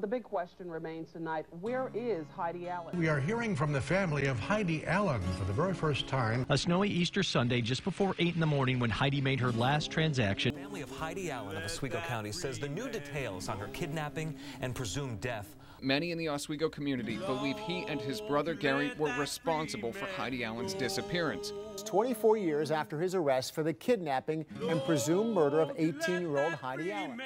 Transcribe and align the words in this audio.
the 0.00 0.06
big 0.06 0.22
question 0.22 0.70
remains 0.70 1.12
tonight, 1.12 1.46
where 1.60 1.90
is 1.94 2.26
Heidi 2.34 2.68
Allen? 2.68 2.96
We 2.98 3.08
are 3.08 3.20
hearing 3.20 3.54
from 3.54 3.72
the 3.72 3.80
family 3.80 4.26
of 4.26 4.38
Heidi 4.38 4.84
Allen 4.86 5.20
for 5.38 5.44
the 5.44 5.52
very 5.52 5.74
first 5.74 6.06
time. 6.06 6.46
A 6.48 6.56
snowy 6.56 6.88
Easter 6.88 7.22
Sunday 7.22 7.60
just 7.60 7.84
before 7.84 8.14
8 8.18 8.34
in 8.34 8.40
the 8.40 8.46
morning 8.46 8.78
when 8.78 8.90
Heidi 8.90 9.20
made 9.20 9.40
her 9.40 9.52
last 9.52 9.90
transaction. 9.90 10.54
The 10.54 10.62
family 10.62 10.80
of 10.80 10.90
Heidi 10.90 11.30
Allen 11.30 11.56
of 11.56 11.64
Oswego 11.64 12.00
County 12.06 12.32
says 12.32 12.58
the 12.58 12.68
new 12.68 12.88
details 12.88 13.48
on 13.48 13.58
her 13.58 13.68
kidnapping 13.68 14.36
and 14.60 14.74
presumed 14.74 15.20
death 15.20 15.56
Many 15.82 16.10
in 16.10 16.18
the 16.18 16.28
Oswego 16.28 16.68
community 16.68 17.16
believe 17.16 17.58
he 17.58 17.84
and 17.88 18.00
his 18.00 18.20
brother 18.20 18.52
Gary 18.52 18.92
were 18.98 19.14
responsible 19.18 19.92
for 19.92 20.04
Heidi 20.04 20.44
Allen's 20.44 20.74
disappearance. 20.74 21.54
24 21.84 22.36
years 22.36 22.70
after 22.70 23.00
his 23.00 23.14
arrest 23.14 23.54
for 23.54 23.62
the 23.62 23.72
kidnapping 23.72 24.44
and 24.68 24.84
presumed 24.84 25.34
murder 25.34 25.60
of 25.60 25.72
18 25.78 26.20
year 26.20 26.38
old 26.38 26.52
Heidi 26.54 26.92
Allen. 26.92 27.22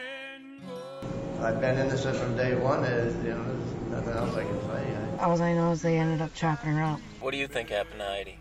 I've 1.44 1.60
been 1.60 1.78
in 1.78 1.86
innocent 1.88 2.16
from 2.16 2.36
day 2.36 2.54
one. 2.54 2.84
Is, 2.84 3.14
you 3.22 3.34
know, 3.34 3.44
there's 3.44 3.90
nothing 3.90 4.14
else 4.14 4.34
I 4.34 4.44
can 4.44 4.60
say. 4.62 5.20
All 5.20 5.42
I 5.42 5.52
know 5.52 5.72
is 5.72 5.82
they 5.82 5.98
ended 5.98 6.22
up 6.22 6.34
chopping 6.34 6.72
her 6.72 6.82
up. 6.82 7.00
What 7.20 7.32
do 7.32 7.36
you 7.36 7.46
think 7.46 7.68
happened 7.68 8.00
to 8.00 8.06
Heidi? 8.06 8.38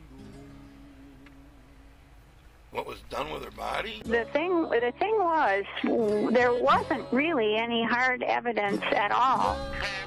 What 2.71 2.87
was 2.87 2.99
done 3.09 3.31
with 3.31 3.43
her 3.43 3.51
body? 3.51 4.01
The 4.05 4.25
thing, 4.31 4.63
the 4.63 4.93
thing 4.97 5.15
was, 5.19 5.65
there 6.33 6.53
wasn't 6.53 7.05
really 7.11 7.55
any 7.57 7.83
hard 7.83 8.23
evidence 8.23 8.81
at 8.93 9.11
all. 9.11 9.57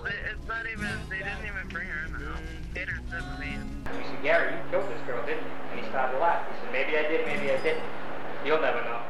It's 0.05 0.49
not 0.49 0.67
even. 0.67 0.89
They 1.11 1.19
didn't 1.19 1.47
even 1.47 1.69
bring 1.69 1.87
her 1.87 2.07
in 2.07 2.13
the 2.13 2.19
house. 2.27 2.41
Gator 2.75 3.01
said 3.11 3.21
to 3.21 3.41
me. 3.41 3.59
We 3.85 4.05
said, 4.05 4.23
Gary, 4.23 4.53
you 4.55 4.71
killed 4.71 4.91
this 4.91 5.01
girl, 5.07 5.25
didn't 5.27 5.45
you? 5.45 5.51
And 5.73 5.81
he 5.81 5.87
started 5.91 6.15
to 6.15 6.19
laugh. 6.19 6.45
He 6.49 6.55
said, 6.65 6.73
maybe 6.73 6.97
I 6.97 7.03
did, 7.03 7.27
maybe 7.27 7.53
I 7.53 7.63
didn't. 7.63 7.85
You'll 8.45 8.61
never 8.61 8.83
know. 8.83 9.03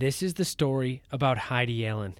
This 0.00 0.22
is 0.22 0.34
the 0.34 0.44
story 0.44 1.02
about 1.10 1.38
Heidi 1.50 1.84
Allen, 1.84 2.18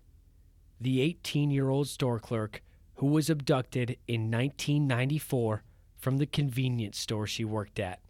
the 0.80 1.00
18 1.00 1.52
year 1.52 1.69
old 1.69 1.86
store 1.86 2.19
clerk 2.19 2.60
who 2.96 3.06
was 3.06 3.30
abducted 3.30 3.98
in 4.08 4.33
1994 4.33 5.62
from 5.97 6.17
the 6.17 6.27
convenience 6.27 6.98
store 6.98 7.28
she 7.28 7.44
worked 7.44 7.78
at. 7.78 8.00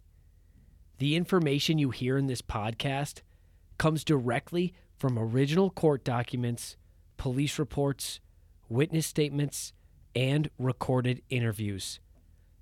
The 0.97 1.15
information 1.15 1.77
you 1.77 1.91
hear 1.91 2.17
in 2.17 2.25
this 2.25 2.41
podcast 2.41 3.21
comes 3.77 4.03
directly 4.03 4.73
from 4.97 5.19
original 5.19 5.69
court 5.69 6.03
documents, 6.03 6.75
police 7.17 7.59
reports, 7.59 8.19
witness 8.69 9.05
statements, 9.05 9.73
and 10.15 10.49
recorded 10.57 11.21
interviews. 11.29 11.99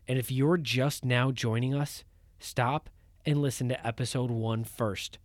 And 0.09 0.19
if 0.19 0.29
you're 0.29 0.57
just 0.57 1.05
now 1.05 1.31
joining 1.31 1.73
us, 1.73 2.03
stop 2.37 2.89
and 3.25 3.41
listen 3.41 3.69
to 3.69 3.87
episode 3.87 4.29
one 4.29 4.65
first. 4.65 5.19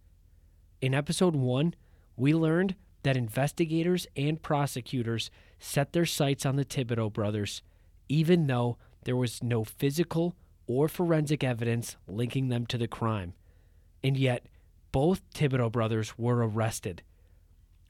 In 0.83 0.95
episode 0.95 1.37
one, 1.37 1.77
we 2.17 2.35
learned 2.35 2.75
that 3.03 3.17
investigators 3.17 4.07
and 4.17 4.41
prosecutors 4.43 5.31
set 5.59 5.93
their 5.93 6.07
sights 6.07 6.47
on 6.47 6.57
the 6.57 6.65
Thibodeau 6.65 7.13
brothers, 7.13 7.63
even 8.09 8.47
though 8.47 8.77
there 9.05 9.17
was 9.17 9.43
no 9.43 9.65
physical 9.65 10.35
or 10.67 10.89
forensic 10.89 11.43
evidence 11.43 11.97
linking 12.07 12.49
them 12.49 12.67
to 12.67 12.79
the 12.79 12.89
crime. 12.89 13.35
And 14.03 14.17
yet, 14.17 14.47
both 14.93 15.23
Thibodeau 15.35 15.73
brothers 15.73 16.19
were 16.19 16.47
arrested. 16.47 17.03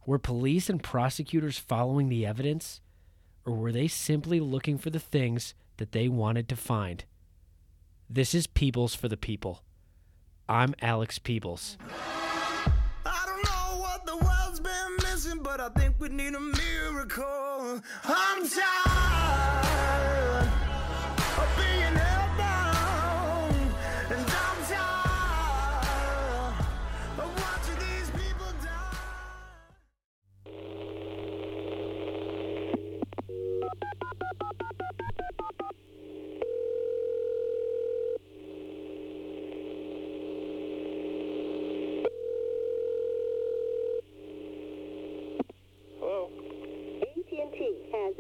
Were 0.07 0.19
police 0.19 0.69
and 0.69 0.83
prosecutors 0.83 1.59
following 1.59 2.09
the 2.09 2.27
evidence, 2.27 2.81
or 3.45 3.55
were 3.55 3.73
they 3.73 3.89
simply 3.89 4.41
looking 4.41 4.79
for 4.79 4.91
the 4.91 4.99
things 4.99 5.55
that 5.77 5.93
they 5.93 6.09
wanted 6.09 6.49
to 6.49 6.57
find? 6.57 7.05
This 8.09 8.35
is 8.35 8.47
Peebles 8.47 8.95
for 8.95 9.09
the 9.09 9.17
People. 9.17 9.63
I'm 10.49 10.75
Alex 10.81 11.19
Peebles. 11.19 11.79
I 15.65 15.69
think 15.79 15.95
we 16.01 16.09
need 16.09 16.35
a 16.35 16.41
miracle. 16.41 17.81
I'm 18.05 18.49
tired. 18.49 18.92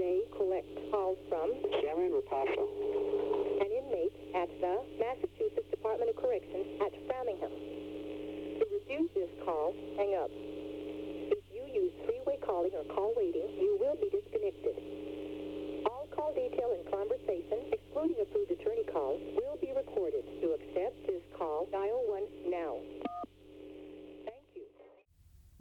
Has 0.02 0.26
collect 0.34 0.66
call 0.90 1.14
from 1.30 1.54
Sharon 1.78 2.10
Rapasso, 2.10 2.66
an 3.62 3.70
inmate 3.70 4.14
at 4.34 4.50
the 4.58 4.82
Massachusetts 4.98 5.70
Department 5.70 6.10
of 6.10 6.16
Corrections 6.18 6.66
at 6.82 6.90
Framingham. 7.06 7.54
To 8.58 8.64
refuse 8.66 9.10
this 9.14 9.30
call, 9.46 9.70
hang 9.94 10.18
up. 10.18 10.30
If 11.30 11.38
you 11.54 11.62
use 11.70 11.94
three-way 12.02 12.42
calling 12.42 12.74
or 12.74 12.82
call 12.90 13.14
waiting, 13.16 13.46
you 13.62 13.78
will 13.78 13.94
be 13.94 14.10
disconnected. 14.10 14.74
All 15.86 16.10
call 16.10 16.34
detail 16.34 16.74
and 16.74 16.82
conversation, 16.90 17.70
excluding 17.70 18.18
approved 18.18 18.50
attorney 18.50 18.86
calls, 18.90 19.22
will 19.38 19.58
be 19.62 19.70
recorded. 19.70 20.26
To 20.42 20.58
accept 20.58 20.98
this 21.06 21.22
call, 21.38 21.70
dial 21.70 22.02
1 22.10 22.50
now. 22.50 23.01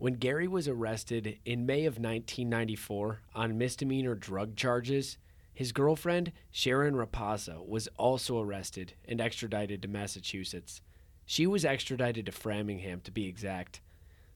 When 0.01 0.13
Gary 0.13 0.47
was 0.47 0.67
arrested 0.67 1.37
in 1.45 1.67
May 1.67 1.85
of 1.85 1.99
1994 1.99 3.21
on 3.35 3.59
misdemeanor 3.59 4.15
drug 4.15 4.55
charges, 4.55 5.19
his 5.53 5.71
girlfriend, 5.71 6.31
Sharon 6.49 6.95
Rapaza, 6.95 7.63
was 7.63 7.87
also 7.97 8.39
arrested 8.39 8.95
and 9.07 9.21
extradited 9.21 9.83
to 9.83 9.87
Massachusetts. 9.87 10.81
She 11.23 11.45
was 11.45 11.63
extradited 11.63 12.25
to 12.25 12.31
Framingham, 12.31 13.01
to 13.01 13.11
be 13.11 13.27
exact. 13.27 13.79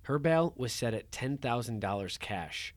Her 0.03 0.19
bail 0.19 0.53
was 0.55 0.71
set 0.71 0.93
at 0.93 1.09
$10,000 1.09 2.19
cash. 2.19 2.75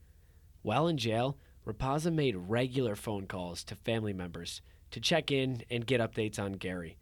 While 0.62 0.88
in 0.88 0.96
jail, 0.96 1.36
Rapaza 1.66 2.10
made 2.10 2.36
regular 2.36 2.96
phone 2.96 3.26
calls 3.26 3.64
to 3.64 3.74
family 3.74 4.14
members 4.14 4.62
to 4.92 4.98
check 4.98 5.30
in 5.30 5.62
and 5.70 5.86
get 5.86 6.00
updates 6.00 6.38
on 6.38 6.52
Gary. 6.52 6.96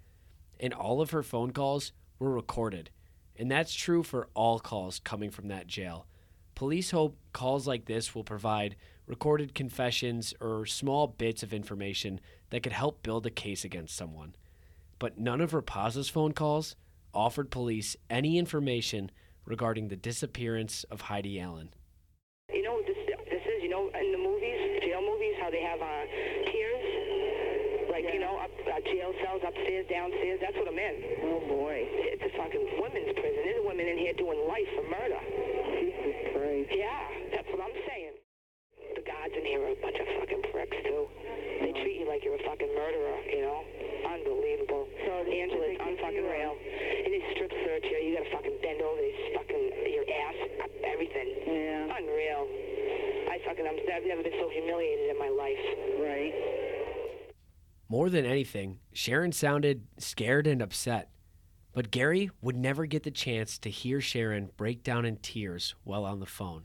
And 0.58 0.74
all 0.74 1.00
of 1.00 1.10
her 1.10 1.22
phone 1.22 1.53
calls 1.53 1.92
were 2.18 2.32
recorded. 2.32 2.91
And 3.38 3.50
that's 3.50 3.74
true 3.74 4.02
for 4.02 4.28
all 4.34 4.58
calls 4.58 4.98
coming 4.98 5.30
from 5.30 5.48
that 5.48 5.66
jail. 5.66 6.06
Police 6.54 6.91
hope 6.91 7.19
calls 7.32 7.66
like 7.66 7.84
this 7.84 8.14
will 8.14 8.24
provide 8.24 8.76
recorded 9.06 9.54
confessions 9.54 10.34
or 10.41 10.66
small 10.66 11.06
bits 11.06 11.42
of 11.42 11.52
information 11.52 12.20
that 12.50 12.62
could 12.62 12.72
help 12.72 13.02
build 13.02 13.26
a 13.26 13.30
case 13.30 13.64
against 13.64 13.97
someone. 13.97 14.34
But 14.98 15.19
none 15.19 15.41
of 15.41 15.52
Rapaza's 15.52 16.08
phone 16.08 16.32
calls 16.32 16.76
offered 17.12 17.50
police 17.50 17.97
any 18.08 18.38
information 18.38 19.10
regarding 19.44 19.88
the 19.88 19.97
disappearance 19.97 20.84
of 20.84 21.03
Heidi 21.03 21.41
Allen. 21.41 21.70
You 22.53 22.62
know 22.62 22.80
this 22.86 22.97
this 23.30 23.42
is, 23.42 23.62
you 23.62 23.68
know, 23.68 23.88
in 23.88 24.12
the 24.12 24.18
movies, 24.18 24.80
jail 24.82 25.03
movies, 25.03 25.34
how 25.41 25.50
they 25.50 25.62
have 25.62 25.80
uh, 25.80 26.04
like, 27.96 28.12
you 28.12 28.20
know, 28.20 28.36
up, 28.36 28.52
uh, 28.52 28.76
jail 28.92 29.08
cells 29.24 29.40
upstairs, 29.40 29.88
downstairs, 29.88 30.36
that's 30.44 30.52
what 30.60 30.68
I'm 30.68 30.76
in. 30.76 30.96
Oh, 31.32 31.40
boy. 31.48 31.80
It's 32.12 32.20
a 32.28 32.32
fucking 32.36 32.64
women's 32.76 33.08
prison. 33.16 33.40
There's 33.40 33.64
a 33.64 33.64
women 33.64 33.88
in 33.88 33.96
here 33.96 34.12
doing 34.20 34.36
life 34.44 34.68
for 34.76 34.84
murder. 34.84 35.16
Jesus 35.80 36.16
Christ. 36.36 36.68
Yeah, 36.76 37.00
that's 37.32 37.48
what 37.48 37.64
I'm 37.64 37.72
saying. 37.88 38.20
The 39.00 39.04
guards 39.08 39.32
in 39.32 39.48
here 39.48 39.64
are 39.64 39.72
a 39.72 39.80
bunch 39.80 39.96
of 39.96 40.04
fucking 40.20 40.44
pricks, 40.52 40.76
too. 40.84 41.08
They 41.64 41.72
treat 41.80 41.96
you 41.96 42.04
like 42.04 42.20
you're 42.20 42.36
a 42.36 42.44
fucking 42.44 42.68
murderer, 42.68 43.16
you 43.32 43.40
know? 43.40 43.64
Unbelievable. 44.12 44.84
So 45.08 45.12
Angela's 45.24 45.80
unfucking 45.80 46.26
real. 46.28 46.52
And 46.52 47.10
they 47.16 47.22
strip 47.32 47.48
search 47.64 47.84
you. 47.88 47.96
You 47.96 48.20
gotta 48.20 48.28
fucking 48.28 48.60
bend 48.60 48.84
over 48.84 49.00
this 49.00 49.20
fucking, 49.40 49.64
your 49.88 50.04
ass, 50.04 50.36
everything. 50.84 51.32
Yeah. 51.48 51.96
Unreal. 51.96 52.44
I 53.32 53.41
fucking, 53.48 53.65
I'm, 53.65 53.80
I've 53.88 54.04
never 54.04 54.21
been 54.21 54.36
so 54.36 54.53
humiliated 54.53 55.16
in 55.16 55.16
my 55.16 55.32
life. 55.32 55.65
Right. 55.97 56.55
More 57.88 58.10
than 58.10 58.27
anything, 58.27 58.78
Sharon 58.92 59.30
sounded 59.30 59.86
scared 59.98 60.48
and 60.48 60.60
upset. 60.60 61.10
But 61.72 61.92
Gary 61.92 62.30
would 62.41 62.56
never 62.56 62.84
get 62.84 63.04
the 63.04 63.12
chance 63.12 63.59
to 63.59 63.71
hear 63.71 64.00
Sharon 64.00 64.50
break 64.56 64.83
down 64.83 65.04
in 65.04 65.18
tears 65.18 65.77
while 65.84 66.04
on 66.04 66.18
the 66.18 66.27
phone. 66.27 66.65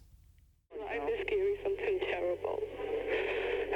I 0.73 0.97
miss 0.97 1.21
Gary 1.29 1.59
something 1.61 1.99
terrible. 2.09 2.57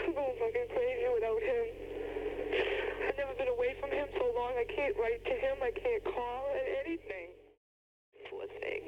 I'm 0.02 0.14
going 0.16 0.36
fucking 0.42 0.70
crazy 0.74 1.06
without 1.14 1.42
him. 1.44 1.66
I've 3.10 3.18
never 3.20 3.34
been 3.38 3.52
away 3.54 3.76
from 3.80 3.92
him 3.92 4.08
so 4.18 4.26
long. 4.34 4.58
I 4.58 4.66
can't 4.74 4.96
write 4.98 5.22
to 5.22 5.36
him. 5.38 5.58
I 5.62 5.70
can't 5.70 6.04
call 6.04 6.50
and 6.50 6.68
anything. 6.82 7.30
Poor 8.32 8.48
thing. 8.58 8.82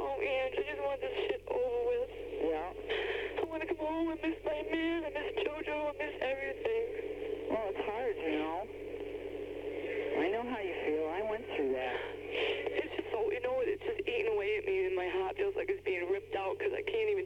Oh, 0.00 0.16
Ange, 0.16 0.54
I 0.56 0.64
just 0.64 0.80
want 0.80 1.00
this 1.02 1.16
shit 1.28 1.42
over 1.50 1.80
with. 1.92 2.10
Yeah. 2.40 2.72
I 2.72 3.44
want 3.44 3.60
to 3.60 3.68
come 3.68 3.84
home 3.84 4.16
and 4.16 4.20
miss 4.22 4.38
my 4.48 4.64
man. 4.72 5.04
I 5.04 5.10
miss 5.12 5.44
JoJo. 5.44 5.76
I 5.76 5.92
miss 6.00 6.16
everything. 6.24 6.84
Well, 7.50 7.70
it's 7.70 7.84
hard, 7.84 8.16
you 8.16 8.38
know. 8.40 8.58
I 10.24 10.26
know 10.32 10.42
how 10.48 10.58
you 10.58 10.74
feel. 10.88 11.06
I 11.12 11.22
went 11.28 11.44
through 11.54 11.72
that. 11.76 11.98
It's 12.80 12.96
just 12.96 13.08
so, 13.12 13.30
you 13.30 13.42
know, 13.44 13.60
it's 13.60 13.82
just 13.84 14.00
eating 14.08 14.32
away 14.32 14.58
at 14.58 14.64
me 14.64 14.86
and 14.86 14.96
my 14.96 15.06
heart 15.06 15.36
feels 15.36 15.54
like 15.54 15.68
it's 15.68 15.84
being 15.84 16.08
ripped 16.10 16.34
out 16.34 16.56
because 16.58 16.72
I 16.72 16.82
can't 16.82 17.10
even 17.10 17.24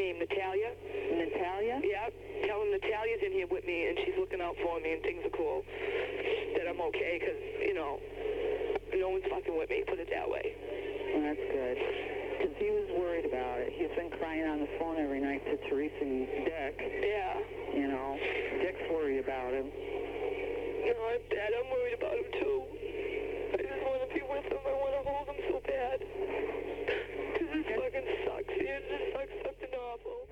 name, 0.00 0.16
Natalia. 0.16 0.72
Natalia? 1.12 1.76
Yeah. 1.84 2.08
Tell 2.48 2.64
him 2.64 2.72
Natalia's 2.72 3.20
in 3.20 3.32
here 3.36 3.46
with 3.52 3.68
me, 3.68 3.92
and 3.92 3.94
she's 4.00 4.16
looking 4.16 4.40
out 4.40 4.56
for 4.64 4.80
me, 4.80 4.96
and 4.96 5.02
things 5.04 5.20
are 5.28 5.36
cool. 5.36 5.60
That 6.56 6.64
I'm 6.66 6.80
okay, 6.90 7.20
because, 7.20 7.40
you 7.60 7.76
know, 7.76 8.00
no 8.96 9.12
one's 9.12 9.28
fucking 9.28 9.52
with 9.52 9.68
me, 9.68 9.84
put 9.84 10.00
it 10.00 10.08
that 10.08 10.24
way. 10.24 10.56
Well, 11.12 11.22
that's 11.28 11.46
good. 11.52 11.76
Because 12.40 12.56
he 12.56 12.72
was 12.72 12.88
worried 12.96 13.28
about 13.28 13.60
it. 13.60 13.76
He's 13.76 13.92
been 13.92 14.08
crying 14.16 14.48
on 14.48 14.64
the 14.64 14.70
phone 14.80 14.96
every 14.96 15.20
night 15.20 15.44
to 15.44 15.60
Teresa 15.68 16.00
and 16.00 16.24
Dick. 16.48 16.74
Yeah. 16.80 17.36
You 17.76 17.86
know, 17.92 18.16
Dick's 18.64 18.84
worried 18.88 19.20
about 19.20 19.52
him. 19.52 19.68
No, 19.68 20.96
I'm 21.12 21.22
bad. 21.28 21.50
I'm 21.52 21.68
worried 21.68 21.96
about 22.00 22.16
him, 22.16 22.28
too. 22.40 22.58
I 23.52 23.60
just 23.62 23.82
want 23.84 24.00
to 24.00 24.08
be 24.16 24.24
with 24.24 24.48
him. 24.48 24.64
I 24.64 24.74
want 24.80 24.92
to 24.96 25.02
hold 25.04 25.28
him 25.28 25.40
so 25.52 25.60
bad. 25.60 26.59
Because 28.00 28.06
this 28.06 28.24
fucking 28.26 28.46
sucks. 28.46 28.54
It 28.56 28.84
just 28.88 29.12
sucks 29.12 29.36
something 29.44 29.78
awful. 29.78 30.28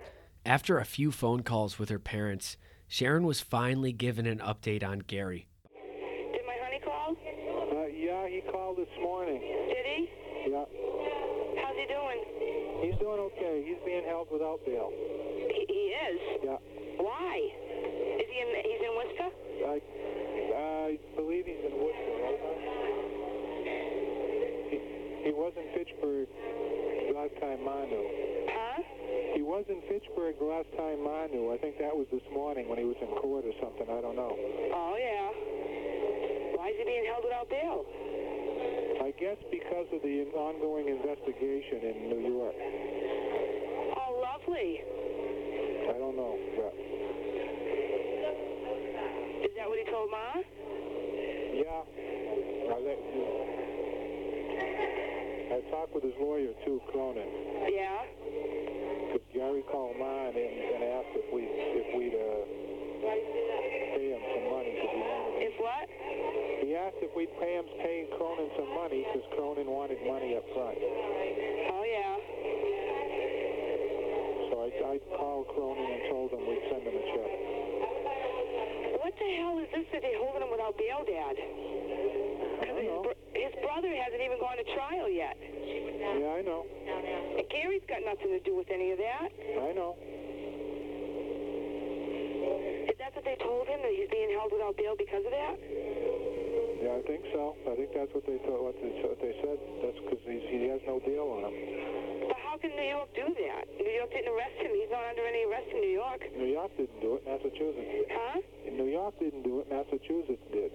After 0.46 0.78
a 0.78 0.84
few 0.84 1.12
phone 1.12 1.42
calls 1.42 1.78
with 1.78 1.88
her 1.90 1.98
parents, 1.98 2.56
Sharon 2.86 3.24
was 3.24 3.40
finally 3.40 3.92
given 3.92 4.26
an 4.26 4.38
update 4.38 4.82
on 4.82 5.00
Gary. 5.00 5.48
Did 6.32 6.40
my 6.46 6.56
honey 6.64 6.80
call? 6.80 7.12
Uh, 7.12 7.86
yeah, 7.92 8.26
he 8.28 8.40
called 8.50 8.78
this 8.78 8.88
morning. 9.02 9.40
Did 9.40 9.84
he? 9.84 10.08
Yeah. 10.48 10.64
How's 11.60 11.76
he 11.76 11.84
doing? 11.84 12.24
He's 12.80 12.98
doing 12.98 13.20
okay. 13.28 13.64
He's 13.66 13.76
being 13.84 14.04
held 14.04 14.28
without 14.32 14.64
bail. 14.64 14.90
He, 14.90 15.66
he 15.68 15.92
is? 15.92 16.20
Yeah. 16.42 16.56
Why? 16.96 17.44
Is 18.16 18.28
he 18.32 18.40
in, 18.40 18.48
he's 18.64 18.80
in 18.80 18.92
Worcester? 18.96 19.30
I, 19.68 19.80
I 20.56 20.98
believe 21.14 21.44
he's 21.44 21.60
in 21.60 21.76
Worcester, 21.76 22.16
right? 22.24 22.40
He, 24.70 24.78
he 25.28 25.32
was 25.32 25.52
in 25.56 25.68
Fitchburg 25.76 26.28
last 26.28 26.67
time 27.40 27.62
knew. 27.62 28.06
Huh? 28.50 28.82
He 29.34 29.42
was 29.42 29.64
in 29.68 29.80
Fitchburg 29.88 30.36
last 30.42 30.68
time 30.76 31.02
knew. 31.30 31.52
I 31.54 31.58
think 31.58 31.78
that 31.78 31.94
was 31.94 32.06
this 32.10 32.24
morning 32.32 32.68
when 32.68 32.78
he 32.78 32.84
was 32.84 32.96
in 33.00 33.08
court 33.22 33.44
or 33.46 33.54
something. 33.62 33.86
I 33.86 34.00
don't 34.00 34.16
know. 34.16 34.34
Oh, 34.34 34.94
yeah. 34.98 35.30
Why 36.58 36.70
is 36.70 36.76
he 36.78 36.84
being 36.84 37.06
held 37.06 37.22
without 37.24 37.48
bail? 37.48 37.86
I 39.02 39.14
guess 39.14 39.38
because 39.50 39.86
of 39.94 40.02
the 40.02 40.26
ongoing 40.34 40.88
investigation 40.88 41.80
in 41.86 41.96
New 42.10 42.22
York. 42.28 42.54
Oh, 43.96 44.20
lovely. 44.20 44.82
I 45.88 45.96
don't 45.96 46.16
know. 46.18 46.34
But 46.58 46.74
Is 49.46 49.54
that 49.56 49.68
what 49.68 49.78
he 49.78 49.86
told 49.90 50.10
Ma? 50.10 50.42
yeah. 51.54 51.82
I, 52.68 52.76
let, 52.84 52.98
I 55.48 55.60
talked 55.72 55.94
with 55.94 56.04
his 56.04 56.16
lawyer 56.20 56.52
too, 56.64 56.80
Cronin. 56.92 57.24
Yeah. 57.72 58.04
Because 59.08 59.24
Gary 59.32 59.64
called 59.72 59.96
mine 59.96 60.36
and, 60.36 60.54
and 60.76 60.80
asked 60.84 61.14
if 61.16 61.26
we 61.32 61.48
if 61.48 61.88
we'd 61.96 62.12
uh, 62.12 62.44
pay 63.00 64.12
him 64.12 64.22
some 64.34 64.46
money 64.52 64.76
because 64.76 64.92
he 64.92 65.00
wanted. 65.00 65.48
If 65.48 65.54
what? 65.56 65.86
He 66.60 66.76
asked 66.76 67.00
if 67.00 67.12
we'd 67.16 67.32
pay 67.40 67.56
him 67.56 67.64
pay 67.80 68.04
Cronin 68.18 68.50
some 68.60 68.68
money 68.76 69.06
because 69.08 69.24
Cronin 69.32 69.70
wanted 69.70 69.96
money 70.04 70.36
up 70.36 70.44
front. 70.52 70.76
Oh, 70.76 71.84
yeah. 71.86 72.14
So 74.52 74.54
I, 74.68 74.68
I 74.84 74.94
called 75.16 75.48
Cronin 75.56 75.88
and 75.88 76.02
told 76.12 76.28
him 76.34 76.44
we'd 76.44 76.64
send 76.68 76.84
him 76.84 76.92
a 76.92 77.04
check. 77.16 77.32
What 79.00 79.14
the 79.16 79.28
hell 79.40 79.56
is 79.64 79.68
this 79.72 79.86
that 79.96 80.02
they're 80.04 80.20
holding 80.20 80.44
him 80.44 80.52
without 80.52 80.76
bail, 80.76 81.00
Dad? 81.08 81.36
Because 83.78 83.94
his, 83.94 84.10
br- 84.10 84.18
his 84.18 84.18
brother 84.18 84.18
hasn't 84.18 84.22
even 84.22 84.38
gone 84.42 84.58
to 84.58 84.66
trial 84.74 85.08
yet. 85.10 85.36
Yeah, 85.38 86.34
I 86.34 86.42
know. 86.42 86.66
And 87.38 87.46
Gary's 87.50 87.86
got 87.86 88.02
nothing 88.02 88.34
to 88.34 88.40
do 88.42 88.56
with 88.56 88.70
any 88.70 88.90
of 88.90 88.98
that. 88.98 89.30
I 89.30 89.72
know. 89.72 89.94
Is 92.90 92.96
that 92.98 93.14
what 93.14 93.24
they 93.24 93.36
told 93.38 93.68
him, 93.68 93.78
that 93.82 93.92
he's 93.94 94.10
being 94.10 94.30
held 94.34 94.50
without 94.50 94.74
bail 94.76 94.94
because 94.98 95.22
of 95.22 95.30
that? 95.30 95.54
Yeah, 96.82 96.94
I 96.94 97.02
think 97.06 97.22
so. 97.34 97.54
I 97.66 97.74
think 97.74 97.90
that's 97.94 98.10
what 98.14 98.26
they 98.26 98.38
thought. 98.46 98.62
What 98.62 98.78
they, 98.82 98.90
what 99.02 99.18
they 99.22 99.34
said. 99.42 99.58
That's 99.82 99.98
because 99.98 100.22
he 100.26 100.70
has 100.70 100.80
no 100.86 101.02
deal 101.02 101.26
on 101.38 101.50
him. 101.50 101.54
But 102.30 102.38
how 102.42 102.58
can 102.58 102.70
New 102.74 102.86
York 102.86 103.10
do 103.14 103.26
that? 103.26 103.66
New 103.78 103.94
York 103.98 104.10
didn't 104.14 104.30
arrest 104.30 104.58
him. 104.62 104.70
He's 104.74 104.90
not 104.90 105.02
under 105.06 105.26
any 105.26 105.42
arrest 105.46 105.68
in 105.74 105.80
New 105.82 105.94
York. 105.94 106.22
New 106.34 106.50
York 106.50 106.70
didn't 106.78 107.00
do 107.02 107.18
it. 107.18 107.26
Massachusetts 107.26 107.90
did. 107.90 108.06
Huh? 108.10 108.40
New 108.70 108.90
York 108.90 109.14
didn't 109.18 109.42
do 109.42 109.60
it. 109.60 109.66
Massachusetts 109.70 110.46
did. 110.54 110.70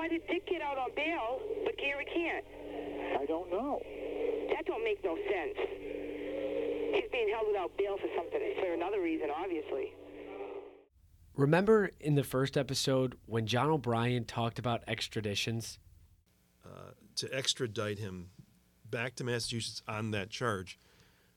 Why 0.00 0.08
did 0.08 0.26
Dick 0.28 0.48
get 0.48 0.62
out 0.62 0.78
on 0.78 0.88
bail, 0.96 1.40
but 1.62 1.76
Gary 1.76 2.06
can't? 2.06 2.44
I 3.20 3.26
don't 3.26 3.50
know. 3.50 3.82
That 4.48 4.64
don't 4.64 4.82
make 4.82 5.04
no 5.04 5.14
sense. 5.14 5.58
He's 6.94 7.10
being 7.12 7.28
held 7.28 7.48
without 7.48 7.76
bail 7.76 7.98
for 7.98 8.08
something, 8.16 8.40
for 8.60 8.72
another 8.72 9.02
reason, 9.02 9.28
obviously. 9.30 9.92
Remember 11.36 11.90
in 12.00 12.14
the 12.14 12.24
first 12.24 12.56
episode 12.56 13.18
when 13.26 13.46
John 13.46 13.68
O'Brien 13.68 14.24
talked 14.24 14.58
about 14.58 14.86
extraditions? 14.86 15.76
uh, 16.64 16.92
to 17.16 17.34
extradite 17.34 17.98
him 17.98 18.30
back 18.88 19.16
to 19.16 19.24
Massachusetts 19.24 19.82
on 19.86 20.12
that 20.12 20.30
charge, 20.30 20.78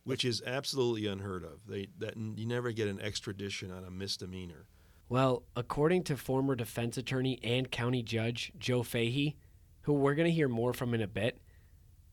which 0.03 0.23
is 0.23 0.41
absolutely 0.45 1.05
unheard 1.07 1.43
of. 1.43 1.67
They 1.67 1.87
that 1.99 2.15
you 2.15 2.45
never 2.45 2.71
get 2.71 2.87
an 2.87 3.01
extradition 3.01 3.71
on 3.71 3.83
a 3.83 3.91
misdemeanor. 3.91 4.67
Well, 5.13 5.43
according 5.55 6.05
to 6.05 6.17
former 6.17 6.55
defense 6.55 6.97
attorney 6.97 7.39
and 7.43 7.69
county 7.69 8.01
judge 8.01 8.51
Joe 8.57 8.81
Fahey, 8.81 9.35
who 9.81 9.93
we're 9.93 10.15
going 10.15 10.25
to 10.25 10.33
hear 10.33 10.47
more 10.47 10.73
from 10.73 10.95
in 10.95 11.03
a 11.03 11.07
bit, 11.07 11.39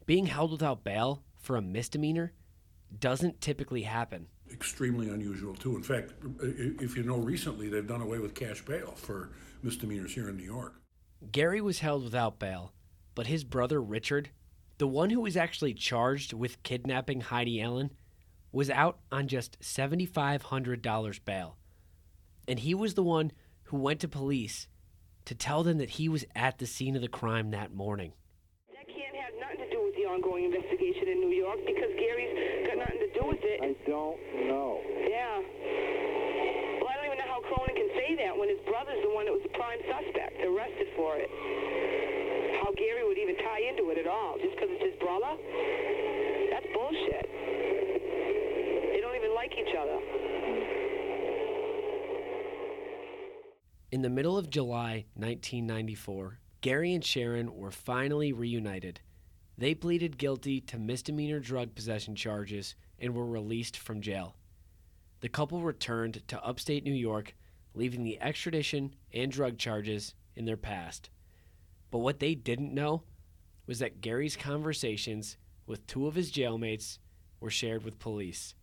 being 0.05 0.27
held 0.27 0.53
without 0.53 0.85
bail 0.85 1.23
for 1.39 1.57
a 1.57 1.63
misdemeanor 1.63 2.35
doesn't 2.99 3.41
typically 3.41 3.85
happen. 3.85 4.27
Extremely 4.53 5.09
unusual, 5.09 5.55
too. 5.55 5.77
In 5.77 5.83
fact, 5.83 6.13
if 6.43 6.95
you 6.95 7.03
know 7.03 7.17
recently, 7.17 7.71
they've 7.71 7.87
done 7.87 8.03
away 8.03 8.19
with 8.19 8.35
cash 8.35 8.61
bail 8.67 8.93
for 8.97 9.31
misdemeanors 9.63 10.13
here 10.13 10.29
in 10.29 10.37
New 10.37 10.45
York. 10.45 10.75
Gary 11.33 11.63
was 11.63 11.79
held 11.79 12.05
without 12.05 12.39
bail, 12.39 12.75
but 13.15 13.29
his 13.29 13.45
brother 13.45 13.81
Richard, 13.81 14.29
the 14.77 14.87
one 14.87 15.09
who 15.09 15.23
was 15.23 15.39
actually 15.39 15.73
charged 15.73 16.35
with 16.35 16.63
kidnapping 16.65 17.23
Heidi 17.23 17.63
Allen, 17.63 17.93
was 18.53 18.69
out 18.69 18.99
on 19.11 19.27
just 19.27 19.59
$7,500 19.61 21.25
bail. 21.25 21.57
And 22.51 22.59
he 22.59 22.75
was 22.75 22.99
the 22.99 23.07
one 23.07 23.31
who 23.71 23.79
went 23.79 24.03
to 24.03 24.11
police 24.11 24.67
to 25.31 25.39
tell 25.39 25.63
them 25.63 25.79
that 25.79 26.03
he 26.03 26.11
was 26.11 26.27
at 26.35 26.59
the 26.59 26.67
scene 26.67 26.99
of 26.99 27.03
the 27.03 27.07
crime 27.07 27.55
that 27.55 27.71
morning. 27.71 28.11
That 28.75 28.91
can't 28.91 29.15
have 29.15 29.39
nothing 29.39 29.63
to 29.63 29.71
do 29.71 29.79
with 29.87 29.95
the 29.95 30.11
ongoing 30.11 30.51
investigation 30.51 31.07
in 31.07 31.23
New 31.23 31.31
York 31.31 31.63
because 31.63 31.95
Gary's 31.95 32.35
got 32.67 32.83
nothing 32.83 33.07
to 33.07 33.11
do 33.15 33.23
with 33.31 33.39
it. 33.47 33.63
I 33.63 33.79
don't 33.87 34.19
know. 34.51 34.83
Yeah. 35.07 35.39
Well, 36.83 36.91
I 36.91 36.99
don't 36.99 37.07
even 37.15 37.23
know 37.23 37.31
how 37.31 37.39
Cronin 37.47 37.79
can 37.79 37.87
say 37.95 38.19
that 38.19 38.35
when 38.35 38.51
his 38.51 38.59
brother's 38.67 38.99
the 39.07 39.15
one 39.15 39.31
that 39.31 39.35
was 39.39 39.47
the 39.47 39.55
prime 39.55 39.79
suspect, 39.87 40.43
arrested 40.43 40.91
for 40.99 41.23
it. 41.23 41.31
How 42.67 42.75
Gary 42.75 43.07
would 43.07 43.15
even 43.23 43.39
tie 43.47 43.63
into 43.63 43.95
it 43.95 43.99
at 44.03 44.11
all, 44.11 44.43
just 44.43 44.59
because 44.59 44.75
it's 44.75 44.91
his 44.91 44.99
brother? 44.99 45.39
That's 46.51 46.67
bullshit. 46.75 47.31
They 48.91 48.99
don't 48.99 49.15
even 49.15 49.39
like 49.39 49.55
each 49.55 49.71
other. 49.79 50.03
In 53.93 54.03
the 54.03 54.09
middle 54.09 54.39
of 54.39 54.51
July 54.51 55.07
1994, 55.15 56.39
Gary 56.61 56.95
and 56.95 57.05
Sharon 57.05 57.57
were 57.57 57.73
finally 57.73 58.33
reunited. 58.33 59.01
They 59.59 59.75
pleaded 59.75 60.17
guilty 60.17 60.61
to 60.61 60.79
misdemeanor 60.79 61.41
drug 61.41 61.75
possession 61.75 62.15
charges 62.15 62.77
and 63.01 63.17
were 63.17 63.27
released 63.27 63.77
from 63.77 64.01
jail. 64.01 64.37
The 65.23 65.29
couple 65.29 65.63
returned 65.63 66.23
to 66.29 66.41
upstate 66.45 66.85
New 66.85 66.95
York, 66.95 67.35
leaving 67.75 68.05
the 68.05 68.21
extradition 68.21 68.95
and 69.13 69.33
drug 69.33 69.59
charges 69.59 70.15
in 70.37 70.45
their 70.45 70.57
past. 70.57 71.11
But 71.91 71.99
what 71.99 72.21
they 72.21 72.37
didn't 72.37 72.73
know 72.73 73.03
was 73.67 73.81
that 73.81 74.01
Gary's 74.01 74.37
conversations 74.37 75.37
with 75.67 75.85
two 75.89 76.07
of 76.07 76.15
his 76.15 76.31
jailmates 76.31 76.99
were 77.41 77.51
shared 77.51 77.83
with 77.83 77.99
police. 77.99 78.55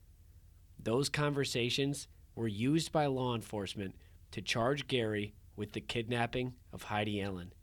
Those 0.81 1.10
conversations 1.10 2.07
were 2.34 2.48
used 2.48 2.93
by 2.93 3.07
law 3.07 3.36
enforcement 3.36 3.93
to 4.31 4.41
charge 4.41 4.88
Gary 4.88 5.34
with 5.55 5.74
the 5.74 5.81
kidnapping 5.81 6.53
of 6.72 6.84
Heidi 6.84 7.22
Allen. 7.22 7.53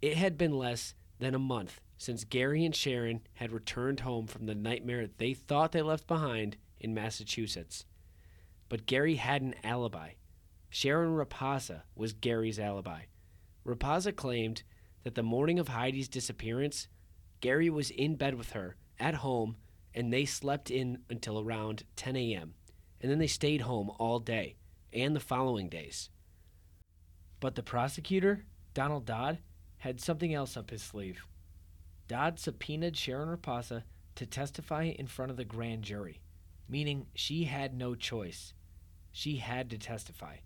It 0.00 0.16
had 0.16 0.38
been 0.38 0.56
less 0.56 0.94
than 1.18 1.34
a 1.34 1.38
month 1.38 1.80
since 1.98 2.24
Gary 2.24 2.64
and 2.64 2.74
Sharon 2.74 3.20
had 3.34 3.52
returned 3.52 4.00
home 4.00 4.26
from 4.26 4.46
the 4.46 4.54
nightmare 4.54 5.06
they 5.18 5.34
thought 5.34 5.72
they 5.72 5.82
left 5.82 6.06
behind 6.06 6.56
in 6.78 6.94
Massachusetts. 6.94 7.84
But 8.70 8.86
Gary 8.86 9.16
had 9.16 9.42
an 9.42 9.54
alibi. 9.62 10.12
Sharon 10.70 11.16
Rapaza 11.16 11.82
was 11.94 12.12
Gary's 12.14 12.58
alibi. 12.58 13.02
Rapaza 13.66 14.14
claimed 14.16 14.62
that 15.02 15.14
the 15.14 15.22
morning 15.22 15.58
of 15.58 15.68
Heidi's 15.68 16.08
disappearance, 16.08 16.88
Gary 17.40 17.68
was 17.68 17.90
in 17.90 18.16
bed 18.16 18.36
with 18.36 18.52
her 18.52 18.76
at 18.98 19.16
home 19.16 19.56
and 19.94 20.12
they 20.12 20.24
slept 20.24 20.70
in 20.70 20.98
until 21.10 21.40
around 21.40 21.82
10 21.96 22.16
a.m. 22.16 22.54
and 23.00 23.10
then 23.10 23.18
they 23.18 23.26
stayed 23.26 23.62
home 23.62 23.90
all 23.98 24.20
day 24.20 24.56
and 24.92 25.14
the 25.14 25.20
following 25.20 25.68
days. 25.68 26.10
But 27.40 27.54
the 27.54 27.62
prosecutor, 27.62 28.44
Donald 28.74 29.06
Dodd, 29.06 29.38
had 29.78 30.00
something 30.00 30.34
else 30.34 30.56
up 30.56 30.70
his 30.70 30.82
sleeve. 30.82 31.26
Dodd 32.08 32.38
subpoenaed 32.38 32.96
Sharon 32.96 33.28
Rapaza 33.28 33.84
to 34.16 34.26
testify 34.26 34.84
in 34.84 35.06
front 35.06 35.30
of 35.30 35.36
the 35.36 35.44
grand 35.44 35.82
jury, 35.82 36.20
meaning 36.68 37.06
she 37.14 37.44
had 37.44 37.72
no 37.72 37.94
choice. 37.94 38.52
She 39.12 39.36
had 39.36 39.70
to 39.70 39.78
testify. 39.78 40.36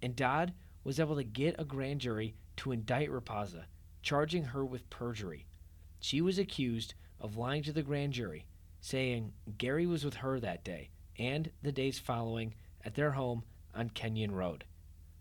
And 0.00 0.16
Dodd 0.16 0.52
was 0.84 0.98
able 0.98 1.16
to 1.16 1.24
get 1.24 1.54
a 1.58 1.64
grand 1.64 2.00
jury 2.00 2.34
to 2.56 2.72
indict 2.72 3.10
Rapaza, 3.10 3.64
charging 4.02 4.44
her 4.44 4.64
with 4.64 4.90
perjury. 4.90 5.46
She 6.00 6.20
was 6.20 6.38
accused 6.38 6.94
of 7.20 7.36
lying 7.36 7.62
to 7.62 7.72
the 7.72 7.82
grand 7.82 8.14
jury, 8.14 8.46
saying 8.80 9.32
Gary 9.58 9.86
was 9.86 10.04
with 10.04 10.14
her 10.14 10.40
that 10.40 10.64
day 10.64 10.90
and 11.18 11.50
the 11.62 11.72
days 11.72 11.98
following 11.98 12.54
at 12.84 12.94
their 12.94 13.12
home 13.12 13.44
on 13.74 13.90
Kenyon 13.90 14.32
Road. 14.32 14.64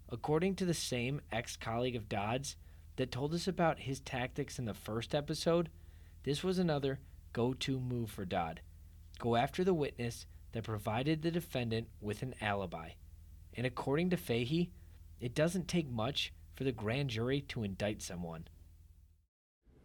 According 0.10 0.56
to 0.56 0.66
the 0.66 0.74
same 0.74 1.22
ex 1.32 1.56
colleague 1.56 1.96
of 1.96 2.10
Dodd's 2.10 2.56
that 2.98 3.12
told 3.12 3.34
us 3.34 3.48
about 3.48 3.80
his 3.80 4.00
tactics 4.00 4.60
in 4.60 4.66
the 4.66 4.74
first 4.74 5.16
episode, 5.16 5.70
this 6.24 6.44
was 6.44 6.60
another 6.60 7.00
go 7.34 7.54
to 7.54 7.80
move 7.80 8.12
for 8.12 8.26
Dodd. 8.26 8.62
Go 9.20 9.36
after 9.36 9.64
the 9.64 9.74
witness 9.74 10.26
that 10.52 10.64
provided 10.64 11.22
the 11.22 11.32
defendant 11.32 11.88
with 12.02 12.22
an 12.22 12.36
alibi. 12.42 12.90
And 13.54 13.66
according 13.66 14.10
to 14.10 14.18
Fahey, 14.18 14.72
it 15.20 15.36
doesn't 15.36 15.68
take 15.68 15.90
much 15.90 16.34
for 16.56 16.64
the 16.64 16.72
grand 16.72 17.10
jury 17.10 17.42
to 17.42 17.64
indict 17.64 18.02
someone. 18.02 18.48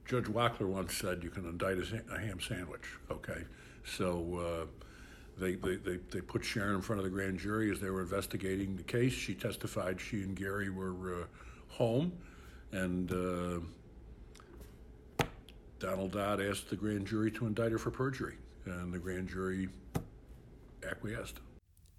Judge 0.04 0.26
Wachtler 0.26 0.66
once 0.66 0.94
said 0.94 1.24
you 1.24 1.30
can 1.30 1.44
indict 1.46 1.78
a, 1.78 2.18
ham 2.18 2.38
sandwich, 2.40 2.84
okay? 3.10 3.44
So 3.84 4.66
uh, 4.72 4.84
they, 5.38 5.54
they, 5.54 5.76
they, 5.76 5.98
they 6.10 6.20
put 6.20 6.44
Sharon 6.44 6.76
in 6.76 6.82
front 6.82 6.98
of 6.98 7.04
the 7.04 7.10
grand 7.10 7.38
jury 7.38 7.70
as 7.70 7.80
they 7.80 7.90
were 7.90 8.02
investigating 8.02 8.76
the 8.76 8.82
case. 8.82 9.12
She 9.12 9.34
testified 9.34 10.00
she 10.00 10.22
and 10.22 10.34
Gary 10.34 10.70
were 10.70 11.22
uh, 11.22 11.24
home, 11.68 12.12
and 12.72 13.12
uh, 13.12 13.60
Donald 15.78 16.12
Dodd 16.12 16.40
asked 16.40 16.70
the 16.70 16.76
grand 16.76 17.06
jury 17.06 17.30
to 17.32 17.46
indict 17.46 17.72
her 17.72 17.78
for 17.78 17.90
perjury, 17.90 18.36
and 18.64 18.92
the 18.92 18.98
grand 18.98 19.28
jury 19.28 19.68
acquiesced. 20.88 21.40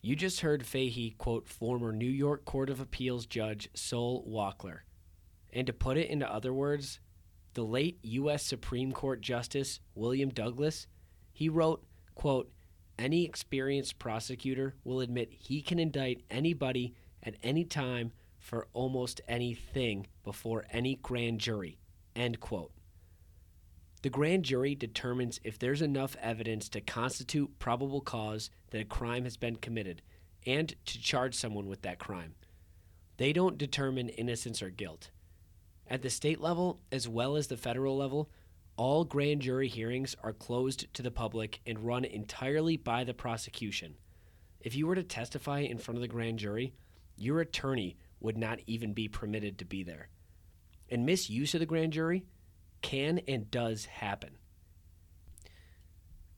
You 0.01 0.15
just 0.15 0.41
heard 0.41 0.65
Fahey 0.65 1.15
quote 1.17 1.47
former 1.47 1.91
New 1.91 2.05
York 2.05 2.45
Court 2.45 2.69
of 2.69 2.79
Appeals 2.79 3.25
Judge 3.25 3.69
Sol 3.73 4.25
Wachtler. 4.27 4.79
And 5.51 5.67
to 5.67 5.73
put 5.73 5.97
it 5.97 6.09
into 6.09 6.31
other 6.31 6.53
words, 6.53 6.99
the 7.53 7.63
late 7.63 7.99
U.S. 8.03 8.43
Supreme 8.43 8.91
Court 8.91 9.21
Justice 9.21 9.79
William 9.95 10.29
Douglas, 10.29 10.87
he 11.33 11.49
wrote, 11.49 11.83
quote, 12.15 12.51
any 12.97 13.25
experienced 13.25 13.99
prosecutor 13.99 14.75
will 14.83 15.01
admit 15.01 15.31
he 15.31 15.61
can 15.61 15.79
indict 15.79 16.23
anybody 16.29 16.93
at 17.23 17.35
any 17.43 17.63
time 17.63 18.11
for 18.39 18.67
almost 18.73 19.21
anything 19.27 20.07
before 20.23 20.65
any 20.71 20.95
grand 20.95 21.39
jury, 21.39 21.77
end 22.15 22.39
quote. 22.39 22.71
The 24.03 24.09
grand 24.09 24.45
jury 24.45 24.75
determines 24.75 25.39
if 25.43 25.57
there's 25.57 25.81
enough 25.81 26.15
evidence 26.21 26.69
to 26.69 26.81
constitute 26.81 27.59
probable 27.59 28.01
cause 28.01 28.49
that 28.69 28.81
a 28.81 28.85
crime 28.85 29.23
has 29.23 29.37
been 29.37 29.55
committed 29.55 30.01
and 30.45 30.73
to 30.85 31.01
charge 31.01 31.35
someone 31.35 31.67
with 31.67 31.81
that 31.81 31.99
crime. 31.99 32.35
They 33.17 33.33
don't 33.33 33.57
determine 33.57 34.09
innocence 34.09 34.61
or 34.61 34.69
guilt. 34.69 35.09
At 35.89 36.03
the 36.03 36.09
state 36.09 36.39
level, 36.39 36.79
as 36.91 37.07
well 37.07 37.35
as 37.35 37.47
the 37.47 37.57
federal 37.57 37.97
level, 37.97 38.29
all 38.77 39.03
grand 39.03 39.41
jury 39.41 39.67
hearings 39.67 40.15
are 40.23 40.33
closed 40.33 40.93
to 40.93 41.01
the 41.01 41.11
public 41.11 41.59
and 41.65 41.79
run 41.79 42.05
entirely 42.05 42.77
by 42.77 43.03
the 43.03 43.13
prosecution. 43.13 43.95
If 44.61 44.75
you 44.75 44.87
were 44.87 44.95
to 44.95 45.03
testify 45.03 45.59
in 45.59 45.79
front 45.79 45.97
of 45.97 46.01
the 46.01 46.07
grand 46.07 46.39
jury, 46.39 46.73
your 47.15 47.41
attorney 47.41 47.97
would 48.19 48.37
not 48.37 48.59
even 48.67 48.93
be 48.93 49.07
permitted 49.07 49.57
to 49.57 49.65
be 49.65 49.83
there. 49.83 50.09
And 50.89 51.05
misuse 51.05 51.53
of 51.53 51.59
the 51.59 51.65
grand 51.65 51.93
jury 51.93 52.25
can 52.81 53.19
and 53.27 53.49
does 53.49 53.85
happen. 53.85 54.37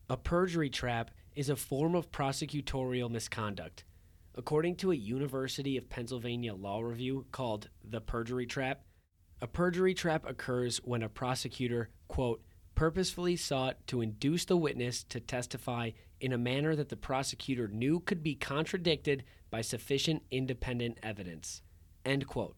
A 0.10 0.18
perjury 0.18 0.70
trap 0.70 1.12
is 1.36 1.50
a 1.50 1.56
form 1.56 1.94
of 1.94 2.12
prosecutorial 2.12 3.12
misconduct. 3.12 3.84
According 4.36 4.78
to 4.78 4.92
a 4.92 4.96
University 4.96 5.78
of 5.78 5.90
Pennsylvania 5.90 6.54
law 6.56 6.80
review 6.80 7.26
called 7.32 7.70
The 7.84 8.02
Perjury 8.02 8.46
Trap, 8.46 8.82
a 9.42 9.48
perjury 9.48 9.94
trap 9.94 10.26
occurs 10.28 10.78
when 10.84 11.04
a 11.04 11.10
prosecutor, 11.10 11.90
quote, 12.10 12.44
purposefully 12.76 13.38
sought 13.38 13.78
to 13.88 14.02
induce 14.02 14.44
the 14.44 14.58
witness 14.58 15.04
to 15.06 15.22
testify 15.22 15.92
in 16.20 16.34
a 16.34 16.38
manner 16.38 16.76
that 16.76 16.90
the 16.90 16.98
prosecutor 16.98 17.70
knew 17.70 18.02
could 18.02 18.22
be 18.22 18.36
contradicted 18.36 19.24
by 19.50 19.62
sufficient 19.62 20.24
independent 20.30 20.98
evidence, 21.02 21.62
end 22.04 22.28
quote. 22.28 22.58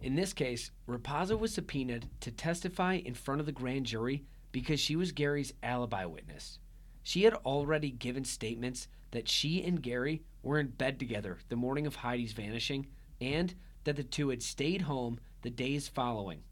In 0.00 0.14
this 0.14 0.32
case, 0.32 0.70
Rapaza 0.88 1.38
was 1.38 1.54
subpoenaed 1.54 2.08
to 2.20 2.30
testify 2.30 2.94
in 2.94 3.14
front 3.14 3.40
of 3.40 3.46
the 3.46 3.52
grand 3.52 3.86
jury 3.86 4.24
because 4.50 4.80
she 4.80 4.96
was 4.96 5.12
Gary's 5.12 5.52
alibi 5.62 6.04
witness. 6.04 6.58
She 7.02 7.24
had 7.24 7.34
already 7.34 7.90
given 7.90 8.24
statements 8.24 8.88
that 9.12 9.28
she 9.28 9.62
and 9.62 9.82
Gary 9.82 10.22
were 10.42 10.58
in 10.58 10.68
bed 10.68 10.98
together 10.98 11.38
the 11.48 11.56
morning 11.56 11.86
of 11.86 11.96
Heidi's 11.96 12.32
vanishing 12.32 12.86
and 13.20 13.54
that 13.84 13.96
the 13.96 14.04
two 14.04 14.30
had 14.30 14.42
stayed 14.42 14.82
home 14.82 15.20
the 15.42 15.50
days 15.50 15.88
following. 15.88 16.42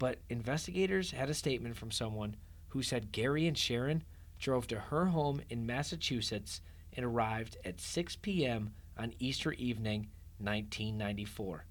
But 0.00 0.16
investigators 0.30 1.10
had 1.10 1.28
a 1.28 1.34
statement 1.34 1.76
from 1.76 1.90
someone 1.90 2.36
who 2.68 2.82
said 2.82 3.12
Gary 3.12 3.46
and 3.46 3.56
Sharon 3.56 4.02
drove 4.38 4.66
to 4.68 4.78
her 4.78 5.04
home 5.04 5.42
in 5.50 5.66
Massachusetts 5.66 6.62
and 6.94 7.04
arrived 7.04 7.58
at 7.66 7.82
6 7.82 8.16
p.m. 8.16 8.72
on 8.96 9.12
Easter 9.18 9.52
evening, 9.52 10.08
1994. 10.38 11.66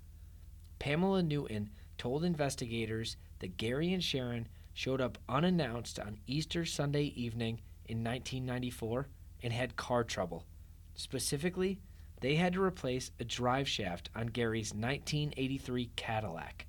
Pamela 0.77 1.23
Newton 1.23 1.71
told 1.97 2.23
investigators 2.23 3.17
that 3.39 3.57
Gary 3.57 3.91
and 3.93 4.03
Sharon 4.03 4.47
showed 4.75 5.01
up 5.01 5.17
unannounced 5.27 5.99
on 5.99 6.19
Easter 6.27 6.65
Sunday 6.65 7.05
evening 7.15 7.59
in 7.87 8.03
1994 8.03 9.07
and 9.41 9.51
had 9.51 9.75
car 9.75 10.03
trouble. 10.03 10.45
Specifically, 10.93 11.79
they 12.21 12.35
had 12.35 12.53
to 12.53 12.61
replace 12.61 13.09
a 13.19 13.23
drive 13.23 13.67
shaft 13.67 14.11
on 14.15 14.27
Gary's 14.27 14.71
1983 14.71 15.89
Cadillac. 15.95 16.67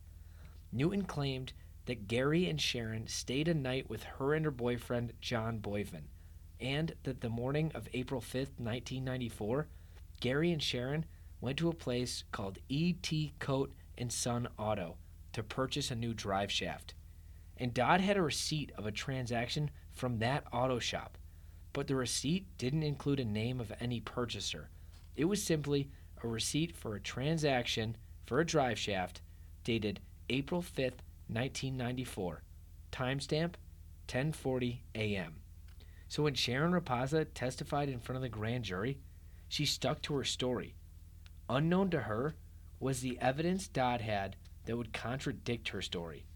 Newton 0.73 1.05
claimed 1.05 1.53
that 1.87 2.07
Gary 2.07 2.49
and 2.49 2.61
Sharon 2.61 3.09
stayed 3.09 3.49
a 3.49 3.55
night 3.55 3.91
with 3.91 4.05
her 4.05 4.35
and 4.35 4.45
her 4.45 4.51
boyfriend, 4.51 5.13
John 5.21 5.59
Boyven, 5.59 6.05
and 6.61 6.95
that 7.03 7.21
the 7.21 7.29
morning 7.29 7.73
of 7.75 7.89
April 7.93 8.21
5th, 8.21 8.59
1994, 8.59 9.67
Gary 10.21 10.53
and 10.53 10.63
Sharon 10.63 11.07
went 11.41 11.59
to 11.59 11.69
a 11.69 11.75
place 11.75 12.25
called 12.31 12.59
E.T. 12.69 13.33
Coat 13.39 13.73
and 13.97 14.13
Son 14.13 14.47
Auto 14.59 14.97
to 15.33 15.43
purchase 15.43 15.91
a 15.91 15.97
new 15.97 16.15
drive 16.15 16.53
shaft. 16.53 16.95
And 17.57 17.75
Dodd 17.75 18.01
had 18.01 18.17
a 18.17 18.23
receipt 18.23 18.73
of 18.77 18.87
a 18.87 18.93
transaction 18.93 19.71
from 19.93 20.19
that 20.19 20.45
auto 20.53 20.79
shop, 20.79 21.19
but 21.73 21.87
the 21.87 21.97
receipt 21.97 22.47
didn't 22.59 22.83
include 22.83 23.21
a 23.21 23.25
name 23.25 23.61
of 23.61 23.73
any 23.81 24.01
purchaser. 24.01 24.71
It 25.17 25.25
was 25.27 25.43
simply 25.43 25.91
a 26.23 26.29
receipt 26.29 26.77
for 26.77 26.95
a 26.95 27.01
transaction 27.01 27.97
for 28.27 28.41
a 28.41 28.47
drive 28.47 28.79
shaft 28.79 29.21
dated 29.65 30.01
April 30.31 30.63
5th, 30.63 31.03
1994. 31.27 32.43
Timestamp 32.93 33.55
10:40 34.09 34.79
a.m. 34.95 35.35
So 36.09 36.23
when 36.23 36.35
Sharon 36.35 36.73
Rapaza 36.73 37.27
testified 37.35 37.89
in 37.89 38.01
front 38.01 38.17
of 38.17 38.23
the 38.23 38.29
grand 38.29 38.65
jury, 38.65 38.99
she 39.49 39.67
stuck 39.67 40.03
to 40.03 40.15
her 40.15 40.25
story. 40.25 40.75
Unknown 41.49 41.91
to 41.91 42.01
her 42.03 42.37
was 42.79 43.01
the 43.01 43.19
evidence 43.21 43.69
Dodd 43.69 44.01
had 44.01 44.37
that 44.65 44.77
would 44.77 44.93
contradict 44.93 45.69
her 45.69 45.83
story. 45.83 46.27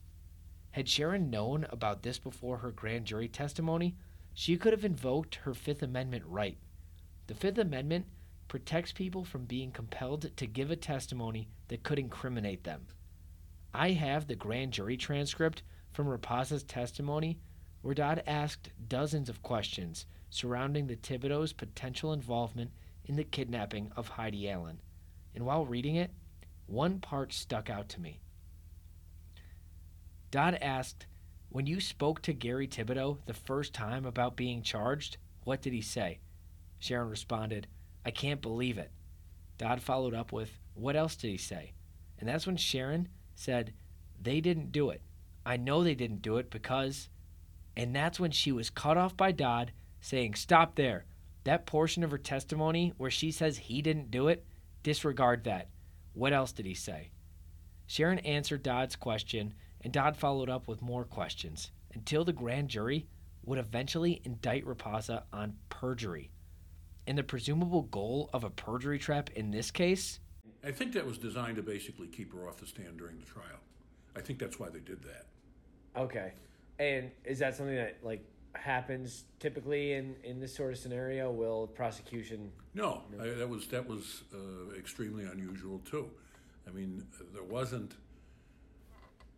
Had 0.72 0.88
Sharon 0.88 1.30
known 1.30 1.66
about 1.70 2.02
this 2.02 2.18
before 2.18 2.58
her 2.58 2.72
grand 2.72 3.06
jury 3.06 3.28
testimony, 3.28 3.96
she 4.32 4.56
could 4.56 4.72
have 4.72 4.84
invoked 4.84 5.36
her 5.36 5.54
Fifth 5.54 5.82
Amendment 5.82 6.24
right. 6.26 6.58
The 7.28 7.34
Fifth 7.34 7.58
Amendment 7.58 8.06
protects 8.48 8.92
people 8.92 9.24
from 9.24 9.44
being 9.44 9.70
compelled 9.70 10.36
to 10.36 10.46
give 10.46 10.70
a 10.70 10.76
testimony 10.76 11.48
that 11.68 11.84
could 11.84 11.98
incriminate 11.98 12.64
them. 12.64 12.86
I 13.74 13.90
have 13.90 14.28
the 14.28 14.36
grand 14.36 14.72
jury 14.72 14.96
transcript 14.96 15.62
from 15.92 16.06
Rapaza's 16.06 16.62
testimony 16.62 17.40
where 17.82 17.94
Dodd 17.94 18.22
asked 18.26 18.70
dozens 18.88 19.28
of 19.28 19.42
questions 19.42 20.06
surrounding 20.30 20.86
the 20.86 20.96
Thibodeau's 20.96 21.52
potential 21.52 22.12
involvement 22.12 22.70
in 23.04 23.16
the 23.16 23.24
kidnapping 23.24 23.90
of 23.96 24.08
Heidi 24.08 24.48
Allen. 24.48 24.80
And 25.34 25.44
while 25.44 25.66
reading 25.66 25.96
it, 25.96 26.12
one 26.66 27.00
part 27.00 27.32
stuck 27.32 27.68
out 27.68 27.88
to 27.90 28.00
me. 28.00 28.20
Dodd 30.30 30.56
asked, 30.62 31.06
When 31.50 31.66
you 31.66 31.80
spoke 31.80 32.22
to 32.22 32.32
Gary 32.32 32.66
Thibodeau 32.66 33.18
the 33.26 33.34
first 33.34 33.74
time 33.74 34.06
about 34.06 34.36
being 34.36 34.62
charged, 34.62 35.18
what 35.42 35.60
did 35.60 35.72
he 35.72 35.82
say? 35.82 36.20
Sharon 36.78 37.10
responded, 37.10 37.66
I 38.06 38.12
can't 38.12 38.40
believe 38.40 38.78
it. 38.78 38.92
Dodd 39.58 39.82
followed 39.82 40.14
up 40.14 40.32
with, 40.32 40.58
What 40.74 40.96
else 40.96 41.16
did 41.16 41.28
he 41.28 41.36
say? 41.36 41.72
And 42.18 42.28
that's 42.28 42.46
when 42.46 42.56
Sharon 42.56 43.08
said, 43.34 43.72
They 44.20 44.40
didn't 44.40 44.72
do 44.72 44.90
it. 44.90 45.02
I 45.46 45.56
know 45.56 45.82
they 45.82 45.94
didn't 45.94 46.22
do 46.22 46.36
it 46.38 46.50
because. 46.50 47.08
And 47.76 47.94
that's 47.94 48.20
when 48.20 48.30
she 48.30 48.52
was 48.52 48.70
cut 48.70 48.96
off 48.96 49.16
by 49.16 49.32
Dodd 49.32 49.72
saying, 50.00 50.34
Stop 50.34 50.76
there. 50.76 51.04
That 51.44 51.66
portion 51.66 52.02
of 52.04 52.10
her 52.10 52.18
testimony 52.18 52.92
where 52.96 53.10
she 53.10 53.30
says 53.30 53.58
he 53.58 53.82
didn't 53.82 54.10
do 54.10 54.28
it, 54.28 54.44
disregard 54.82 55.44
that. 55.44 55.68
What 56.14 56.32
else 56.32 56.52
did 56.52 56.66
he 56.66 56.74
say? 56.74 57.10
Sharon 57.86 58.20
answered 58.20 58.62
Dodd's 58.62 58.96
question, 58.96 59.52
and 59.82 59.92
Dodd 59.92 60.16
followed 60.16 60.48
up 60.48 60.68
with 60.68 60.80
more 60.80 61.04
questions. 61.04 61.70
until 61.94 62.24
the 62.24 62.32
grand 62.32 62.68
jury 62.68 63.06
would 63.44 63.58
eventually 63.58 64.20
indict 64.24 64.64
Raposa 64.64 65.22
on 65.32 65.54
perjury. 65.68 66.30
And 67.06 67.16
the 67.16 67.22
presumable 67.22 67.82
goal 67.82 68.30
of 68.32 68.42
a 68.42 68.50
perjury 68.50 68.98
trap 68.98 69.30
in 69.30 69.50
this 69.50 69.70
case? 69.70 70.18
I 70.64 70.72
think 70.72 70.92
that 70.92 71.06
was 71.06 71.18
designed 71.18 71.56
to 71.56 71.62
basically 71.62 72.06
keep 72.06 72.32
her 72.32 72.48
off 72.48 72.56
the 72.56 72.66
stand 72.66 72.98
during 72.98 73.18
the 73.18 73.26
trial. 73.26 73.60
I 74.16 74.20
think 74.20 74.38
that's 74.38 74.58
why 74.58 74.68
they 74.70 74.80
did 74.80 75.02
that. 75.02 75.26
Okay. 75.96 76.32
And 76.78 77.10
is 77.24 77.38
that 77.40 77.56
something 77.56 77.76
that 77.76 77.98
like 78.02 78.24
happens 78.54 79.24
typically 79.40 79.92
in 79.92 80.16
in 80.24 80.40
this 80.40 80.54
sort 80.54 80.72
of 80.72 80.78
scenario? 80.78 81.30
Will 81.30 81.66
prosecution? 81.66 82.50
No, 82.74 83.02
I, 83.20 83.28
that 83.28 83.48
was 83.48 83.68
that 83.68 83.86
was 83.86 84.22
uh, 84.32 84.74
extremely 84.76 85.24
unusual 85.24 85.80
too. 85.80 86.10
I 86.66 86.70
mean, 86.70 87.06
there 87.32 87.44
wasn't 87.44 87.94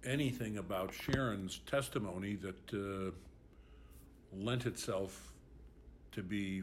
anything 0.05 0.59
about 0.59 0.93
Sharon's 0.95 1.59
testimony 1.67 2.37
that 2.37 2.73
uh, 2.73 3.11
lent 4.33 4.67
itself 4.67 5.33
to 6.13 6.23
be 6.23 6.63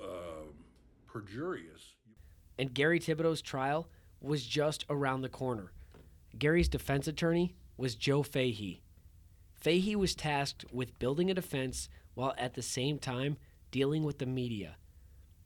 uh, 0.00 0.06
perjurious. 1.06 1.95
And 2.58 2.74
Gary 2.74 3.00
Thibodeau's 3.00 3.42
trial 3.42 3.88
was 4.20 4.44
just 4.44 4.84
around 4.88 5.22
the 5.22 5.28
corner. 5.28 5.72
Gary's 6.38 6.68
defense 6.68 7.06
attorney 7.06 7.54
was 7.76 7.94
Joe 7.94 8.22
Fahey. 8.22 8.82
Fahey 9.54 9.96
was 9.96 10.14
tasked 10.14 10.64
with 10.70 10.98
building 10.98 11.30
a 11.30 11.34
defense 11.34 11.88
while 12.14 12.34
at 12.38 12.54
the 12.54 12.62
same 12.62 12.98
time 12.98 13.36
dealing 13.70 14.04
with 14.04 14.18
the 14.18 14.26
media. 14.26 14.76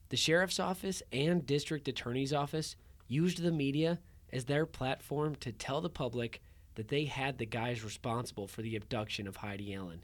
The 0.09 0.17
sheriff's 0.17 0.59
office 0.59 1.01
and 1.11 1.45
district 1.45 1.87
attorney's 1.87 2.33
office 2.33 2.75
used 3.07 3.41
the 3.41 3.51
media 3.51 3.99
as 4.31 4.45
their 4.45 4.65
platform 4.65 5.35
to 5.35 5.51
tell 5.51 5.81
the 5.81 5.89
public 5.89 6.41
that 6.75 6.87
they 6.87 7.05
had 7.05 7.37
the 7.37 7.45
guys 7.45 7.83
responsible 7.83 8.47
for 8.47 8.61
the 8.61 8.75
abduction 8.75 9.27
of 9.27 9.37
Heidi 9.37 9.73
Allen. 9.73 10.03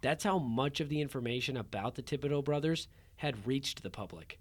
That's 0.00 0.24
how 0.24 0.38
much 0.38 0.80
of 0.80 0.88
the 0.88 1.00
information 1.00 1.56
about 1.56 1.94
the 1.94 2.02
Thibodeau 2.02 2.44
brothers 2.44 2.88
had 3.16 3.46
reached 3.46 3.82
the 3.82 3.90
public. 3.90 4.38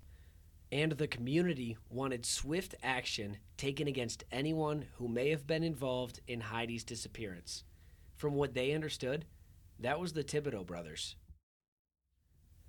And 0.71 0.93
the 0.93 1.07
community 1.07 1.77
wanted 1.89 2.25
swift 2.25 2.75
action 2.81 3.37
taken 3.57 3.87
against 3.87 4.23
anyone 4.31 4.85
who 4.95 5.07
may 5.07 5.29
have 5.29 5.45
been 5.45 5.63
involved 5.63 6.21
in 6.27 6.39
Heidi's 6.39 6.85
disappearance. 6.85 7.63
From 8.15 8.35
what 8.35 8.53
they 8.53 8.71
understood, 8.71 9.25
that 9.79 9.99
was 9.99 10.13
the 10.13 10.23
Thibodeau 10.23 10.65
brothers. 10.65 11.15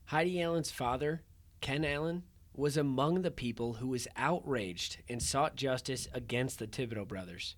Heidi 0.07 0.43
Allen's 0.43 0.71
father, 0.71 1.23
Ken 1.61 1.85
Allen, 1.85 2.25
was 2.55 2.77
among 2.77 3.23
the 3.23 3.31
people 3.31 3.75
who 3.75 3.89
was 3.89 4.09
outraged 4.17 4.99
and 5.09 5.23
sought 5.23 5.57
justice 5.57 6.09
against 6.13 6.59
the 6.59 6.67
Thibodeau 6.67 7.07
brothers. 7.07 7.57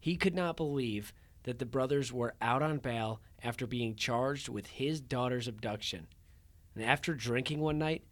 He 0.00 0.16
could 0.16 0.34
not 0.34 0.56
believe 0.56 1.12
that 1.44 1.58
the 1.58 1.64
brothers 1.64 2.12
were 2.12 2.34
out 2.42 2.62
on 2.62 2.78
bail 2.78 3.20
after 3.42 3.66
being 3.66 3.94
charged 3.94 4.48
with 4.48 4.66
his 4.66 5.00
daughter's 5.00 5.46
abduction. 5.48 6.08
And 6.74 6.84
after 6.84 7.14
drinking 7.14 7.60
one 7.60 7.78
night, 7.78 8.04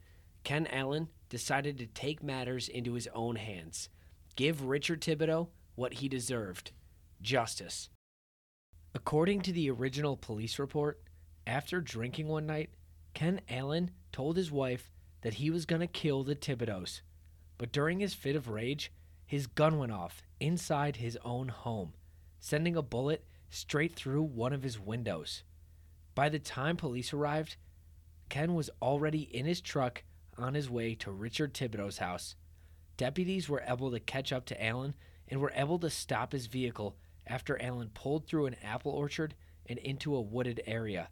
Ken 0.45 0.67
Allen 0.69 1.09
decided 1.35 1.77
to 1.79 1.87
take 1.87 2.23
matters 2.23 2.69
into 2.69 2.93
his 2.93 3.09
own 3.13 3.35
hands, 3.35 3.89
give 4.37 4.63
Richard 4.63 5.01
Thibodeau 5.01 5.49
what 5.75 5.95
he 5.95 6.09
deserved 6.09 6.71
justice. 7.21 7.89
According 8.95 9.41
to 9.41 9.53
the 9.53 9.69
original 9.69 10.17
police 10.17 10.61
report, 10.61 11.03
after 11.45 11.81
drinking 11.81 12.29
one 12.29 12.47
night, 12.47 12.71
Ken 13.15 13.41
Allen 13.49 13.91
told 14.13 14.37
his 14.37 14.53
wife 14.53 14.93
that 15.23 15.35
he 15.35 15.51
was 15.51 15.67
going 15.67 15.81
to 15.81 15.89
kill 15.89 16.23
the 16.23 16.37
Thibodeaus. 16.37 17.01
But 17.59 17.73
during 17.73 17.99
his 17.99 18.15
fit 18.15 18.37
of 18.37 18.49
rage, 18.49 18.93
his 19.27 19.49
gun 19.49 19.77
went 19.77 19.91
off 19.91 20.23
inside 20.39 20.97
his 20.97 21.19
own 21.25 21.49
home, 21.49 21.95
sending 22.39 22.77
a 22.77 22.83
bullet 22.83 23.25
straight 23.51 23.97
through 23.97 24.23
one 24.23 24.53
of 24.53 24.63
his 24.63 24.79
windows. 24.79 25.43
By 26.15 26.29
the 26.29 26.39
time 26.39 26.77
police 26.77 27.13
arrived, 27.13 27.57
Ken 28.29 28.55
was 28.55 28.71
already 28.81 29.23
in 29.23 29.47
his 29.47 29.61
truck 29.61 30.05
on 30.39 30.55
his 30.55 30.71
way 30.71 30.95
to 30.97 31.11
Richard 31.11 31.55
Thibodeau's 31.55 31.99
house. 31.99 32.35
Deputies 32.97 33.49
were 33.49 33.63
able 33.67 33.91
to 33.91 34.01
catch 34.01 34.33
up 34.33 34.45
to 34.47 34.65
Allen 34.65 34.95
and 35.29 35.41
were 35.41 35.53
able 35.55 35.79
to 35.81 35.91
stop 35.91 36.33
his 36.33 36.47
vehicle 36.47 36.97
after 37.27 37.61
Allen 37.61 37.91
pulled 37.95 38.27
through 38.27 38.47
an 38.47 38.57
apple 38.63 38.93
orchard 38.93 39.35
and 39.67 39.79
into 39.79 40.15
a 40.15 40.21
wooded 40.21 40.63
area. 40.67 41.09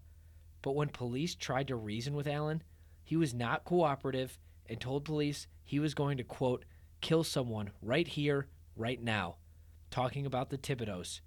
But 0.61 0.77
when 0.77 0.89
police 0.89 1.35
tried 1.35 1.69
to 1.69 1.77
reason 1.77 2.15
with 2.15 2.27
Allen, 2.27 2.63
he 3.03 3.17
was 3.17 3.35
not 3.35 3.65
cooperative 3.65 4.39
and 4.67 4.81
told 4.81 5.05
police 5.05 5.47
he 5.65 5.79
was 5.79 5.95
going 5.95 6.19
to, 6.19 6.25
quote, 6.25 6.65
kill 7.01 7.25
someone 7.25 7.71
right 7.81 8.07
here, 8.07 8.47
right 8.77 9.03
now, 9.03 9.37
talking 9.91 10.25
about 10.25 10.51
the 10.51 10.59
Thibodeaus. 10.59 11.21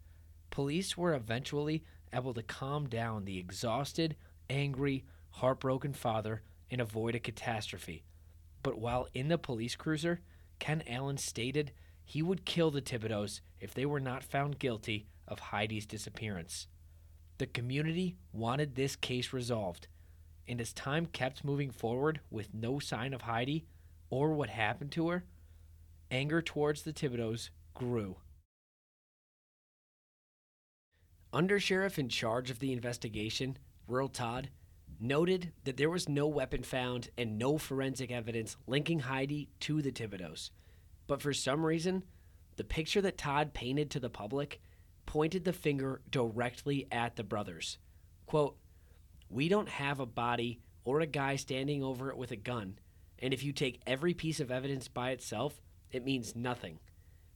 Police 0.51 0.95
were 0.95 1.13
eventually 1.13 1.84
able 2.13 2.34
to 2.34 2.43
calm 2.43 2.88
down 2.88 3.25
the 3.25 3.38
exhausted, 3.38 4.15
angry, 4.49 5.03
heartbroken 5.31 5.91
father 5.91 6.43
and 6.69 6.82
avoid 6.82 7.15
a 7.15 7.19
catastrophe. 7.19 8.04
But 8.63 8.78
while 8.80 9.08
in 9.13 9.28
the 9.28 9.38
police 9.38 9.75
cruiser, 9.75 10.21
Ken 10.60 10.84
Allen 10.88 11.17
stated 11.17 11.71
he 12.04 12.21
would 12.21 12.45
kill 12.45 12.71
the 12.71 12.82
Thibodeaus 12.82 13.41
if 13.60 13.73
they 13.73 13.86
were 13.86 13.99
not 13.99 14.23
found 14.23 14.60
guilty 14.60 15.08
of 15.28 15.39
Heidi's 15.39 15.86
disappearance. 15.86 16.67
The 17.38 17.47
community 17.47 18.15
wanted 18.32 18.75
this 18.75 18.95
case 18.95 19.34
resolved, 19.34 19.88
and 20.47 20.62
as 20.62 20.71
time 20.71 21.08
kept 21.08 21.43
moving 21.43 21.71
forward 21.71 22.21
with 22.30 22.54
no 22.54 22.80
sign 22.80 23.13
of 23.13 23.23
Heidi 23.23 23.65
or 24.10 24.34
what 24.34 24.49
happened 24.49 24.91
to 24.93 25.10
her, 25.10 25.25
anger 26.12 26.41
towards 26.41 26.84
the 26.84 26.93
Thibodeaus 26.93 27.49
grew. 27.73 28.17
Undersheriff 31.34 31.97
in 31.97 32.08
charge 32.08 32.49
of 32.49 32.60
the 32.60 32.71
investigation, 32.71 33.58
Reuel 33.88 34.08
Todd, 34.08 34.49
noted 34.99 35.51
that 35.63 35.77
there 35.77 35.89
was 35.89 36.10
no 36.10 36.27
weapon 36.27 36.63
found 36.63 37.10
and 37.17 37.38
no 37.38 37.58
forensic 37.58 38.12
evidence 38.12 38.58
linking 38.67 38.99
Heidi 38.99 39.49
to 39.62 39.81
the 39.81 39.91
Thibodeaus. 39.91 40.49
But 41.08 41.21
for 41.21 41.34
some 41.34 41.65
reason, 41.65 42.03
the 42.55 42.63
picture 42.63 43.01
that 43.01 43.17
Todd 43.17 43.53
painted 43.53 43.91
to 43.91 43.99
the 43.99 44.10
public 44.10 44.62
pointed 45.05 45.45
the 45.45 45.53
finger 45.53 46.01
directly 46.10 46.88
at 46.91 47.15
the 47.15 47.23
brothers. 47.23 47.77
Quote, 48.25 48.58
We 49.29 49.49
don't 49.49 49.69
have 49.69 49.99
a 49.99 50.05
body 50.05 50.62
or 50.84 51.01
a 51.01 51.08
guy 51.08 51.36
standing 51.36 51.84
over 51.84 52.10
it 52.10 52.17
with 52.17 52.31
a 52.31 52.36
gun, 52.36 52.79
and 53.19 53.34
if 53.34 53.43
you 53.43 53.51
take 53.51 53.81
every 53.86 54.13
piece 54.13 54.39
of 54.39 54.51
evidence 54.51 54.88
by 54.88 55.12
itself, 55.12 55.62
it 55.91 56.05
means 56.05 56.36
nothing. 56.36 56.79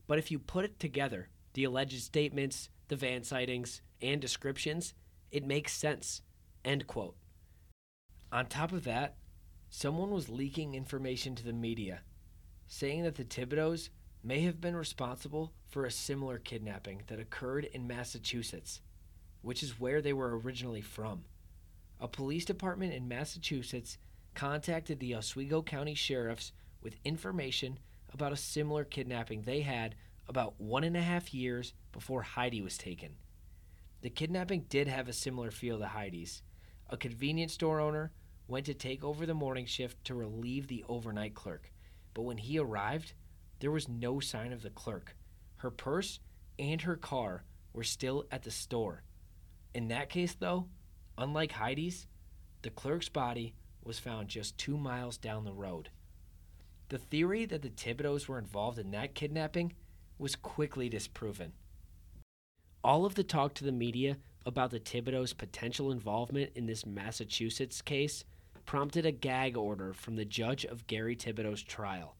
But 0.06 0.18
if 0.18 0.30
you 0.30 0.38
put 0.38 0.64
it 0.64 0.78
together, 0.78 1.28
the 1.54 1.64
alleged 1.64 2.00
statements, 2.00 2.68
the 2.88 2.96
van 2.96 3.22
sightings, 3.22 3.82
and 4.02 4.20
descriptions, 4.20 4.94
it 5.30 5.46
makes 5.46 5.72
sense. 5.72 6.22
End 6.64 6.86
quote. 6.86 7.16
On 8.32 8.46
top 8.46 8.72
of 8.72 8.84
that, 8.84 9.16
someone 9.70 10.10
was 10.10 10.28
leaking 10.28 10.74
information 10.74 11.34
to 11.34 11.44
the 11.44 11.52
media, 11.52 12.02
saying 12.66 13.02
that 13.02 13.16
the 13.16 13.24
Thibodeaus 13.24 13.88
may 14.22 14.40
have 14.42 14.60
been 14.60 14.76
responsible 14.76 15.52
for 15.68 15.84
a 15.84 15.90
similar 15.90 16.38
kidnapping 16.38 17.02
that 17.08 17.18
occurred 17.18 17.64
in 17.64 17.88
Massachusetts, 17.88 18.82
which 19.42 19.62
is 19.62 19.80
where 19.80 20.00
they 20.00 20.12
were 20.12 20.38
originally 20.38 20.80
from. 20.80 21.24
A 21.98 22.06
police 22.06 22.44
department 22.44 22.92
in 22.92 23.08
Massachusetts 23.08 23.98
contacted 24.34 25.00
the 25.00 25.16
Oswego 25.16 25.62
County 25.62 25.94
sheriffs 25.94 26.52
with 26.82 26.96
information 27.04 27.78
about 28.12 28.32
a 28.32 28.36
similar 28.36 28.84
kidnapping 28.84 29.42
they 29.42 29.62
had 29.62 29.96
about 30.28 30.60
one 30.60 30.84
and 30.84 30.96
a 30.96 31.02
half 31.02 31.34
years 31.34 31.72
before 31.92 32.22
Heidi 32.22 32.62
was 32.62 32.78
taken. 32.78 33.16
The 34.02 34.10
kidnapping 34.10 34.66
did 34.68 34.86
have 34.86 35.08
a 35.08 35.12
similar 35.12 35.50
feel 35.50 35.78
to 35.78 35.86
Heidi's. 35.86 36.42
A 36.88 36.96
convenience 36.96 37.52
store 37.52 37.80
owner 37.80 38.12
went 38.50 38.66
to 38.66 38.74
take 38.74 39.04
over 39.04 39.24
the 39.24 39.34
morning 39.34 39.64
shift 39.64 40.04
to 40.04 40.14
relieve 40.14 40.66
the 40.66 40.84
overnight 40.88 41.34
clerk, 41.34 41.70
but 42.14 42.22
when 42.22 42.38
he 42.38 42.58
arrived, 42.58 43.14
there 43.60 43.70
was 43.70 43.88
no 43.88 44.20
sign 44.20 44.52
of 44.52 44.62
the 44.62 44.70
clerk. 44.70 45.14
Her 45.58 45.70
purse 45.70 46.18
and 46.58 46.82
her 46.82 46.96
car 46.96 47.44
were 47.72 47.84
still 47.84 48.24
at 48.30 48.42
the 48.42 48.50
store. 48.50 49.04
In 49.74 49.88
that 49.88 50.08
case, 50.10 50.34
though, 50.34 50.66
unlike 51.16 51.52
Heidi's, 51.52 52.06
the 52.62 52.70
clerk's 52.70 53.08
body 53.08 53.54
was 53.84 53.98
found 53.98 54.28
just 54.28 54.58
two 54.58 54.76
miles 54.76 55.16
down 55.16 55.44
the 55.44 55.52
road. 55.52 55.90
The 56.88 56.98
theory 56.98 57.44
that 57.46 57.62
the 57.62 57.70
Thibodeaus 57.70 58.26
were 58.26 58.38
involved 58.38 58.78
in 58.78 58.90
that 58.90 59.14
kidnapping 59.14 59.74
was 60.18 60.34
quickly 60.34 60.88
disproven. 60.88 61.52
All 62.82 63.06
of 63.06 63.14
the 63.14 63.22
talk 63.22 63.54
to 63.54 63.64
the 63.64 63.72
media 63.72 64.16
about 64.44 64.70
the 64.70 64.80
Thibodeaus' 64.80 65.36
potential 65.36 65.92
involvement 65.92 66.50
in 66.54 66.66
this 66.66 66.84
Massachusetts 66.84 67.80
case 67.80 68.24
prompted 68.66 69.06
a 69.06 69.12
gag 69.12 69.56
order 69.56 69.92
from 69.92 70.16
the 70.16 70.24
judge 70.24 70.64
of 70.64 70.86
Gary 70.86 71.16
Thibodeau's 71.16 71.62
trial. 71.62 72.16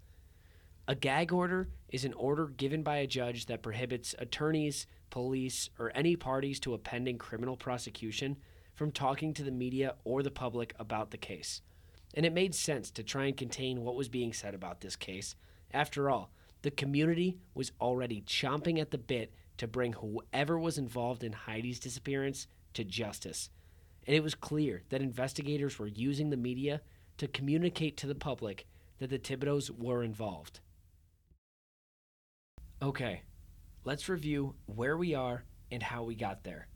A 0.88 0.94
gag 0.94 1.33
order 1.33 1.68
is 1.88 2.05
an 2.05 2.14
order 2.14 2.46
given 2.48 2.83
by 2.83 2.96
a 2.96 3.07
judge 3.07 3.46
that 3.46 3.62
prohibits 3.62 4.14
attorneys, 4.18 4.87
police, 5.11 5.70
or 5.79 5.92
any 5.94 6.16
parties 6.16 6.59
to 6.61 6.74
a 6.74 6.79
pending 6.79 7.18
criminal 7.18 7.57
prosecution 7.57 8.37
from 8.74 8.90
talking 8.90 9.33
to 9.35 9.42
the 9.42 9.50
media 9.50 9.94
or 10.05 10.22
the 10.22 10.31
public 10.31 10.74
about 10.79 11.11
the 11.11 11.18
case. 11.18 11.62
And 12.14 12.26
it 12.26 12.33
made 12.33 12.55
sense 12.55 12.90
to 12.92 13.05
try 13.05 13.26
and 13.26 13.37
contain 13.37 13.83
what 13.83 13.94
was 13.94 14.09
being 14.09 14.33
said 14.33 14.55
about 14.55 14.81
this 14.81 14.96
case. 14.96 15.37
After 15.72 16.11
all, 16.11 16.33
the 16.62 16.70
community 16.70 17.38
was 17.55 17.72
already 17.81 18.22
chomping 18.22 18.81
at 18.81 18.90
the 18.90 18.98
bit 18.98 19.33
to 19.59 19.68
bring 19.68 19.92
whoever 19.92 20.59
was 20.59 20.79
involved 20.79 21.22
in 21.22 21.33
Heidi's 21.33 21.79
disappearance 21.79 22.46
to 22.74 22.83
justice. 22.83 23.50
And 24.11 24.16
it 24.16 24.25
was 24.25 24.35
clear 24.35 24.83
that 24.88 25.03
investigators 25.03 25.79
were 25.79 25.87
using 25.87 26.31
the 26.31 26.37
media 26.37 26.81
to 27.18 27.29
communicate 27.29 27.96
to 27.99 28.09
the 28.09 28.14
public 28.16 28.66
that 28.99 29.09
the 29.09 29.20
Thibodeaus 29.20 29.70
were 29.70 30.03
involved. 30.03 30.59
Okay, 32.83 33.23
let's 33.85 34.09
review 34.09 34.57
where 34.66 34.96
we 34.96 35.14
are 35.14 35.44
and 35.70 35.81
how 35.81 36.03
we 36.03 36.16
got 36.16 36.42
there. 36.42 36.66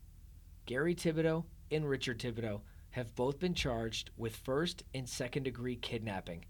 Gary 0.65 0.95
Thibodeau 0.95 1.43
and 1.69 1.89
Richard 1.89 2.19
Thibodeau 2.19 2.61
have 2.91 3.13
both 3.15 3.37
been 3.37 3.53
charged 3.53 4.11
with 4.15 4.37
first 4.37 4.83
and 4.93 5.09
second 5.09 5.43
degree 5.43 5.75
kidnapping. 5.75 6.45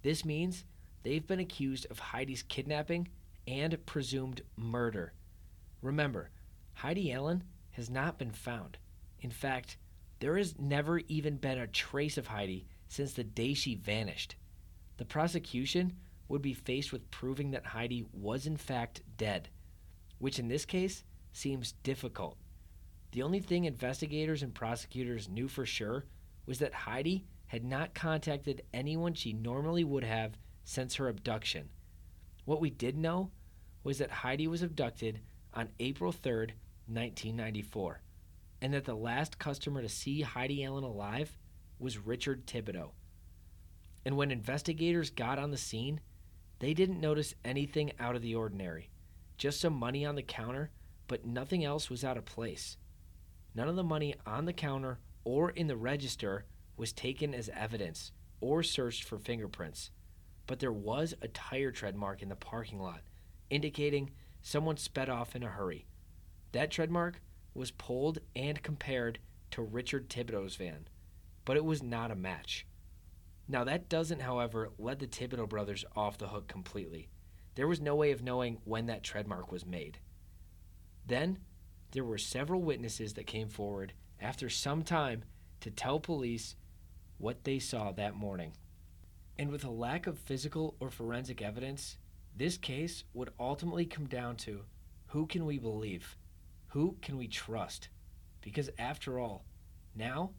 This 0.00 0.24
means 0.24 0.64
they've 1.02 1.26
been 1.26 1.40
accused 1.40 1.86
of 1.90 1.98
Heidi's 1.98 2.42
kidnapping 2.42 3.08
and 3.46 3.84
presumed 3.84 4.40
murder. 4.56 5.12
Remember, 5.82 6.30
Heidi 6.72 7.12
Allen 7.12 7.44
has 7.72 7.90
not 7.90 8.18
been 8.18 8.32
found. 8.32 8.78
In 9.20 9.30
fact, 9.30 9.76
there 10.22 10.36
has 10.36 10.56
never 10.56 11.00
even 11.08 11.36
been 11.36 11.58
a 11.58 11.66
trace 11.66 12.16
of 12.16 12.28
Heidi 12.28 12.64
since 12.86 13.12
the 13.12 13.24
day 13.24 13.54
she 13.54 13.74
vanished. 13.74 14.36
The 14.98 15.04
prosecution 15.04 15.94
would 16.28 16.40
be 16.40 16.54
faced 16.54 16.92
with 16.92 17.10
proving 17.10 17.50
that 17.50 17.66
Heidi 17.66 18.06
was 18.12 18.46
in 18.46 18.56
fact 18.56 19.02
dead, 19.16 19.48
which 20.18 20.38
in 20.38 20.46
this 20.46 20.64
case 20.64 21.02
seems 21.32 21.72
difficult. 21.82 22.38
The 23.10 23.22
only 23.22 23.40
thing 23.40 23.64
investigators 23.64 24.44
and 24.44 24.54
prosecutors 24.54 25.28
knew 25.28 25.48
for 25.48 25.66
sure 25.66 26.04
was 26.46 26.60
that 26.60 26.72
Heidi 26.72 27.26
had 27.46 27.64
not 27.64 27.92
contacted 27.92 28.62
anyone 28.72 29.14
she 29.14 29.32
normally 29.32 29.82
would 29.82 30.04
have 30.04 30.38
since 30.62 30.94
her 30.94 31.08
abduction. 31.08 31.68
What 32.44 32.60
we 32.60 32.70
did 32.70 32.96
know 32.96 33.32
was 33.82 33.98
that 33.98 34.12
Heidi 34.12 34.46
was 34.46 34.62
abducted 34.62 35.18
on 35.52 35.70
April 35.80 36.12
3rd, 36.12 36.52
1994, 36.86 38.02
and 38.62 38.72
that 38.72 38.84
the 38.84 38.94
last 38.94 39.40
customer 39.40 39.82
to 39.82 39.88
see 39.88 40.20
Heidi 40.20 40.64
Allen 40.64 40.84
alive 40.84 41.36
was 41.80 41.98
Richard 41.98 42.46
Thibodeau. 42.46 42.92
And 44.04 44.16
when 44.16 44.30
investigators 44.30 45.10
got 45.10 45.40
on 45.40 45.50
the 45.50 45.56
scene, 45.56 46.00
they 46.60 46.72
didn't 46.72 47.00
notice 47.00 47.34
anything 47.44 47.90
out 47.98 48.14
of 48.14 48.22
the 48.22 48.36
ordinary. 48.36 48.88
Just 49.36 49.60
some 49.60 49.72
money 49.72 50.06
on 50.06 50.14
the 50.14 50.22
counter, 50.22 50.70
but 51.08 51.26
nothing 51.26 51.64
else 51.64 51.90
was 51.90 52.04
out 52.04 52.16
of 52.16 52.24
place. 52.24 52.76
None 53.52 53.68
of 53.68 53.74
the 53.74 53.82
money 53.82 54.14
on 54.24 54.44
the 54.44 54.52
counter 54.52 55.00
or 55.24 55.50
in 55.50 55.66
the 55.66 55.76
register 55.76 56.44
was 56.76 56.92
taken 56.92 57.34
as 57.34 57.50
evidence 57.52 58.12
or 58.40 58.62
searched 58.62 59.02
for 59.02 59.18
fingerprints, 59.18 59.90
but 60.46 60.60
there 60.60 60.72
was 60.72 61.14
a 61.20 61.26
tire 61.28 61.72
tread 61.72 61.96
mark 61.96 62.22
in 62.22 62.28
the 62.28 62.36
parking 62.36 62.78
lot, 62.78 63.00
indicating 63.50 64.10
someone 64.40 64.76
sped 64.76 65.08
off 65.08 65.34
in 65.34 65.42
a 65.42 65.48
hurry. 65.48 65.86
That 66.52 66.70
tread 66.70 66.90
mark 66.90 67.20
was 67.54 67.70
pulled 67.70 68.18
and 68.34 68.62
compared 68.62 69.18
to 69.50 69.62
Richard 69.62 70.08
Thibodeau's 70.08 70.56
van, 70.56 70.88
but 71.44 71.56
it 71.56 71.64
was 71.64 71.82
not 71.82 72.10
a 72.10 72.16
match. 72.16 72.66
Now, 73.48 73.64
that 73.64 73.88
doesn't, 73.88 74.22
however, 74.22 74.70
let 74.78 74.98
the 74.98 75.06
Thibodeau 75.06 75.48
brothers 75.48 75.84
off 75.94 76.18
the 76.18 76.28
hook 76.28 76.48
completely. 76.48 77.08
There 77.54 77.68
was 77.68 77.80
no 77.80 77.94
way 77.94 78.12
of 78.12 78.22
knowing 78.22 78.58
when 78.64 78.86
that 78.86 79.02
tread 79.02 79.26
mark 79.26 79.52
was 79.52 79.66
made. 79.66 79.98
Then, 81.06 81.38
there 81.90 82.04
were 82.04 82.18
several 82.18 82.62
witnesses 82.62 83.14
that 83.14 83.26
came 83.26 83.48
forward 83.48 83.92
after 84.20 84.48
some 84.48 84.82
time 84.82 85.24
to 85.60 85.70
tell 85.70 86.00
police 86.00 86.56
what 87.18 87.44
they 87.44 87.58
saw 87.58 87.92
that 87.92 88.14
morning. 88.14 88.52
And 89.38 89.50
with 89.50 89.64
a 89.64 89.70
lack 89.70 90.06
of 90.06 90.18
physical 90.18 90.76
or 90.80 90.90
forensic 90.90 91.42
evidence, 91.42 91.98
this 92.34 92.56
case 92.56 93.04
would 93.12 93.30
ultimately 93.38 93.84
come 93.84 94.06
down 94.06 94.36
to 94.36 94.64
who 95.08 95.26
can 95.26 95.44
we 95.44 95.58
believe? 95.58 96.16
Who 96.72 96.96
can 97.02 97.18
we 97.18 97.28
trust? 97.28 97.90
Because 98.40 98.70
after 98.78 99.18
all, 99.18 99.44
now 99.94 100.30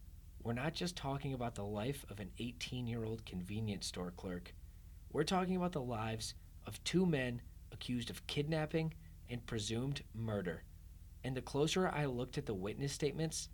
we're 0.41 0.53
not 0.53 0.73
just 0.73 0.95
talking 0.95 1.35
about 1.35 1.53
the 1.53 1.63
life 1.63 2.03
of 2.09 2.19
an 2.19 2.31
18 2.39 2.87
year 2.87 3.05
old 3.05 3.23
convenience 3.23 3.85
store 3.85 4.09
clerk. 4.17 4.55
We're 5.11 5.25
talking 5.25 5.55
about 5.55 5.73
the 5.73 5.81
lives 5.81 6.33
of 6.65 6.83
two 6.83 7.05
men 7.05 7.43
accused 7.71 8.09
of 8.09 8.25
kidnapping 8.25 8.95
and 9.29 9.45
presumed 9.45 10.01
murder. 10.15 10.63
And 11.23 11.37
the 11.37 11.41
closer 11.41 11.87
I 11.87 12.05
looked 12.05 12.39
at 12.39 12.47
the 12.47 12.55
witness 12.55 12.93
statements, 12.93 13.49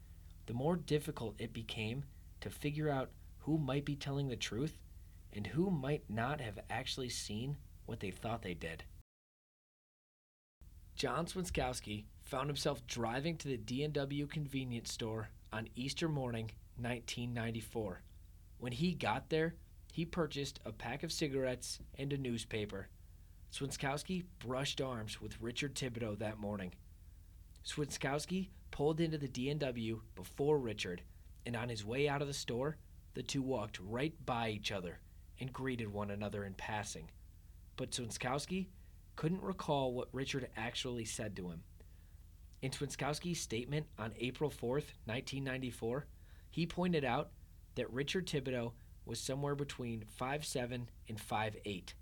the 0.46 0.54
more 0.54 0.78
difficult 0.78 1.36
it 1.38 1.52
became 1.52 2.06
to 2.40 2.50
figure 2.50 2.90
out 2.90 3.12
who 3.40 3.58
might 3.58 3.84
be 3.84 3.98
telling 3.98 4.30
the 4.30 4.38
truth 4.38 4.80
and 5.34 5.48
who 5.48 5.70
might 5.70 6.04
not 6.10 6.40
have 6.40 6.60
actually 6.70 7.10
seen 7.10 7.58
what 7.86 8.00
they 8.00 8.12
thought 8.12 8.42
they 8.42 8.54
did. 8.54 8.86
John 10.96 11.26
Swinskowski 11.26 12.06
found 12.30 12.48
himself 12.48 12.86
driving 12.86 13.36
to 13.36 13.48
the 13.48 13.58
D&W 13.58 14.28
convenience 14.28 14.94
store 14.94 15.30
on 15.52 15.68
Easter 15.76 16.08
morning 16.08 16.52
1994. 16.78 18.04
When 18.60 18.72
he 18.72 18.94
got 18.94 19.30
there, 19.30 19.56
he 19.92 20.06
purchased 20.06 20.60
a 20.64 20.72
pack 20.72 21.02
of 21.02 21.12
cigarettes 21.12 21.80
and 21.98 22.14
a 22.14 22.18
newspaper. 22.18 22.88
Swinskowski 23.52 24.26
brushed 24.38 24.80
arms 24.80 25.20
with 25.20 25.42
Richard 25.42 25.74
Thibodeau 25.74 26.20
that 26.20 26.38
morning. 26.38 26.72
Swinskowski 27.66 28.50
pulled 28.70 29.02
into 29.02 29.18
the 29.18 29.28
D&W 29.28 30.02
before 30.14 30.60
Richard, 30.60 31.02
and 31.48 31.56
on 31.56 31.68
his 31.68 31.84
way 31.84 32.08
out 32.08 32.22
of 32.22 32.28
the 32.28 32.34
store, 32.36 32.78
the 33.16 33.24
two 33.24 33.42
walked 33.42 33.80
right 33.80 34.14
by 34.28 34.50
each 34.50 34.72
other 34.72 35.00
and 35.40 35.52
greeted 35.52 35.92
one 35.92 36.12
another 36.12 36.46
in 36.46 36.54
passing. 36.54 37.10
But 37.76 37.90
Swinskowski 37.90 38.68
couldn't 39.16 39.42
recall 39.42 39.94
what 39.94 40.10
Richard 40.14 40.48
actually 40.56 41.06
said 41.06 41.36
to 41.38 41.50
him. 41.50 41.64
In 42.62 42.72
Swinskowski's 42.72 43.40
statement 43.40 43.86
on 43.98 44.12
April 44.20 44.50
4th, 44.50 44.92
1994, 45.06 46.06
he 46.50 46.66
pointed 46.66 47.06
out 47.06 47.32
that 47.76 47.92
Richard 47.92 48.28
Thibodeau 48.28 48.74
was 49.06 49.20
somewhere 49.20 49.56
between 49.56 50.04
5'7 50.20 50.88
and 51.08 51.18
5'8. 51.18 51.94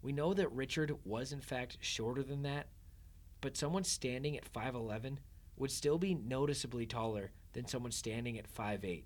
We 0.00 0.12
know 0.12 0.34
that 0.34 0.52
Richard 0.52 0.94
was 1.04 1.32
in 1.32 1.40
fact 1.40 1.78
shorter 1.80 2.22
than 2.22 2.42
that, 2.42 2.68
but 3.40 3.56
someone 3.56 3.84
standing 3.84 4.36
at 4.36 4.52
5'11 4.52 5.18
would 5.56 5.72
still 5.72 5.98
be 5.98 6.14
noticeably 6.14 6.86
taller 6.86 7.32
than 7.52 7.66
someone 7.66 7.90
standing 7.90 8.38
at 8.38 8.52
5'8. 8.52 9.02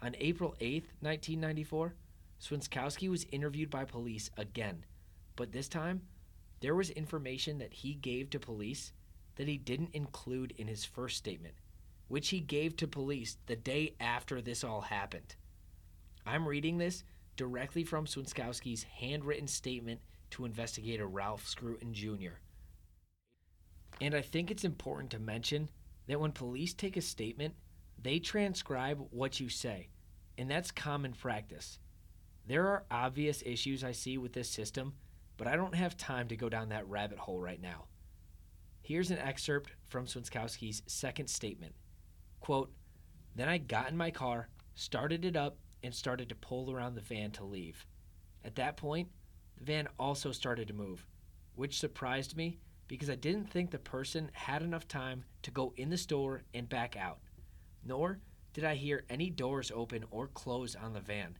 On 0.00 0.14
April 0.18 0.54
8th, 0.60 0.92
1994, 1.00 1.94
Swinskowski 2.40 3.08
was 3.08 3.26
interviewed 3.32 3.70
by 3.70 3.84
police 3.84 4.30
again, 4.36 4.84
but 5.34 5.50
this 5.50 5.68
time 5.68 6.02
there 6.60 6.74
was 6.74 6.90
information 6.90 7.58
that 7.58 7.72
he 7.72 7.94
gave 7.94 8.30
to 8.30 8.38
police 8.38 8.92
that 9.36 9.48
he 9.48 9.56
didn't 9.56 9.94
include 9.94 10.52
in 10.56 10.66
his 10.66 10.84
first 10.84 11.16
statement, 11.16 11.54
which 12.08 12.28
he 12.28 12.40
gave 12.40 12.76
to 12.76 12.86
police 12.86 13.36
the 13.46 13.56
day 13.56 13.94
after 14.00 14.40
this 14.40 14.62
all 14.64 14.82
happened. 14.82 15.34
I'm 16.26 16.48
reading 16.48 16.78
this 16.78 17.04
directly 17.36 17.84
from 17.84 18.06
Swinskowski's 18.06 18.84
handwritten 18.84 19.48
statement 19.48 20.00
to 20.30 20.44
investigator 20.44 21.06
Ralph 21.06 21.46
Scruton 21.46 21.92
Jr. 21.92 22.38
And 24.00 24.14
I 24.14 24.22
think 24.22 24.50
it's 24.50 24.64
important 24.64 25.10
to 25.10 25.18
mention 25.18 25.68
that 26.06 26.20
when 26.20 26.32
police 26.32 26.74
take 26.74 26.96
a 26.96 27.00
statement, 27.00 27.54
they 28.00 28.18
transcribe 28.18 29.06
what 29.10 29.40
you 29.40 29.48
say, 29.48 29.88
and 30.36 30.50
that's 30.50 30.70
common 30.70 31.12
practice. 31.12 31.78
There 32.46 32.66
are 32.66 32.84
obvious 32.90 33.42
issues 33.46 33.82
I 33.82 33.92
see 33.92 34.18
with 34.18 34.32
this 34.32 34.50
system, 34.50 34.94
but 35.36 35.46
I 35.46 35.56
don't 35.56 35.74
have 35.74 35.96
time 35.96 36.28
to 36.28 36.36
go 36.36 36.48
down 36.48 36.68
that 36.68 36.88
rabbit 36.88 37.18
hole 37.18 37.40
right 37.40 37.60
now. 37.60 37.84
Here's 38.84 39.10
an 39.10 39.16
excerpt 39.16 39.72
from 39.88 40.04
Swinskowski's 40.04 40.82
second 40.86 41.28
statement. 41.28 41.74
Quote, 42.40 42.70
Then 43.34 43.48
I 43.48 43.56
got 43.56 43.88
in 43.88 43.96
my 43.96 44.10
car, 44.10 44.50
started 44.74 45.24
it 45.24 45.36
up, 45.36 45.56
and 45.82 45.94
started 45.94 46.28
to 46.28 46.34
pull 46.34 46.70
around 46.70 46.94
the 46.94 47.00
van 47.00 47.30
to 47.30 47.44
leave. 47.44 47.86
At 48.44 48.56
that 48.56 48.76
point, 48.76 49.08
the 49.56 49.64
van 49.64 49.88
also 49.98 50.32
started 50.32 50.68
to 50.68 50.74
move, 50.74 51.06
which 51.54 51.78
surprised 51.80 52.36
me 52.36 52.58
because 52.86 53.08
I 53.08 53.14
didn't 53.14 53.50
think 53.50 53.70
the 53.70 53.78
person 53.78 54.30
had 54.34 54.60
enough 54.60 54.86
time 54.86 55.24
to 55.44 55.50
go 55.50 55.72
in 55.78 55.88
the 55.88 55.96
store 55.96 56.42
and 56.52 56.68
back 56.68 56.94
out. 56.94 57.20
Nor 57.86 58.20
did 58.52 58.64
I 58.64 58.74
hear 58.74 59.06
any 59.08 59.30
doors 59.30 59.72
open 59.74 60.04
or 60.10 60.26
close 60.26 60.76
on 60.76 60.92
the 60.92 61.00
van. 61.00 61.38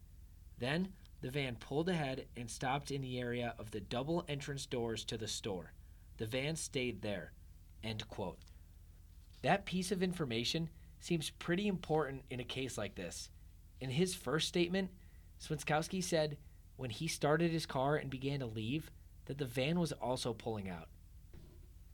Then 0.58 0.88
the 1.20 1.30
van 1.30 1.56
pulled 1.56 1.90
ahead 1.90 2.24
and 2.38 2.50
stopped 2.50 2.90
in 2.90 3.02
the 3.02 3.20
area 3.20 3.54
of 3.58 3.70
the 3.70 3.80
double 3.82 4.24
entrance 4.28 4.64
doors 4.64 5.04
to 5.04 5.18
the 5.18 5.28
store. 5.28 5.74
The 6.16 6.26
van 6.26 6.56
stayed 6.56 7.02
there. 7.02 7.32
End 7.82 8.08
quote. 8.08 8.38
That 9.42 9.66
piece 9.66 9.92
of 9.92 10.02
information 10.02 10.70
seems 11.00 11.30
pretty 11.30 11.66
important 11.66 12.22
in 12.30 12.40
a 12.40 12.44
case 12.44 12.78
like 12.78 12.94
this. 12.94 13.30
In 13.80 13.90
his 13.90 14.14
first 14.14 14.48
statement, 14.48 14.90
Swinskowski 15.38 16.02
said 16.02 16.38
when 16.76 16.90
he 16.90 17.08
started 17.08 17.50
his 17.50 17.66
car 17.66 17.96
and 17.96 18.08
began 18.08 18.40
to 18.40 18.46
leave 18.46 18.90
that 19.26 19.38
the 19.38 19.44
van 19.44 19.78
was 19.78 19.92
also 19.92 20.32
pulling 20.32 20.68
out. 20.68 20.88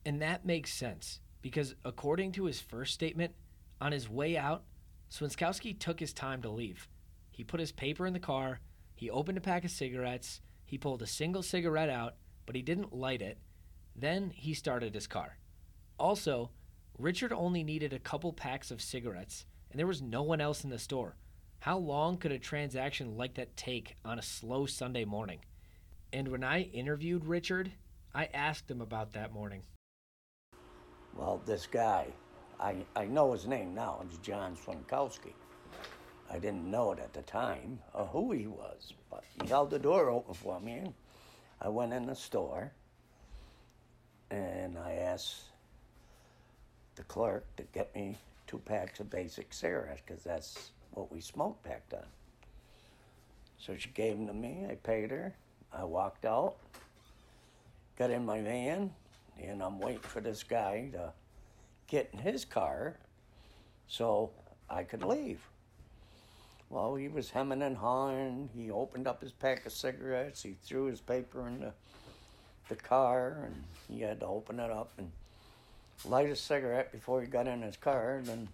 And 0.04 0.22
that 0.22 0.46
makes 0.46 0.72
sense 0.72 1.20
because, 1.42 1.74
according 1.84 2.32
to 2.32 2.44
his 2.44 2.60
first 2.60 2.94
statement, 2.94 3.34
on 3.80 3.92
his 3.92 4.08
way 4.08 4.36
out, 4.36 4.64
Swinskowski 5.10 5.78
took 5.78 6.00
his 6.00 6.12
time 6.12 6.42
to 6.42 6.50
leave. 6.50 6.88
He 7.32 7.44
put 7.44 7.60
his 7.60 7.72
paper 7.72 8.06
in 8.06 8.12
the 8.12 8.20
car, 8.20 8.60
he 8.94 9.10
opened 9.10 9.38
a 9.38 9.40
pack 9.40 9.64
of 9.64 9.70
cigarettes, 9.70 10.40
he 10.64 10.78
pulled 10.78 11.02
a 11.02 11.06
single 11.06 11.42
cigarette 11.42 11.90
out, 11.90 12.14
but 12.46 12.54
he 12.54 12.62
didn't 12.62 12.94
light 12.94 13.22
it. 13.22 13.38
Then 13.96 14.30
he 14.30 14.54
started 14.54 14.94
his 14.94 15.06
car. 15.06 15.38
Also, 15.98 16.50
Richard 16.98 17.32
only 17.32 17.64
needed 17.64 17.92
a 17.92 17.98
couple 17.98 18.32
packs 18.32 18.70
of 18.70 18.80
cigarettes, 18.80 19.46
and 19.70 19.78
there 19.78 19.86
was 19.86 20.02
no 20.02 20.22
one 20.22 20.40
else 20.40 20.64
in 20.64 20.70
the 20.70 20.78
store. 20.78 21.16
How 21.60 21.76
long 21.76 22.16
could 22.16 22.32
a 22.32 22.38
transaction 22.38 23.16
like 23.16 23.34
that 23.34 23.56
take 23.56 23.96
on 24.04 24.18
a 24.18 24.22
slow 24.22 24.66
Sunday 24.66 25.04
morning? 25.04 25.40
And 26.12 26.28
when 26.28 26.42
I 26.42 26.62
interviewed 26.62 27.24
Richard, 27.24 27.72
I 28.14 28.28
asked 28.32 28.70
him 28.70 28.80
about 28.80 29.12
that 29.12 29.32
morning. 29.32 29.62
Well, 31.16 31.40
this 31.44 31.66
guy, 31.66 32.06
I, 32.58 32.76
I 32.96 33.04
know 33.04 33.32
his 33.32 33.46
name 33.46 33.74
now. 33.74 34.02
It's 34.04 34.18
John 34.18 34.56
Swankowski. 34.56 35.32
I 36.30 36.38
didn't 36.38 36.70
know 36.70 36.92
it 36.92 36.98
at 36.98 37.12
the 37.12 37.22
time 37.22 37.80
or 37.92 38.06
who 38.06 38.32
he 38.32 38.46
was, 38.46 38.94
but 39.10 39.24
he 39.40 39.48
held 39.48 39.70
the 39.70 39.78
door 39.78 40.10
open 40.10 40.34
for 40.34 40.60
me. 40.60 40.78
And 40.78 40.94
I 41.60 41.68
went 41.68 41.92
in 41.92 42.06
the 42.06 42.14
store 42.14 42.72
and 44.30 44.78
I 44.78 44.92
asked 44.92 45.44
the 46.96 47.02
clerk 47.04 47.44
to 47.56 47.62
get 47.74 47.94
me 47.94 48.16
two 48.46 48.58
packs 48.58 49.00
of 49.00 49.10
basic 49.10 49.52
cigarettes 49.52 50.02
because 50.06 50.22
that's 50.22 50.70
what 50.92 51.12
we 51.12 51.20
smoked 51.20 51.62
back 51.62 51.88
then. 51.88 52.04
So 53.58 53.76
she 53.76 53.90
gave 53.90 54.16
them 54.16 54.26
to 54.26 54.32
me. 54.32 54.66
I 54.68 54.74
paid 54.74 55.10
her. 55.10 55.34
I 55.72 55.84
walked 55.84 56.24
out, 56.24 56.56
got 57.96 58.10
in 58.10 58.24
my 58.24 58.40
van, 58.40 58.90
and 59.40 59.62
I'm 59.62 59.78
waiting 59.78 60.00
for 60.00 60.20
this 60.20 60.42
guy 60.42 60.88
to 60.92 61.12
get 61.86 62.10
in 62.12 62.18
his 62.18 62.44
car 62.44 62.96
so 63.86 64.30
I 64.68 64.82
could 64.82 65.04
leave. 65.04 65.40
Well, 66.70 66.94
he 66.94 67.08
was 67.08 67.30
hemming 67.30 67.62
and 67.62 67.76
hawing. 67.76 68.48
He 68.54 68.70
opened 68.70 69.06
up 69.06 69.20
his 69.20 69.32
pack 69.32 69.66
of 69.66 69.72
cigarettes. 69.72 70.42
He 70.42 70.56
threw 70.62 70.86
his 70.86 71.00
paper 71.00 71.46
in 71.46 71.60
the, 71.60 71.72
the 72.70 72.76
car, 72.76 73.36
and 73.44 73.64
he 73.88 74.00
had 74.00 74.20
to 74.20 74.26
open 74.26 74.58
it 74.58 74.70
up 74.70 74.92
and 74.96 75.10
light 76.06 76.30
a 76.30 76.36
cigarette 76.36 76.90
before 76.90 77.20
he 77.20 77.26
got 77.26 77.46
in 77.46 77.60
his 77.60 77.76
car. 77.76 78.20
Then 78.24 78.48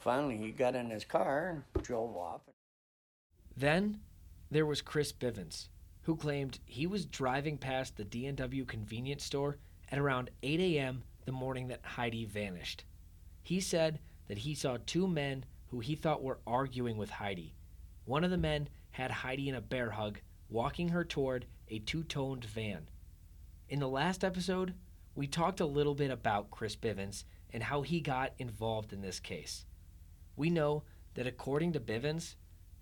finally, 0.00 0.36
he 0.36 0.50
got 0.50 0.74
in 0.74 0.90
his 0.90 1.04
car 1.04 1.62
and 1.74 1.84
drove 1.84 2.16
off. 2.16 2.40
Then 3.56 4.00
there 4.50 4.66
was 4.66 4.82
Chris 4.82 5.12
Bivens, 5.12 5.68
who 6.02 6.16
claimed 6.16 6.58
he 6.64 6.86
was 6.86 7.04
driving 7.04 7.56
past 7.56 7.96
the 7.96 8.04
D&W 8.04 8.64
convenience 8.64 9.24
store 9.24 9.58
at 9.92 9.98
around 9.98 10.30
8 10.42 10.58
a.m. 10.58 11.02
the 11.24 11.32
morning 11.32 11.68
that 11.68 11.84
Heidi 11.84 12.24
vanished. 12.24 12.84
He 13.42 13.60
said 13.60 14.00
that 14.28 14.38
he 14.38 14.54
saw 14.54 14.78
two 14.86 15.06
men 15.06 15.44
who 15.68 15.80
he 15.80 15.94
thought 15.94 16.22
were 16.22 16.38
arguing 16.46 16.96
with 16.96 17.10
Heidi. 17.10 17.54
One 18.04 18.24
of 18.24 18.30
the 18.30 18.38
men 18.38 18.68
had 18.90 19.10
Heidi 19.10 19.48
in 19.48 19.54
a 19.54 19.60
bear 19.60 19.90
hug, 19.90 20.18
walking 20.48 20.88
her 20.88 21.04
toward 21.04 21.46
a 21.68 21.78
two 21.80 22.02
toned 22.02 22.44
van. 22.44 22.88
In 23.70 23.78
the 23.78 23.88
last 23.88 24.24
episode, 24.24 24.74
we 25.14 25.28
talked 25.28 25.60
a 25.60 25.64
little 25.64 25.94
bit 25.94 26.10
about 26.10 26.50
Chris 26.50 26.74
Bivens 26.74 27.22
and 27.52 27.62
how 27.62 27.82
he 27.82 28.00
got 28.00 28.32
involved 28.40 28.92
in 28.92 29.00
this 29.00 29.20
case. 29.20 29.64
We 30.34 30.50
know 30.50 30.82
that 31.14 31.28
according 31.28 31.74
to 31.74 31.80
Bivens, 31.80 32.34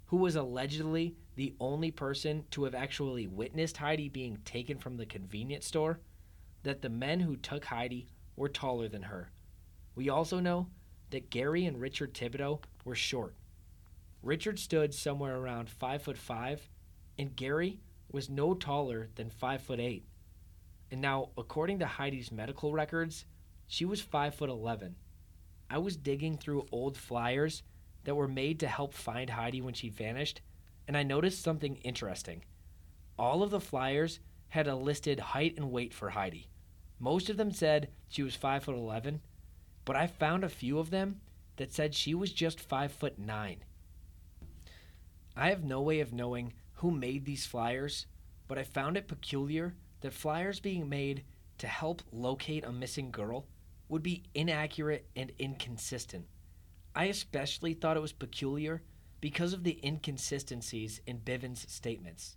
who 0.07 0.17
was 0.17 0.35
allegedly 0.35 1.15
the 1.37 1.55
only 1.61 1.91
person 1.91 2.47
to 2.53 2.65
have 2.65 2.75
actually 2.75 3.27
witnessed 3.27 3.77
Heidi 3.77 4.09
being 4.09 4.39
taken 4.47 4.79
from 4.79 4.97
the 4.97 5.05
convenience 5.05 5.67
store, 5.67 6.01
that 6.63 6.81
the 6.81 6.89
men 6.89 7.21
who 7.21 7.37
took 7.37 7.67
Heidi 7.67 8.09
were 8.35 8.49
taller 8.49 8.89
than 8.89 9.03
her. 9.03 9.31
We 9.95 10.09
also 10.09 10.41
know 10.41 10.69
that 11.11 11.29
Gary 11.29 11.67
and 11.67 11.79
Richard 11.79 12.15
Thibodeau 12.15 12.63
were 12.87 12.95
short. 12.95 13.35
Richard 14.23 14.59
stood 14.59 14.95
somewhere 14.95 15.37
around 15.37 15.69
five 15.69 16.01
foot 16.01 16.17
five, 16.17 16.67
and 17.19 17.37
Gary 17.37 17.79
was 18.11 18.31
no 18.31 18.55
taller 18.55 19.11
than 19.17 19.29
five 19.29 19.61
foot 19.61 19.81
eight. 19.81 20.07
And 20.91 21.01
now, 21.01 21.31
according 21.37 21.81
to 21.81 21.87
Heidi's 21.87 22.33
medical 22.33 22.73
records, 22.73 23.27
she 23.67 23.85
was 23.85 24.01
five 24.01 24.35
foot 24.35 24.49
eleven. 24.49 24.97
I 25.69 25.79
was 25.79 25.97
digging 25.97 26.39
through 26.39 26.67
old 26.73 26.97
flyers 26.97 27.63
that 28.05 28.15
were 28.15 28.29
made 28.29 28.61
to 28.61 28.69
help 28.69 28.95
find 28.95 29.29
Heidi 29.29 29.61
when 29.61 29.75
she 29.75 29.91
vanished, 29.91 30.41
and 30.87 30.97
I 30.97 31.03
noticed 31.03 31.43
something 31.43 31.77
interesting. 31.77 32.45
All 33.19 33.43
of 33.43 33.51
the 33.51 33.61
flyers 33.61 34.21
had 34.49 34.67
a 34.67 34.75
listed 34.75 35.21
height 35.21 35.59
and 35.59 35.71
weight 35.71 35.93
for 35.93 36.11
Heidi. 36.11 36.49
Most 36.99 37.29
of 37.29 37.37
them 37.37 37.53
said 37.53 37.91
she 38.09 38.23
was 38.23 38.35
five 38.35 38.65
foot 38.65 38.75
eleven, 38.75 39.21
but 39.85 39.95
I 39.95 40.07
found 40.07 40.43
a 40.43 40.49
few 40.49 40.79
of 40.79 40.89
them 40.89 41.21
that 41.57 41.73
said 41.73 41.95
she 41.95 42.15
was 42.15 42.33
just 42.33 42.61
five 42.61 42.93
foot 42.93 43.19
nine. 43.19 43.59
I 45.37 45.51
have 45.51 45.65
no 45.65 45.83
way 45.83 46.01
of 46.01 46.15
knowing 46.15 46.55
who 46.75 46.91
made 46.91 47.27
these 47.27 47.45
flyers, 47.45 48.07
but 48.47 48.57
I 48.57 48.63
found 48.63 48.97
it 48.97 49.07
peculiar 49.07 49.75
that 50.01 50.13
flyers 50.13 50.61
being 50.61 50.89
made 50.89 51.25
to 51.59 51.67
help 51.67 52.03
locate 52.13 52.65
a 52.65 52.73
missing 52.73 53.11
girl 53.11 53.47
would 53.89 54.03
be 54.03 54.25
inaccurate 54.35 55.07
and 55.17 55.33
inconsistent. 55.39 56.27
I 56.95 57.05
especially 57.05 57.75
thought 57.75 57.97
it 57.97 58.01
was 58.01 58.13
peculiar 58.13 58.83
because 59.21 59.53
of 59.53 59.65
the 59.65 59.81
inconsistencies 59.85 61.01
in 61.07 61.21
Bivens' 61.21 61.69
statements. 61.69 62.37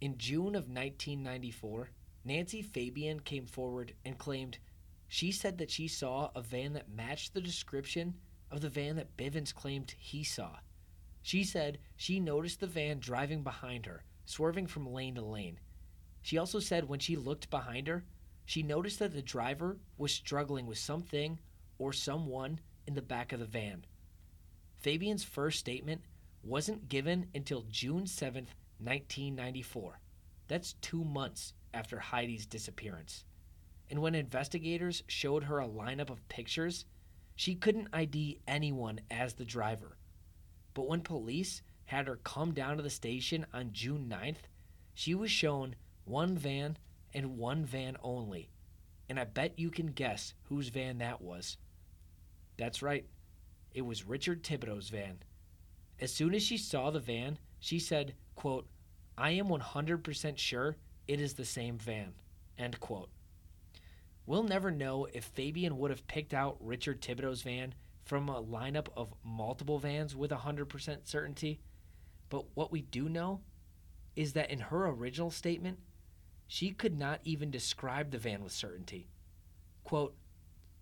In 0.00 0.16
June 0.16 0.54
of 0.54 0.68
1994, 0.68 1.90
Nancy 2.24 2.62
Fabian 2.62 3.20
came 3.20 3.46
forward 3.46 3.94
and 4.04 4.16
claimed 4.16 4.58
she 5.08 5.32
said 5.32 5.58
that 5.58 5.70
she 5.70 5.88
saw 5.88 6.30
a 6.34 6.40
van 6.40 6.72
that 6.74 6.88
matched 6.88 7.34
the 7.34 7.40
description 7.40 8.14
of 8.50 8.60
the 8.60 8.68
van 8.68 8.96
that 8.96 9.16
Bivens 9.16 9.54
claimed 9.54 9.94
he 9.98 10.24
saw. 10.24 10.56
She 11.22 11.44
said 11.44 11.78
she 11.96 12.20
noticed 12.20 12.60
the 12.60 12.66
van 12.66 12.98
driving 12.98 13.42
behind 13.42 13.86
her, 13.86 14.04
swerving 14.30 14.66
from 14.66 14.92
lane 14.92 15.16
to 15.16 15.22
lane. 15.22 15.58
She 16.22 16.38
also 16.38 16.60
said 16.60 16.88
when 16.88 17.00
she 17.00 17.16
looked 17.16 17.50
behind 17.50 17.88
her, 17.88 18.04
she 18.44 18.62
noticed 18.62 19.00
that 19.00 19.12
the 19.12 19.22
driver 19.22 19.78
was 19.98 20.12
struggling 20.12 20.66
with 20.66 20.78
something 20.78 21.38
or 21.78 21.92
someone 21.92 22.60
in 22.86 22.94
the 22.94 23.02
back 23.02 23.32
of 23.32 23.40
the 23.40 23.46
van. 23.46 23.84
Fabian's 24.78 25.24
first 25.24 25.58
statement 25.58 26.02
wasn't 26.42 26.88
given 26.88 27.26
until 27.34 27.66
June 27.70 28.04
7th, 28.04 28.54
1994. 28.78 30.00
That's 30.48 30.74
two 30.74 31.04
months 31.04 31.52
after 31.74 31.98
Heidi's 31.98 32.46
disappearance. 32.46 33.24
And 33.90 34.00
when 34.00 34.14
investigators 34.14 35.02
showed 35.08 35.44
her 35.44 35.60
a 35.60 35.68
lineup 35.68 36.10
of 36.10 36.28
pictures, 36.28 36.84
she 37.34 37.54
couldn't 37.54 37.88
ID 37.92 38.38
anyone 38.46 39.00
as 39.10 39.34
the 39.34 39.44
driver. 39.44 39.96
But 40.74 40.86
when 40.86 41.00
police 41.00 41.62
had 41.90 42.06
her 42.06 42.20
come 42.22 42.52
down 42.52 42.76
to 42.76 42.84
the 42.84 42.88
station 42.88 43.44
on 43.52 43.72
June 43.72 44.06
9th, 44.08 44.46
she 44.94 45.12
was 45.12 45.28
shown 45.28 45.74
one 46.04 46.38
van 46.38 46.78
and 47.12 47.36
one 47.36 47.64
van 47.64 47.96
only. 48.00 48.48
And 49.08 49.18
I 49.18 49.24
bet 49.24 49.58
you 49.58 49.70
can 49.70 49.88
guess 49.88 50.34
whose 50.44 50.68
van 50.68 50.98
that 50.98 51.20
was. 51.20 51.56
That's 52.56 52.80
right, 52.80 53.06
it 53.74 53.82
was 53.82 54.06
Richard 54.06 54.44
Thibodeau's 54.44 54.88
van. 54.88 55.18
As 56.00 56.12
soon 56.12 56.32
as 56.32 56.44
she 56.44 56.56
saw 56.56 56.90
the 56.90 57.00
van, 57.00 57.38
she 57.58 57.80
said, 57.80 58.14
quote, 58.36 58.68
I 59.18 59.32
am 59.32 59.48
100% 59.48 60.38
sure 60.38 60.76
it 61.08 61.20
is 61.20 61.34
the 61.34 61.44
same 61.44 61.76
van, 61.76 62.12
end 62.56 62.78
quote. 62.78 63.10
We'll 64.26 64.44
never 64.44 64.70
know 64.70 65.08
if 65.12 65.24
Fabian 65.24 65.76
would 65.76 65.90
have 65.90 66.06
picked 66.06 66.34
out 66.34 66.56
Richard 66.60 67.00
Thibodeau's 67.00 67.42
van 67.42 67.74
from 68.04 68.28
a 68.28 68.40
lineup 68.40 68.86
of 68.96 69.12
multiple 69.24 69.80
vans 69.80 70.14
with 70.14 70.30
100% 70.30 70.98
certainty, 71.02 71.58
but 72.30 72.46
what 72.54 72.72
we 72.72 72.80
do 72.80 73.08
know 73.08 73.40
is 74.16 74.32
that 74.32 74.50
in 74.50 74.60
her 74.60 74.86
original 74.86 75.30
statement, 75.30 75.78
she 76.46 76.70
could 76.70 76.98
not 76.98 77.20
even 77.24 77.50
describe 77.50 78.10
the 78.10 78.18
van 78.18 78.42
with 78.42 78.52
certainty. 78.52 79.08
Quote, 79.84 80.14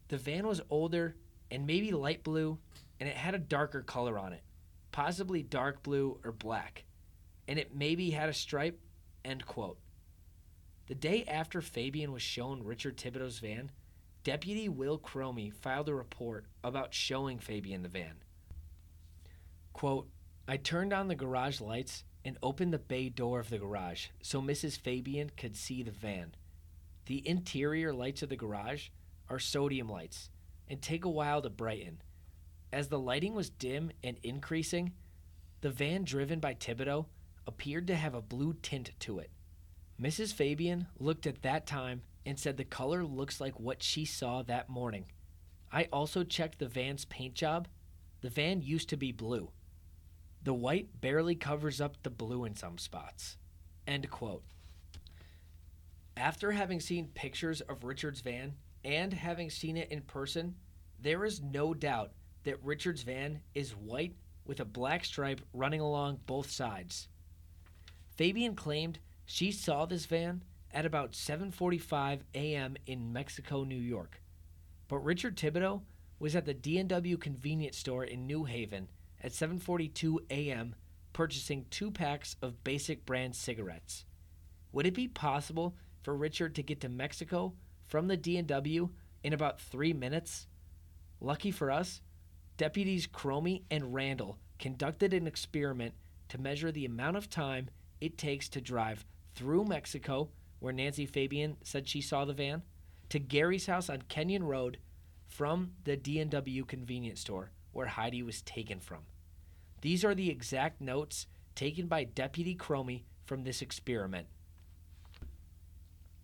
the 0.09 0.17
van 0.17 0.47
was 0.47 0.63
older 0.71 1.17
and 1.51 1.67
maybe 1.67 1.91
light 1.93 2.23
blue, 2.23 2.59
and 3.01 3.09
it 3.09 3.17
had 3.17 3.35
a 3.35 3.39
darker 3.39 3.83
color 3.83 4.19
on 4.19 4.33
it, 4.33 4.43
possibly 4.93 5.43
dark 5.43 5.83
blue 5.83 6.19
or 6.25 6.33
black, 6.33 6.85
and 7.47 7.59
it 7.59 7.75
maybe 7.75 8.11
had 8.11 8.29
a 8.29 8.35
stripe, 8.35 8.79
end 9.25 9.45
quote. 9.47 9.79
The 10.87 10.95
day 10.95 11.25
after 11.29 11.61
Fabian 11.61 12.13
was 12.13 12.23
shown 12.23 12.65
Richard 12.65 12.97
Thibodeau's 12.97 13.39
van, 13.39 13.71
Deputy 14.25 14.69
Will 14.69 14.99
Cromie 14.99 15.53
filed 15.53 15.89
a 15.89 15.95
report 15.95 16.47
about 16.65 16.95
showing 16.95 17.39
Fabian 17.39 17.83
the 17.83 17.89
van. 17.89 18.17
Quote, 19.75 20.09
I 20.51 20.57
turned 20.57 20.95
on 20.95 21.09
the 21.09 21.15
garage 21.15 21.61
lights 21.61 22.05
and 22.25 22.39
opened 22.43 22.73
the 22.73 22.79
bay 22.79 23.11
door 23.11 23.39
of 23.39 23.51
the 23.51 23.59
garage 23.59 24.07
so 24.23 24.41
Mrs. 24.41 24.81
Fabian 24.81 25.31
could 25.37 25.55
see 25.55 25.83
the 25.83 25.91
van. 25.91 26.35
The 27.05 27.27
interior 27.29 27.93
lights 27.93 28.23
of 28.23 28.31
the 28.31 28.37
garage 28.37 28.89
are 29.29 29.39
sodium 29.39 29.91
lights 29.91 30.31
and 30.67 30.81
take 30.81 31.05
a 31.05 31.11
while 31.11 31.43
to 31.43 31.51
brighten. 31.51 32.01
As 32.73 32.89
the 32.89 32.99
lighting 32.99 33.35
was 33.35 33.51
dim 33.51 33.91
and 34.03 34.19
increasing, 34.23 34.95
the 35.61 35.69
van 35.69 36.05
driven 36.05 36.41
by 36.41 36.55
Thibodeau 36.55 37.05
appeared 37.47 37.87
to 37.89 37.97
have 37.97 38.15
a 38.15 38.23
blue 38.23 38.55
tint 38.55 38.93
to 39.01 39.19
it. 39.19 39.31
Mrs. 40.01 40.33
Fabian 40.33 40.87
looked 40.99 41.27
at 41.27 41.43
that 41.43 41.67
time 41.67 42.01
and 42.25 42.39
said 42.39 42.57
the 42.57 42.65
color 42.65 43.05
looks 43.05 43.39
like 43.39 43.61
what 43.61 43.83
she 43.83 44.07
saw 44.07 44.41
that 44.43 44.71
morning. 44.71 45.05
I 45.71 45.89
also 45.93 46.25
checked 46.25 46.59
the 46.59 46.69
van's 46.69 47.05
paint 47.05 47.35
job. 47.35 47.69
The 48.23 48.31
van 48.31 48.63
used 48.63 48.89
to 48.89 48.97
be 48.97 49.13
blue. 49.13 49.51
The 50.43 50.55
white 50.55 51.01
barely 51.01 51.35
covers 51.35 51.81
up 51.81 52.03
the 52.03 52.11
blue 52.11 52.45
in 52.45 52.55
some 52.55 52.79
spots. 52.79 53.37
End 53.87 54.11
quote. 54.11 54.45
After 56.17 56.53
having 56.53 56.81
seen 56.81 57.09
pictures 57.15 57.61
of 57.61 57.85
Richard's 57.85 58.21
van 58.21 58.55
and 58.85 59.13
having 59.13 59.51
seen 59.51 59.77
it 59.77 59.91
in 59.91 60.03
person, 60.03 60.57
there 61.01 61.25
is 61.25 61.43
no 61.43 61.75
doubt 61.75 62.13
that 62.45 62.63
Richard's 62.65 63.03
van 63.03 63.41
is 63.55 63.77
white 63.77 64.17
with 64.45 64.61
a 64.61 64.65
black 64.65 65.05
stripe 65.05 65.41
running 65.53 65.81
along 65.81 66.21
both 66.27 66.51
sides. 66.51 67.09
Fabian 68.17 68.55
claimed 68.55 68.99
she 69.27 69.53
saw 69.53 69.85
this 69.85 70.07
van 70.07 70.43
at 70.73 70.87
about 70.87 71.13
7:45 71.13 72.23
a.m. 72.35 72.77
in 72.87 73.13
Mexico, 73.13 73.65
New 73.65 73.79
York. 73.79 74.23
But 74.89 74.99
Richard 74.99 75.37
Thibodeau 75.37 75.83
was 76.19 76.35
at 76.35 76.47
the 76.47 76.55
D&W 76.55 77.17
convenience 77.17 77.77
store 77.77 78.05
in 78.05 78.27
New 78.27 78.45
Haven 78.45 78.89
at 79.23 79.33
7:42 79.33 80.19
a.m. 80.31 80.75
purchasing 81.13 81.67
2 81.71 81.91
packs 81.91 82.37
of 82.41 82.63
basic 82.65 83.05
brand 83.05 83.35
cigarettes. 83.35 84.05
Would 84.73 84.87
it 84.87 84.95
be 84.95 85.09
possible 85.09 85.75
for 86.03 86.15
Richard 86.15 86.55
to 86.55 86.63
get 86.63 86.81
to 86.83 86.89
Mexico 86.89 87.55
from 87.87 88.07
the 88.07 88.17
D&W 88.17 88.91
in 89.25 89.33
about 89.33 89.61
3 89.61 89.93
minutes? 89.93 90.47
Lucky 91.21 91.51
for 91.51 91.71
us, 91.71 92.01
deputies 92.57 93.07
Cromie 93.07 93.65
and 93.71 93.93
Randall 93.95 94.39
conducted 94.59 95.13
an 95.13 95.27
experiment 95.27 95.95
to 96.29 96.41
measure 96.41 96.71
the 96.71 96.85
amount 96.85 97.17
of 97.17 97.31
time 97.31 97.71
it 98.01 98.19
takes 98.19 98.49
to 98.51 98.61
drive 98.61 99.05
through 99.35 99.65
Mexico, 99.65 100.29
where 100.61 100.73
Nancy 100.73 101.07
Fabian 101.07 101.57
said 101.63 101.89
she 101.89 102.01
saw 102.01 102.25
the 102.25 102.33
van, 102.33 102.63
to 103.09 103.19
Gary's 103.19 103.67
house 103.67 103.89
on 103.89 104.03
Kenyon 104.03 104.45
Road 104.45 104.79
from 105.27 105.73
the 105.85 105.97
D&W 105.97 106.65
convenience 106.65 107.21
store 107.21 107.51
where 107.73 107.87
Heidi 107.87 108.23
was 108.23 108.43
taken 108.43 108.81
from. 108.81 109.03
These 109.81 110.05
are 110.05 110.15
the 110.15 110.31
exact 110.31 110.81
notes 110.81 111.27
taken 111.55 111.87
by 111.87 112.05
Deputy 112.05 112.55
Cromie 112.55 113.05
from 113.25 113.45
this 113.45 113.63
experiment. 113.63 114.27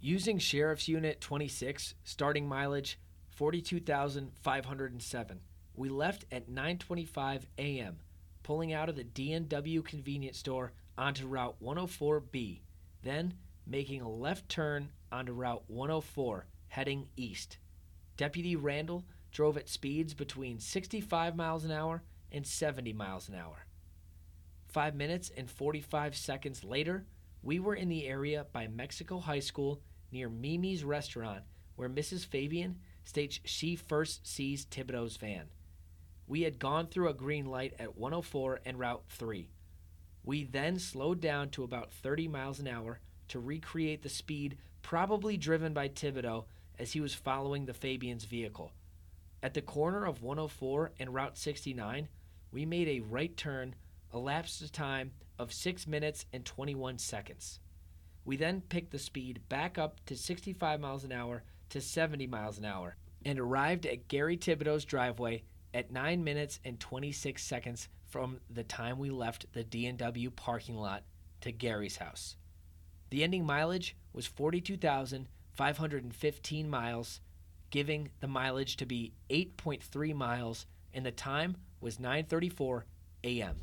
Using 0.00 0.38
Sheriff's 0.38 0.88
Unit 0.88 1.20
26, 1.20 1.94
starting 2.04 2.48
mileage 2.48 2.98
42,507. 3.37 5.40
We 5.76 5.88
left 5.88 6.24
at 6.30 6.48
9:25 6.48 7.42
a.m., 7.59 7.96
pulling 8.42 8.72
out 8.72 8.88
of 8.88 8.96
the 8.96 9.04
D&W 9.04 9.83
convenience 9.83 10.38
store 10.38 10.72
onto 10.96 11.26
Route 11.26 11.57
104B, 11.62 12.61
then 13.02 13.35
making 13.66 14.02
a 14.02 14.09
left 14.09 14.48
turn 14.48 14.90
onto 15.11 15.33
Route 15.33 15.64
104 15.66 16.46
heading 16.68 17.09
east. 17.16 17.59
Deputy 18.16 18.57
Randall 18.57 19.04
drove 19.34 19.58
at 19.58 19.68
speeds 19.68 20.14
between 20.14 20.58
65 20.58 21.36
miles 21.36 21.64
an 21.64 21.72
hour 21.72 22.02
and 22.32 22.46
70 22.46 22.94
miles 22.94 23.28
an 23.28 23.34
hour. 23.34 23.66
5 24.68 24.94
minutes 24.94 25.30
and 25.36 25.50
45 25.50 26.16
seconds 26.16 26.64
later, 26.64 27.04
we 27.42 27.58
were 27.58 27.74
in 27.74 27.88
the 27.88 28.06
area 28.06 28.46
by 28.52 28.68
Mexico 28.68 29.18
High 29.18 29.40
School 29.40 29.82
near 30.10 30.30
Mimi's 30.30 30.84
restaurant 30.84 31.42
where 31.76 31.90
Mrs. 31.90 32.24
Fabian 32.24 32.78
states 33.04 33.40
she 33.44 33.76
first 33.76 34.26
sees 34.26 34.64
Thibodeau's 34.64 35.16
van. 35.16 35.48
We 36.26 36.42
had 36.42 36.58
gone 36.58 36.86
through 36.86 37.08
a 37.08 37.14
green 37.14 37.46
light 37.46 37.74
at 37.78 37.98
104 37.98 38.60
and 38.64 38.78
Route 38.78 39.02
3. 39.10 39.50
We 40.22 40.44
then 40.44 40.78
slowed 40.78 41.20
down 41.20 41.50
to 41.50 41.64
about 41.64 41.92
30 41.92 42.28
miles 42.28 42.60
an 42.60 42.68
hour 42.68 43.00
to 43.28 43.40
recreate 43.40 44.02
the 44.02 44.08
speed 44.08 44.56
probably 44.80 45.36
driven 45.36 45.74
by 45.74 45.88
Thibodeau 45.88 46.44
as 46.78 46.92
he 46.92 47.00
was 47.00 47.14
following 47.14 47.66
the 47.66 47.74
Fabian's 47.74 48.24
vehicle. 48.24 48.72
At 49.44 49.52
the 49.52 49.61
corner 49.61 50.07
of 50.07 50.22
104 50.22 50.92
and 50.98 51.12
Route 51.12 51.37
69, 51.37 52.09
we 52.50 52.64
made 52.64 52.88
a 52.88 53.00
right 53.00 53.37
turn, 53.37 53.74
elapsed 54.14 54.72
time 54.72 55.12
of 55.38 55.52
6 55.52 55.87
minutes 55.87 56.24
and 56.33 56.46
21 56.46 56.96
seconds. 56.96 57.61
We 58.24 58.38
then 58.38 58.62
picked 58.62 58.90
the 58.90 58.98
speed 58.98 59.46
back 59.50 59.76
up 59.76 60.02
to 60.07 60.16
65 60.16 60.80
miles 60.80 61.04
an 61.04 61.12
hour 61.12 61.42
to 61.68 61.83
70 61.83 62.26
miles 62.26 62.57
an 62.57 62.64
hour 62.64 62.96
and 63.22 63.38
arrived 63.38 63.85
at 63.85 64.09
Gary 64.09 64.38
Thibodeau's 64.38 64.87
driveway 64.87 65.42
at 65.74 65.92
9 65.92 66.24
minutes 66.24 66.59
and 66.64 66.80
26 66.80 67.44
seconds 67.44 67.90
from 68.07 68.40
the 68.48 68.64
time 68.64 68.98
we 68.98 69.11
left 69.11 69.52
the 69.52 69.62
D&W 69.62 70.30
parking 70.30 70.78
lot 70.78 71.02
to 71.42 71.52
Gary's 71.52 71.98
house. 71.98 72.37
The 73.11 73.22
ending 73.22 73.44
mileage 73.44 73.94
was 74.14 74.26
42,515 74.26 76.70
miles, 76.70 77.20
giving 77.74 78.08
the 78.20 78.28
mileage 78.28 78.76
to 78.76 78.87
be 78.87 79.12
8.3 79.30 80.14
miles 80.14 80.64
and 80.92 81.04
the 81.04 81.10
time 81.10 81.56
was 81.80 81.98
9:34 81.98 82.84
a.m. 83.24 83.56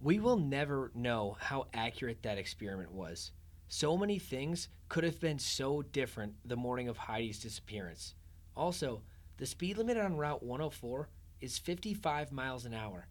We 0.00 0.18
will 0.18 0.36
never 0.36 0.90
know 0.92 1.36
how 1.38 1.68
accurate 1.72 2.24
that 2.24 2.38
experiment 2.38 2.90
was. 2.90 3.30
So 3.68 3.96
many 3.96 4.18
things 4.18 4.68
could 4.88 5.04
have 5.04 5.20
been 5.20 5.38
so 5.38 5.80
different 5.80 6.34
the 6.44 6.56
morning 6.56 6.88
of 6.88 6.96
Heidi's 6.96 7.38
disappearance. 7.38 8.16
Also, 8.56 9.02
the 9.36 9.46
speed 9.46 9.78
limit 9.78 9.96
on 9.96 10.16
Route 10.16 10.42
104 10.42 11.08
is 11.40 11.58
55 11.58 12.32
miles 12.32 12.64
an 12.64 12.74
hour. 12.74 13.06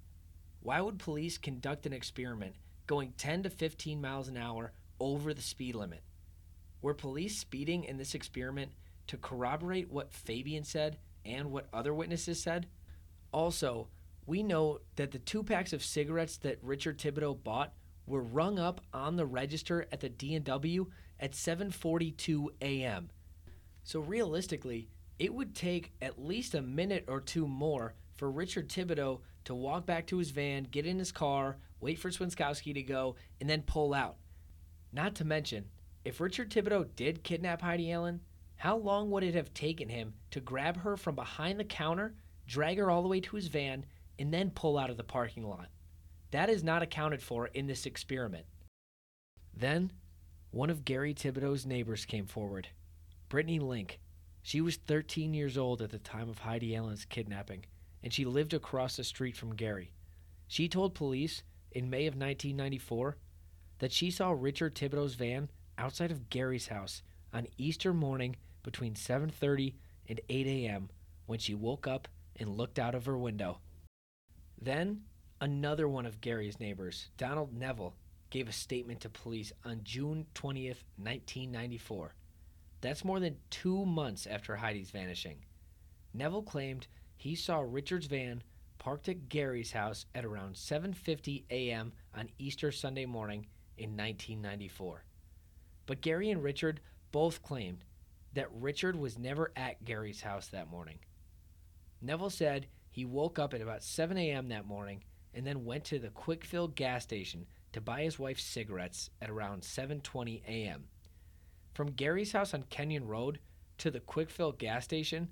Why 0.60 0.82
would 0.82 1.00
police 1.00 1.38
conduct 1.38 1.86
an 1.86 1.94
experiment 1.94 2.56
going 2.88 3.14
10 3.18 3.44
to 3.44 3.50
15 3.50 4.02
miles 4.02 4.28
an 4.28 4.36
hour 4.36 4.74
over 5.00 5.34
the 5.34 5.42
speed 5.42 5.76
limit? 5.76 6.04
Were 6.82 6.94
police 6.94 7.38
speeding 7.38 7.86
in 7.86 7.96
this 7.96 8.16
experiment 8.16 8.74
to 9.08 9.18
corroborate 9.18 9.92
what 9.92 10.14
Fabian 10.14 10.64
said 10.64 10.98
and 11.24 11.52
what 11.52 11.68
other 11.74 11.94
witnesses 11.94 12.42
said? 12.42 12.68
Also, 13.32 13.88
we 14.26 14.42
know 14.42 14.80
that 14.96 15.12
the 15.12 15.20
two 15.20 15.44
packs 15.44 15.74
of 15.74 15.84
cigarettes 15.84 16.38
that 16.38 16.60
Richard 16.62 16.98
Thibodeau 16.98 17.44
bought 17.44 17.74
were 18.08 18.22
rung 18.22 18.60
up 18.60 18.82
on 18.94 19.16
the 19.16 19.26
register 19.26 19.88
at 19.92 20.00
the 20.00 20.10
D&W 20.10 20.88
at 21.20 21.32
7:42 21.32 22.48
a.m. 22.62 23.10
So 23.84 24.00
realistically, 24.00 24.90
it 25.20 25.34
would 25.34 25.56
take 25.56 25.94
at 26.02 26.24
least 26.24 26.56
a 26.56 26.62
minute 26.62 27.06
or 27.08 27.22
two 27.22 27.48
more 27.48 27.94
for 28.16 28.30
Richard 28.32 28.70
Thibodeau 28.70 29.22
to 29.46 29.56
walk 29.56 29.86
back 29.86 30.08
to 30.08 30.18
his 30.18 30.32
van, 30.32 30.64
get 30.64 30.86
in 30.86 31.00
his 31.00 31.12
car, 31.12 31.58
wait 31.80 32.00
for 32.00 32.10
Swinskowski 32.10 32.74
to 32.74 32.82
go, 32.82 33.16
and 33.40 33.50
then 33.50 33.62
pull 33.62 33.94
out. 33.94 34.18
Not 34.92 35.16
to 35.16 35.26
mention, 35.26 35.66
if 36.04 36.20
Richard 36.20 36.50
Thibodeau 36.50 36.88
did 36.96 37.24
kidnap 37.24 37.62
Heidi 37.62 37.92
Allen, 37.92 38.22
how 38.58 38.78
long 38.78 39.12
would 39.12 39.24
it 39.24 39.36
have 39.36 39.54
taken 39.54 39.90
him 39.90 40.14
to 40.32 40.40
grab 40.40 40.78
her 40.78 40.98
from 40.98 41.16
behind 41.16 41.60
the 41.60 41.66
counter, 41.66 42.16
drag 42.48 42.78
her 42.78 42.90
all 42.90 43.02
the 43.02 43.08
way 43.08 43.20
to 43.20 43.36
his 43.36 43.48
van, 43.48 43.86
and 44.18 44.34
then 44.34 44.50
pull 44.50 44.78
out 44.78 44.90
of 44.90 44.98
the 44.98 45.04
parking 45.04 45.48
lot? 45.48 45.70
That 46.32 46.50
is 46.50 46.64
not 46.64 46.82
accounted 46.82 47.22
for 47.22 47.48
in 47.48 47.68
this 47.68 47.86
experiment. 47.86 48.46
Then, 49.56 49.92
one 50.52 50.70
of 50.70 50.86
Gary 50.86 51.14
Thibodeau's 51.14 51.66
neighbors 51.66 52.06
came 52.06 52.26
forward, 52.26 52.70
Brittany 53.30 53.60
Link. 53.60 54.00
She 54.42 54.62
was 54.62 54.78
13 54.78 55.34
years 55.34 55.58
old 55.58 55.82
at 55.82 55.92
the 55.92 56.00
time 56.00 56.30
of 56.30 56.40
Heidi 56.40 56.76
Allen's 56.76 57.06
kidnapping, 57.06 57.66
and 58.04 58.14
she 58.14 58.26
lived 58.26 58.54
across 58.54 58.96
the 58.96 59.04
street 59.04 59.36
from 59.36 59.56
Gary. 59.56 59.92
She 60.48 60.70
told 60.70 60.94
police 60.94 61.44
in 61.72 61.90
May 61.90 62.06
of 62.08 62.14
1994 62.14 63.18
that 63.80 63.92
she 63.92 64.12
saw 64.12 64.32
Richard 64.32 64.76
Thibodeau's 64.76 65.16
van 65.16 65.50
outside 65.78 66.12
of 66.12 66.30
Gary's 66.30 66.68
house 66.68 67.02
on 67.34 67.48
Easter 67.58 67.94
morning 67.94 68.36
between 68.66 68.96
7:30 68.96 69.76
and 70.10 70.20
8 70.28 70.48
a.m. 70.48 70.90
when 71.28 71.40
she 71.40 71.54
woke 71.54 71.88
up 71.88 72.10
and 72.36 72.58
looked 72.58 72.80
out 72.80 72.96
of 72.96 73.06
her 73.06 73.18
window. 73.18 73.60
Then, 74.62 75.04
another 75.40 75.88
one 75.88 76.06
of 76.06 76.20
Gary's 76.20 76.60
neighbors, 76.60 77.10
Donald 77.16 77.54
Neville, 77.54 77.96
gave 78.32 78.50
a 78.50 78.52
statement 78.52 79.02
to 79.02 79.10
police 79.10 79.54
on 79.64 79.82
June 79.84 80.26
20th, 80.34 80.84
1994. 80.98 82.16
That's 82.82 83.06
more 83.06 83.20
than 83.20 83.38
2 83.52 83.86
months 83.86 84.28
after 84.28 84.56
Heidi's 84.56 84.92
vanishing. 84.92 85.46
Neville 86.14 86.44
claimed 86.44 86.88
he 87.16 87.36
saw 87.36 87.60
Richard's 87.60 88.08
van 88.08 88.44
parked 88.80 89.08
at 89.10 89.30
Gary's 89.30 89.72
house 89.72 90.06
at 90.14 90.26
around 90.26 90.56
7:50 90.56 91.46
a.m. 91.50 91.94
on 92.14 92.30
Easter 92.38 92.72
Sunday 92.72 93.06
morning 93.06 93.46
in 93.78 93.96
1994. 93.96 95.04
But 95.86 96.02
Gary 96.02 96.32
and 96.32 96.44
Richard 96.44 96.82
both 97.12 97.42
claimed 97.42 97.86
that 98.36 98.52
Richard 98.54 98.96
was 98.96 99.18
never 99.18 99.52
at 99.56 99.84
Gary's 99.84 100.22
house 100.22 100.48
that 100.48 100.70
morning. 100.70 101.00
Neville 102.02 102.30
said 102.30 102.68
he 102.92 103.04
woke 103.04 103.40
up 103.40 103.54
at 103.54 103.62
about 103.62 103.84
7 103.84 104.18
a.m. 104.18 104.50
that 104.50 104.68
morning 104.68 105.04
and 105.34 105.46
then 105.46 105.66
went 105.66 105.84
to 105.86 106.00
the 106.00 106.10
Quickfill 106.10 106.74
gas 106.76 107.04
station 107.04 107.46
to 107.74 107.82
buy 107.82 108.04
his 108.04 108.20
wife 108.20 108.40
cigarettes 108.40 109.10
at 109.22 109.30
around 109.30 109.62
7:20 109.62 110.44
a.m. 110.48 110.86
From 111.74 111.92
Gary's 111.92 112.32
house 112.32 112.54
on 112.54 112.64
Kenyon 112.70 113.08
Road 113.08 113.40
to 113.80 113.92
the 113.92 114.00
Quickfill 114.00 114.58
gas 114.58 114.86
station, 114.86 115.30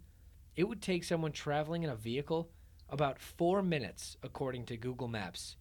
it 0.56 0.66
would 0.68 0.82
take 0.82 1.04
someone 1.04 1.32
traveling 1.32 1.84
in 1.84 1.90
a 1.90 1.96
vehicle 1.96 2.50
about 2.90 3.20
4 3.20 3.62
minutes 3.62 4.18
according 4.24 4.66
to 4.66 4.78
Google 4.78 5.08
Maps. 5.08 5.56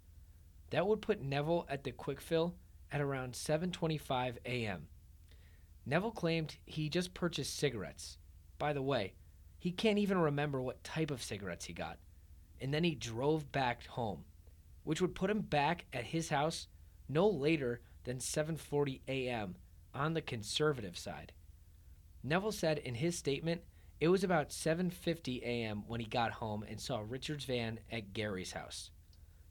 That 0.70 0.86
would 0.86 1.03
put 1.03 1.22
Neville 1.22 1.66
at 1.68 1.84
the 1.84 1.93
Quickfill 1.93 2.55
at 2.90 3.01
around 3.01 3.34
7:25 3.34 4.38
a.m. 4.45 4.88
Neville 5.84 6.12
claimed 6.12 6.56
he 6.64 6.88
just 6.88 7.14
purchased 7.14 7.56
cigarettes. 7.56 8.18
By 8.58 8.72
the 8.72 8.82
way, 8.82 9.14
he 9.58 9.70
can't 9.70 9.98
even 9.98 10.18
remember 10.18 10.60
what 10.62 10.84
type 10.84 11.10
of 11.10 11.22
cigarettes 11.22 11.64
he 11.64 11.72
got. 11.72 11.98
And 12.60 12.72
then 12.72 12.84
he 12.84 12.94
drove 12.94 13.50
back 13.50 13.86
home, 13.86 14.24
which 14.84 15.00
would 15.00 15.14
put 15.14 15.30
him 15.30 15.40
back 15.40 15.84
at 15.92 16.04
his 16.04 16.28
house 16.28 16.68
no 17.08 17.28
later 17.28 17.80
than 18.04 18.18
7:40 18.18 19.00
a.m. 19.08 19.56
on 19.94 20.14
the 20.14 20.22
conservative 20.22 20.96
side. 20.96 21.32
Neville 22.22 22.52
said 22.52 22.78
in 22.78 22.94
his 22.94 23.18
statement 23.18 23.62
it 24.00 24.08
was 24.08 24.24
about 24.24 24.50
7:50 24.50 25.42
a.m. 25.42 25.84
when 25.86 26.00
he 26.00 26.06
got 26.06 26.32
home 26.32 26.64
and 26.68 26.80
saw 26.80 27.04
Richard's 27.06 27.44
van 27.44 27.80
at 27.90 28.12
Gary's 28.12 28.52
house. 28.52 28.90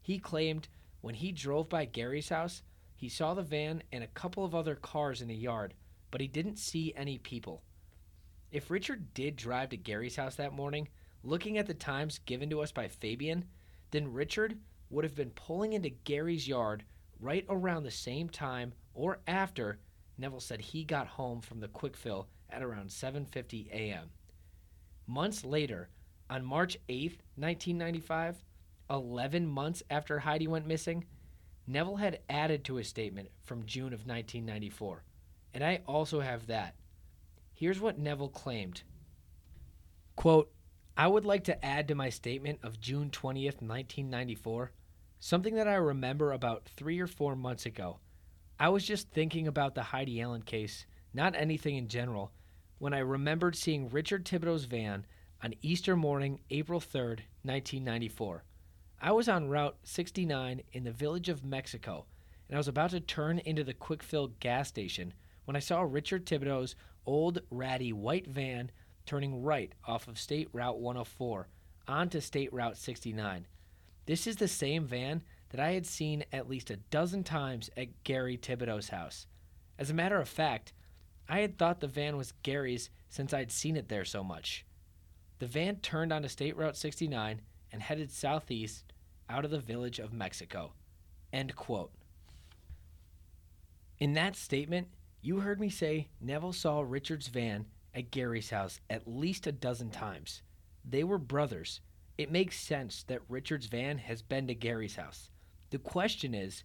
He 0.02 0.20
claimed 0.20 0.68
when 1.02 1.16
he 1.16 1.32
drove 1.32 1.70
by 1.70 1.86
Gary's 1.86 2.30
house, 2.30 2.64
he 2.96 3.10
saw 3.10 3.34
the 3.34 3.44
van 3.44 3.84
and 3.92 4.04
a 4.04 4.08
couple 4.08 4.46
of 4.46 4.54
other 4.54 4.76
cars 4.76 5.22
in 5.22 5.28
the 5.28 5.36
yard, 5.36 5.74
but 6.12 6.22
he 6.22 6.28
didn't 6.28 6.60
see 6.60 6.94
any 6.96 7.18
people. 7.18 7.64
If 8.52 8.70
Richard 8.70 9.14
did 9.14 9.36
drive 9.38 9.70
to 9.70 9.78
Gary's 9.78 10.18
house 10.18 10.36
that 10.36 10.54
morning, 10.54 10.90
looking 11.24 11.58
at 11.58 11.68
the 11.68 11.74
times 11.74 12.20
given 12.20 12.50
to 12.50 12.62
us 12.62 12.72
by 12.72 12.88
Fabian, 12.88 13.46
then 13.92 14.14
Richard 14.14 14.58
would 14.90 15.06
have 15.06 15.16
been 15.16 15.30
pulling 15.32 15.74
into 15.74 15.90
Gary's 15.90 16.48
yard 16.48 16.84
right 17.20 17.46
around 17.50 17.84
the 17.84 17.92
same 17.92 18.28
time 18.30 18.74
or 18.94 19.20
after 19.28 19.80
Neville 20.18 20.40
said 20.40 20.62
he 20.62 20.84
got 20.84 21.08
home 21.08 21.42
from 21.42 21.60
the 21.60 21.68
quick 21.68 21.96
fill 21.96 22.28
at 22.50 22.62
around 22.62 22.90
7:50 22.90 23.72
a.m. 23.72 24.10
Months 25.08 25.44
later, 25.44 25.90
on 26.30 26.46
March 26.46 26.78
8, 26.90 27.22
1995, 27.36 28.44
11 28.90 29.48
months 29.48 29.84
after 29.90 30.20
Heidi 30.20 30.48
went 30.48 30.68
missing, 30.68 31.06
Neville 31.66 31.98
had 31.98 32.20
added 32.30 32.64
to 32.66 32.76
his 32.76 32.88
statement 32.88 33.30
from 33.42 33.66
June 33.66 33.94
of 33.94 34.06
1994. 34.06 35.04
And 35.54 35.64
I 35.64 35.82
also 35.86 36.20
have 36.22 36.48
that. 36.48 36.76
Here's 37.54 37.80
what 37.80 38.00
Neville 38.00 38.30
claimed. 38.30 38.84
Quote, 40.16 40.52
I 40.98 41.08
would 41.08 41.26
like 41.26 41.46
to 41.46 41.66
add 41.66 41.88
to 41.88 41.96
my 41.96 42.10
statement 42.10 42.60
of 42.64 42.80
June 42.80 43.10
20th, 43.10 43.62
1994, 43.62 44.72
something 45.20 45.56
that 45.56 45.68
I 45.68 45.76
remember 45.76 46.32
about 46.32 46.70
three 46.76 47.00
or 47.00 47.08
four 47.08 47.36
months 47.36 47.66
ago. 47.66 48.00
I 48.60 48.70
was 48.70 48.86
just 48.86 49.10
thinking 49.10 49.48
about 49.48 49.74
the 49.74 49.84
Heidi 49.84 50.22
Allen 50.22 50.44
case, 50.44 50.86
not 51.14 51.36
anything 51.36 51.78
in 51.78 51.88
general, 51.88 52.32
when 52.78 52.94
I 52.94 53.00
remembered 53.00 53.56
seeing 53.56 53.90
Richard 53.90 54.26
Thibodeau's 54.26 54.66
van 54.66 55.06
on 55.44 55.54
Easter 55.62 55.96
morning, 55.96 56.42
April 56.50 56.80
3rd, 56.80 57.22
1994. 57.44 58.44
I 59.02 59.12
was 59.12 59.28
on 59.28 59.50
Route 59.50 59.78
69 59.84 60.62
in 60.74 60.84
the 60.84 60.92
village 60.92 61.30
of 61.30 61.44
Mexico, 61.44 62.06
and 62.48 62.56
I 62.56 62.60
was 62.60 62.68
about 62.68 62.92
to 62.92 63.00
turn 63.00 63.40
into 63.40 63.64
the 63.64 63.74
quick 63.74 64.04
fill 64.04 64.28
gas 64.40 64.68
station 64.68 65.14
when 65.46 65.56
I 65.56 65.60
saw 65.60 65.82
Richard 65.82 66.26
Thibodeau's 66.26 66.76
old, 67.06 67.42
ratty 67.50 67.94
white 67.94 68.28
van 68.28 68.72
turning 69.06 69.42
right 69.44 69.74
off 69.86 70.08
of 70.08 70.20
State 70.20 70.50
Route 70.54 70.80
104 70.80 71.48
onto 71.88 72.20
State 72.20 72.54
Route 72.54 72.78
69. 72.78 73.48
This 74.06 74.28
is 74.28 74.38
the 74.38 74.48
same 74.48 74.86
van 74.86 75.24
that 75.50 75.60
I 75.60 75.72
had 75.72 75.86
seen 75.86 76.24
at 76.32 76.50
least 76.50 76.70
a 76.70 76.78
dozen 76.78 77.24
times 77.24 77.70
at 77.76 78.04
Gary 78.04 78.38
Thibodeau's 78.38 78.90
house. 78.90 79.28
As 79.78 79.90
a 79.90 79.96
matter 79.96 80.20
of 80.20 80.30
fact, 80.30 80.74
I 81.28 81.40
had 81.40 81.58
thought 81.58 81.80
the 81.80 81.88
van 81.88 82.18
was 82.18 82.34
Gary's 82.44 82.90
since 83.10 83.34
I'd 83.34 83.52
seen 83.52 83.76
it 83.76 83.90
there 83.90 84.06
so 84.06 84.24
much. 84.24 84.66
The 85.40 85.48
van 85.48 85.78
turned 85.78 86.14
onto 86.14 86.28
State 86.28 86.56
Route 86.56 86.78
69 86.78 87.42
and 87.72 87.82
headed 87.82 88.12
southeast 88.12 88.94
out 89.30 89.46
of 89.46 89.52
the 89.52 89.60
village 89.60 90.00
of 90.00 90.14
Mexico. 90.14 90.74
End 91.34 91.56
quote. 91.56 91.92
In 93.98 94.14
that 94.14 94.36
statement, 94.36 94.88
you 95.22 95.40
heard 95.40 95.60
me 95.60 95.70
say 95.70 96.10
Neville 96.20 96.54
saw 96.54 96.82
Richard's 96.82 97.28
van 97.28 97.68
at 97.94 98.12
Gary's 98.12 98.50
house 98.50 98.80
at 98.90 99.08
least 99.08 99.46
a 99.46 99.52
dozen 99.52 99.92
times. 99.92 100.42
They 100.84 101.04
were 101.04 101.20
brothers. 101.20 101.82
It 102.18 102.32
makes 102.32 102.60
sense 102.60 103.04
that 103.04 103.22
Richard's 103.30 103.68
van 103.68 104.00
has 104.00 104.22
been 104.22 104.48
to 104.48 104.56
Gary's 104.56 104.96
house. 104.96 105.30
The 105.70 105.78
question 105.78 106.34
is 106.34 106.64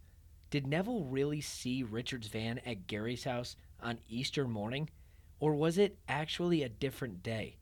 did 0.50 0.66
Neville 0.66 1.04
really 1.04 1.40
see 1.40 1.82
Richard's 1.82 2.28
van 2.28 2.61
at 2.64 2.86
Gary's 2.86 3.24
house 3.24 3.57
on 3.80 3.98
Easter 4.09 4.46
morning, 4.46 4.88
or 5.40 5.54
was 5.54 5.76
it 5.76 5.98
actually 6.09 6.62
a 6.62 6.68
different 6.68 7.22
day? 7.22 7.59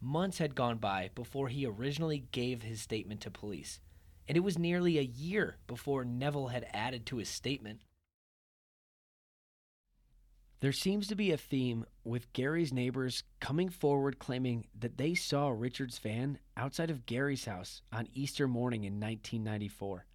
Months 0.00 0.38
had 0.38 0.54
gone 0.54 0.78
by 0.78 1.10
before 1.14 1.48
he 1.48 1.64
originally 1.64 2.26
gave 2.32 2.62
his 2.62 2.82
statement 2.82 3.20
to 3.22 3.30
police, 3.30 3.80
and 4.28 4.36
it 4.36 4.40
was 4.40 4.58
nearly 4.58 4.98
a 4.98 5.02
year 5.02 5.56
before 5.66 6.04
Neville 6.04 6.48
had 6.48 6.66
added 6.72 7.06
to 7.06 7.16
his 7.16 7.28
statement. 7.28 7.80
There 10.60 10.72
seems 10.72 11.08
to 11.08 11.14
be 11.14 11.30
a 11.30 11.36
theme 11.36 11.84
with 12.04 12.32
Gary's 12.32 12.72
neighbors 12.72 13.22
coming 13.40 13.68
forward 13.68 14.18
claiming 14.18 14.66
that 14.78 14.96
they 14.96 15.14
saw 15.14 15.48
Richard's 15.50 15.98
van 15.98 16.38
outside 16.56 16.90
of 16.90 17.06
Gary's 17.06 17.44
house 17.44 17.82
on 17.92 18.08
Easter 18.14 18.48
morning 18.48 18.84
in 18.84 18.94
1994. 18.94 20.06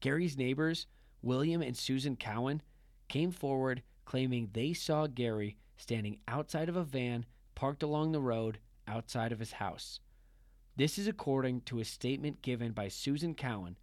Gary's 0.00 0.36
neighbors, 0.36 0.86
William 1.22 1.62
and 1.62 1.76
Susan 1.76 2.16
Cowan, 2.16 2.62
came 3.08 3.30
forward 3.30 3.82
claiming 4.04 4.50
they 4.52 4.72
saw 4.72 5.06
Gary 5.06 5.56
standing 5.76 6.18
outside 6.28 6.68
of 6.68 6.76
a 6.76 6.84
van 6.84 7.24
parked 7.54 7.82
along 7.82 8.12
the 8.12 8.20
road 8.20 8.58
outside 8.86 9.32
of 9.32 9.38
his 9.38 9.52
house. 9.52 10.00
This 10.76 10.98
is 10.98 11.08
according 11.08 11.62
to 11.62 11.80
a 11.80 11.84
statement 11.84 12.42
given 12.42 12.72
by 12.72 12.88
Susan 12.88 13.34
Cowan 13.34 13.76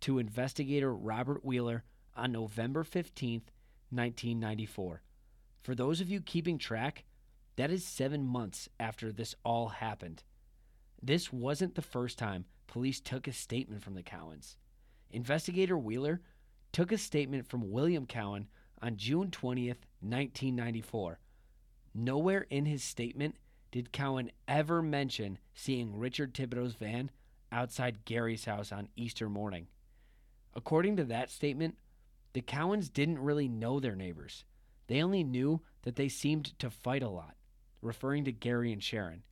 to 0.00 0.18
investigator 0.18 0.94
Robert 0.94 1.44
Wheeler 1.44 1.84
on 2.16 2.32
November 2.32 2.84
15, 2.84 3.42
1994. 3.90 5.02
For 5.62 5.74
those 5.74 6.00
of 6.00 6.10
you 6.10 6.20
keeping 6.20 6.58
track, 6.58 7.04
that 7.56 7.70
is 7.70 7.84
seven 7.84 8.24
months 8.26 8.68
after 8.80 9.12
this 9.12 9.34
all 9.44 9.68
happened. 9.68 10.24
This 11.00 11.32
wasn't 11.32 11.74
the 11.74 11.82
first 11.82 12.18
time 12.18 12.46
police 12.66 13.00
took 13.00 13.28
a 13.28 13.32
statement 13.32 13.82
from 13.82 13.94
the 13.94 14.02
Cowans. 14.02 14.56
Investigator 15.10 15.76
Wheeler 15.76 16.20
took 16.72 16.90
a 16.90 16.98
statement 16.98 17.46
from 17.46 17.70
William 17.70 18.06
Cowan 18.06 18.48
on 18.80 18.96
June 18.96 19.30
20th, 19.30 19.84
1994. 20.00 21.18
Nowhere 21.94 22.46
in 22.48 22.64
his 22.64 22.82
statement 22.82 23.36
did 23.70 23.92
Cowan 23.92 24.30
ever 24.48 24.82
mention 24.82 25.38
seeing 25.54 25.98
Richard 25.98 26.34
Thibodeau's 26.34 26.74
van 26.74 27.10
outside 27.52 28.04
Gary's 28.04 28.46
house 28.46 28.72
on 28.72 28.88
Easter 28.96 29.28
morning. 29.28 29.66
According 30.54 30.96
to 30.96 31.04
that 31.04 31.30
statement, 31.30 31.76
the 32.32 32.40
Cowans 32.40 32.88
didn't 32.88 33.18
really 33.18 33.48
know 33.48 33.78
their 33.78 33.94
neighbors. 33.94 34.44
They 34.86 35.02
only 35.02 35.24
knew 35.24 35.62
that 35.82 35.96
they 35.96 36.08
seemed 36.08 36.58
to 36.58 36.70
fight 36.70 37.02
a 37.02 37.08
lot, 37.08 37.34
referring 37.80 38.24
to 38.24 38.32
Gary 38.32 38.72
and 38.72 38.82
Sharon. 38.82 39.22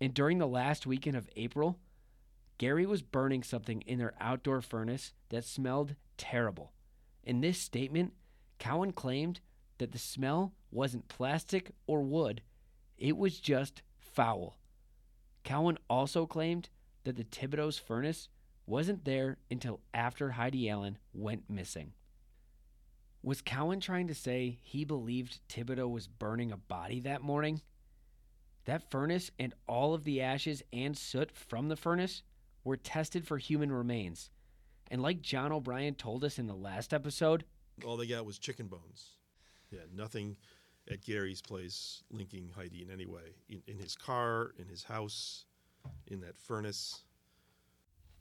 And 0.00 0.14
during 0.14 0.38
the 0.38 0.46
last 0.46 0.86
weekend 0.86 1.16
of 1.16 1.28
April, 1.36 1.78
Gary 2.58 2.86
was 2.86 3.02
burning 3.02 3.42
something 3.42 3.80
in 3.82 3.98
their 3.98 4.14
outdoor 4.20 4.60
furnace 4.60 5.12
that 5.30 5.44
smelled 5.44 5.94
terrible. 6.16 6.72
In 7.24 7.40
this 7.40 7.58
statement, 7.58 8.12
Cowan 8.58 8.92
claimed 8.92 9.40
that 9.78 9.92
the 9.92 9.98
smell 9.98 10.52
wasn't 10.70 11.08
plastic 11.08 11.72
or 11.86 12.02
wood, 12.02 12.42
it 12.98 13.16
was 13.16 13.40
just 13.40 13.82
foul. 13.98 14.58
Cowan 15.42 15.78
also 15.88 16.26
claimed 16.26 16.68
that 17.04 17.16
the 17.16 17.24
Thibodeau's 17.24 17.78
furnace 17.78 18.28
wasn't 18.66 19.04
there 19.04 19.38
until 19.50 19.80
after 19.94 20.32
Heidi 20.32 20.68
Allen 20.68 20.98
went 21.14 21.48
missing. 21.48 21.92
Was 23.22 23.42
Cowan 23.42 23.80
trying 23.80 24.08
to 24.08 24.14
say 24.14 24.58
he 24.62 24.84
believed 24.84 25.40
Thibodeau 25.48 25.90
was 25.90 26.06
burning 26.06 26.52
a 26.52 26.56
body 26.56 27.00
that 27.00 27.22
morning? 27.22 27.60
That 28.64 28.90
furnace 28.90 29.30
and 29.38 29.52
all 29.66 29.92
of 29.92 30.04
the 30.04 30.22
ashes 30.22 30.62
and 30.72 30.96
soot 30.96 31.30
from 31.30 31.68
the 31.68 31.76
furnace 31.76 32.22
were 32.64 32.76
tested 32.76 33.26
for 33.26 33.36
human 33.36 33.72
remains. 33.72 34.30
And 34.90 35.02
like 35.02 35.20
John 35.20 35.52
O'Brien 35.52 35.94
told 35.94 36.24
us 36.24 36.38
in 36.38 36.46
the 36.46 36.54
last 36.54 36.94
episode, 36.94 37.44
all 37.84 37.96
they 37.96 38.06
got 38.06 38.26
was 38.26 38.38
chicken 38.38 38.66
bones. 38.66 39.16
Yeah, 39.70 39.80
nothing 39.94 40.36
at 40.90 41.02
Gary's 41.02 41.40
place 41.40 42.02
linking 42.10 42.50
Heidi 42.54 42.82
in 42.82 42.90
any 42.90 43.06
way. 43.06 43.34
In, 43.48 43.62
in 43.66 43.78
his 43.78 43.94
car, 43.94 44.52
in 44.58 44.66
his 44.66 44.82
house, 44.82 45.44
in 46.06 46.20
that 46.20 46.38
furnace. 46.38 47.02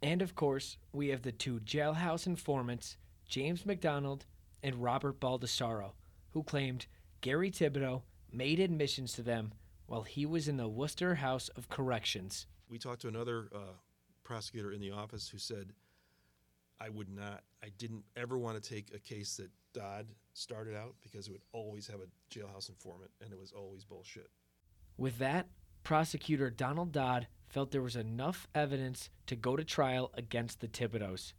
And 0.02 0.22
of 0.22 0.36
course, 0.36 0.78
we 0.94 1.10
have 1.10 1.24
the 1.24 1.32
two 1.32 1.60
jailhouse 1.60 2.28
informants, 2.28 2.98
James 3.28 3.66
McDonald 3.66 4.26
and 4.64 4.84
Robert 4.84 5.20
Baldessaro, 5.20 5.94
who 6.32 6.44
claimed 6.44 6.88
Gary 7.22 7.52
Thibodeau 7.52 8.04
made 8.32 8.60
admissions 8.60 9.14
to 9.14 9.22
them 9.22 9.54
while 9.88 10.04
he 10.04 10.26
was 10.26 10.48
in 10.48 10.58
the 10.58 10.68
Worcester 10.68 11.16
House 11.16 11.50
of 11.50 11.70
Corrections. 11.70 12.46
We 12.70 12.78
talked 12.78 13.02
to 13.02 13.08
another 13.08 13.50
uh, 13.54 13.74
prosecutor 14.24 14.72
in 14.72 14.80
the 14.80 14.92
office 14.92 15.28
who 15.28 15.40
said, 15.40 15.74
I 16.80 16.90
would 16.90 17.10
not, 17.10 17.44
I 17.64 17.70
didn't 17.78 18.04
ever 18.16 18.38
want 18.38 18.62
to 18.62 18.70
take 18.70 18.94
a 18.94 19.00
case 19.00 19.38
that 19.38 19.50
Dodd 19.74 20.08
started 20.34 20.76
out 20.76 20.96
because 21.02 21.28
it 21.28 21.32
would 21.32 21.42
always 21.52 21.88
have 21.88 22.00
a 22.00 22.34
jailhouse 22.34 22.70
informant 22.70 23.12
and 23.22 23.34
it 23.34 23.40
was 23.40 23.52
always 23.52 23.84
bullshit. 23.84 24.30
With 24.98 25.18
that, 25.18 25.48
prosecutor 25.84 26.50
Donald 26.50 26.92
Dodd 26.92 27.28
felt 27.50 27.72
there 27.72 27.82
was 27.82 27.96
enough 27.96 28.48
evidence 28.54 29.10
to 29.26 29.36
go 29.36 29.56
to 29.56 29.64
trial 29.64 30.12
against 30.14 30.62
the 30.62 30.68
Thibodeaus. 30.68 31.34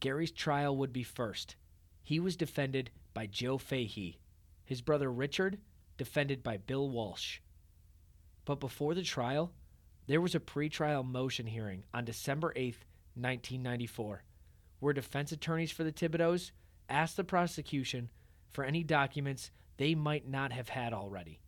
Gary's 0.00 0.32
trial 0.32 0.76
would 0.76 0.92
be 0.92 1.02
first. 1.02 1.56
He 2.02 2.20
was 2.20 2.36
defended 2.36 2.90
by 3.14 3.26
Joe 3.26 3.58
Fahey. 3.58 4.18
His 4.64 4.80
brother 4.80 5.10
Richard, 5.10 5.58
defended 5.96 6.42
by 6.42 6.56
Bill 6.56 6.88
Walsh. 6.88 7.40
But 8.44 8.60
before 8.60 8.94
the 8.94 9.02
trial, 9.02 9.52
there 10.06 10.20
was 10.20 10.34
a 10.34 10.40
pretrial 10.40 11.04
motion 11.04 11.46
hearing 11.46 11.84
on 11.94 12.04
December 12.04 12.52
8, 12.56 12.74
1994, 13.14 14.22
where 14.80 14.92
defense 14.92 15.32
attorneys 15.32 15.70
for 15.70 15.84
the 15.84 15.92
Thibodeaus 15.92 16.50
asked 16.88 17.16
the 17.16 17.24
prosecution 17.24 18.10
for 18.50 18.64
any 18.64 18.82
documents 18.82 19.50
they 19.76 19.94
might 19.94 20.28
not 20.28 20.52
have 20.52 20.68
had 20.68 20.92
already. 20.92 21.40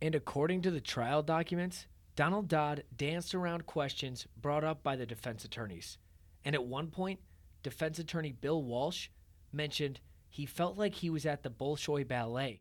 And 0.00 0.14
according 0.14 0.62
to 0.62 0.70
the 0.70 0.80
trial 0.80 1.22
documents, 1.22 1.86
Donald 2.16 2.48
Dodd 2.48 2.84
danced 2.96 3.34
around 3.34 3.66
questions 3.66 4.26
brought 4.40 4.64
up 4.64 4.82
by 4.82 4.96
the 4.96 5.06
defense 5.06 5.44
attorneys. 5.44 5.98
And 6.44 6.54
at 6.54 6.64
one 6.64 6.88
point, 6.88 7.20
defense 7.68 7.98
attorney 7.98 8.32
Bill 8.32 8.62
Walsh 8.62 9.08
mentioned 9.52 10.00
he 10.28 10.46
felt 10.46 10.78
like 10.78 10.94
he 10.94 11.10
was 11.10 11.26
at 11.26 11.42
the 11.42 11.50
Bolshoi 11.50 12.06
Ballet. 12.06 12.60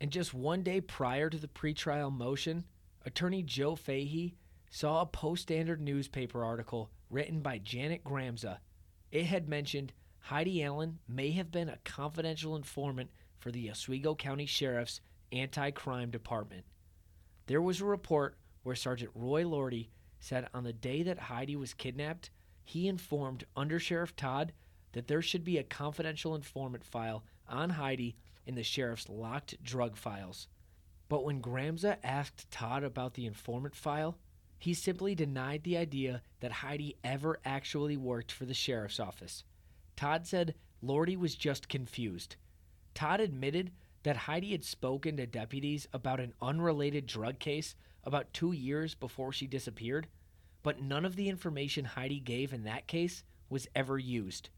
And 0.00 0.10
just 0.10 0.32
one 0.32 0.62
day 0.62 0.80
prior 0.80 1.28
to 1.28 1.36
the 1.36 1.48
pretrial 1.48 2.12
motion, 2.12 2.64
attorney 3.04 3.42
Joe 3.42 3.74
Fahey 3.74 4.36
saw 4.70 5.00
a 5.00 5.06
Post 5.06 5.42
Standard 5.42 5.80
newspaper 5.80 6.44
article 6.44 6.90
written 7.10 7.40
by 7.40 7.58
Janet 7.58 8.04
Gramza. 8.04 8.58
It 9.10 9.26
had 9.26 9.48
mentioned 9.48 9.92
Heidi 10.20 10.62
Allen 10.62 10.98
may 11.08 11.30
have 11.32 11.50
been 11.50 11.68
a 11.68 11.78
confidential 11.84 12.56
informant 12.56 13.10
for 13.38 13.50
the 13.50 13.70
Oswego 13.70 14.14
County 14.14 14.46
Sheriff's 14.46 15.00
anti 15.32 15.70
crime 15.70 16.10
department. 16.10 16.64
There 17.46 17.62
was 17.62 17.80
a 17.80 17.86
report 17.86 18.36
where 18.62 18.74
Sergeant 18.74 19.10
Roy 19.14 19.46
Lordy 19.46 19.90
said 20.20 20.48
on 20.52 20.64
the 20.64 20.72
day 20.72 21.02
that 21.04 21.18
Heidi 21.18 21.56
was 21.56 21.74
kidnapped, 21.74 22.30
he 22.68 22.86
informed 22.86 23.44
Undersheriff 23.56 24.14
Todd 24.14 24.52
that 24.92 25.08
there 25.08 25.22
should 25.22 25.42
be 25.42 25.56
a 25.56 25.62
confidential 25.62 26.34
informant 26.34 26.84
file 26.84 27.24
on 27.48 27.70
Heidi 27.70 28.14
in 28.46 28.56
the 28.56 28.62
sheriff's 28.62 29.08
locked 29.08 29.62
drug 29.64 29.96
files. 29.96 30.48
But 31.08 31.24
when 31.24 31.40
Gramza 31.40 31.96
asked 32.04 32.50
Todd 32.50 32.84
about 32.84 33.14
the 33.14 33.24
informant 33.24 33.74
file, 33.74 34.18
he 34.58 34.74
simply 34.74 35.14
denied 35.14 35.62
the 35.62 35.78
idea 35.78 36.20
that 36.40 36.52
Heidi 36.52 36.94
ever 37.02 37.40
actually 37.42 37.96
worked 37.96 38.30
for 38.30 38.44
the 38.44 38.52
sheriff's 38.52 39.00
office. 39.00 39.44
Todd 39.96 40.26
said 40.26 40.54
Lordy 40.82 41.16
was 41.16 41.34
just 41.34 41.70
confused. 41.70 42.36
Todd 42.92 43.20
admitted 43.20 43.70
that 44.02 44.16
Heidi 44.16 44.52
had 44.52 44.64
spoken 44.64 45.16
to 45.16 45.26
deputies 45.26 45.88
about 45.94 46.20
an 46.20 46.34
unrelated 46.42 47.06
drug 47.06 47.38
case 47.38 47.74
about 48.04 48.34
two 48.34 48.52
years 48.52 48.94
before 48.94 49.32
she 49.32 49.46
disappeared, 49.46 50.06
but 50.62 50.80
none 50.80 51.04
of 51.04 51.16
the 51.16 51.28
information 51.28 51.84
Heidi 51.84 52.20
gave 52.20 52.52
in 52.52 52.64
that 52.64 52.86
case 52.86 53.24
was 53.48 53.68
ever 53.74 53.98
used. 53.98 54.50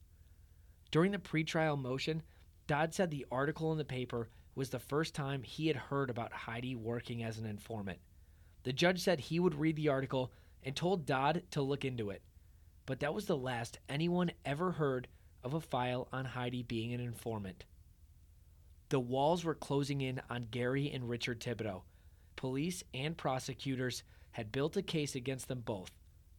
During 0.91 1.13
the 1.13 1.19
pretrial 1.19 1.81
motion, 1.81 2.23
Dodd 2.67 2.95
said 2.95 3.11
the 3.11 3.27
article 3.31 3.73
in 3.73 3.79
the 3.79 3.85
paper 3.85 4.29
was 4.55 4.71
the 4.71 4.79
first 4.79 5.15
time 5.15 5.43
he 5.43 5.69
had 5.69 5.77
heard 5.77 6.11
about 6.11 6.33
Heidi 6.33 6.75
working 6.75 7.23
as 7.23 7.39
an 7.39 7.47
informant. 7.47 7.99
The 8.63 8.73
judge 8.73 9.01
said 9.01 9.21
he 9.21 9.41
would 9.41 9.55
read 9.55 9.77
the 9.77 9.89
article 9.89 10.33
and 10.63 10.75
told 10.75 11.07
Dodd 11.07 11.43
to 11.53 11.63
look 11.63 11.85
into 11.85 12.11
it. 12.11 12.23
But 12.87 13.01
that 13.01 13.15
was 13.15 13.27
the 13.27 13.37
last 13.37 13.79
anyone 13.89 14.33
ever 14.45 14.73
heard 14.73 15.09
of 15.43 15.55
a 15.55 15.61
file 15.61 16.09
on 16.13 16.25
Heidi 16.25 16.63
being 16.63 16.93
an 16.93 17.01
informant. 17.01 17.65
The 18.89 19.01
walls 19.01 19.45
were 19.45 19.55
closing 19.55 20.01
in 20.01 20.21
on 20.29 20.49
Gary 20.51 20.91
and 20.91 21.09
Richard 21.09 21.41
Thibodeau. 21.41 21.83
Police 22.37 22.83
and 22.93 23.17
prosecutors 23.17 24.03
had 24.33 24.53
built 24.53 24.77
a 24.77 24.83
case 24.83 25.15
against 25.15 25.49
them 25.49 25.61
both, 25.61 25.91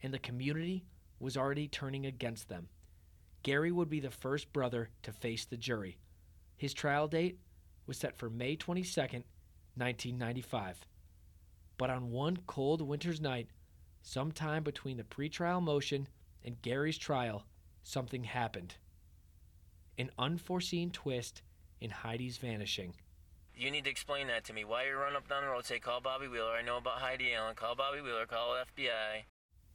and 0.02 0.14
the 0.14 0.20
community 0.20 0.86
was 1.20 1.38
already 1.38 1.68
turning 1.68 2.06
against 2.06 2.50
them. 2.50 2.68
Gary 3.44 3.72
would 3.72 3.90
be 3.90 4.00
the 4.00 4.12
first 4.12 4.54
brother 4.54 4.90
to 5.04 5.12
face 5.12 5.46
the 5.46 5.58
jury. 5.58 5.98
His 6.58 6.74
trial 6.74 7.08
date 7.08 7.40
was 7.88 7.98
set 7.98 8.18
for 8.18 8.30
May 8.30 8.56
22, 8.56 9.02
1995. 9.02 10.86
But 11.78 11.90
on 11.90 12.12
one 12.12 12.38
cold 12.46 12.82
winter's 12.82 13.20
night, 13.20 13.48
sometime 14.02 14.64
between 14.64 14.98
the 14.98 15.04
pretrial 15.04 15.62
motion 15.62 16.08
and 16.44 16.62
Gary's 16.62 16.98
trial, 16.98 17.46
something 17.84 18.24
happened. 18.24 18.76
An 19.98 20.12
unforeseen 20.18 20.92
twist 20.92 21.42
in 21.80 21.90
Heidi's 21.90 22.38
vanishing. 22.38 22.94
You 23.62 23.70
need 23.70 23.84
to 23.84 23.92
explain 23.92 24.26
that 24.26 24.44
to 24.46 24.54
me. 24.54 24.66
Why 24.66 24.88
you 24.88 24.96
run 24.96 25.16
up 25.16 25.30
down 25.30 25.44
the 25.44 25.50
road, 25.50 25.68
say, 25.68 25.78
call 25.78 26.02
Bobby 26.02 26.28
Wheeler. 26.28 26.54
I 26.54 26.64
know 26.64 26.78
about 26.78 26.98
Heidi 26.98 27.32
Allen. 27.32 27.54
Call 27.54 27.76
Bobby 27.76 28.02
Wheeler. 28.02 28.26
Call 28.26 28.56
FBI. 28.56 29.26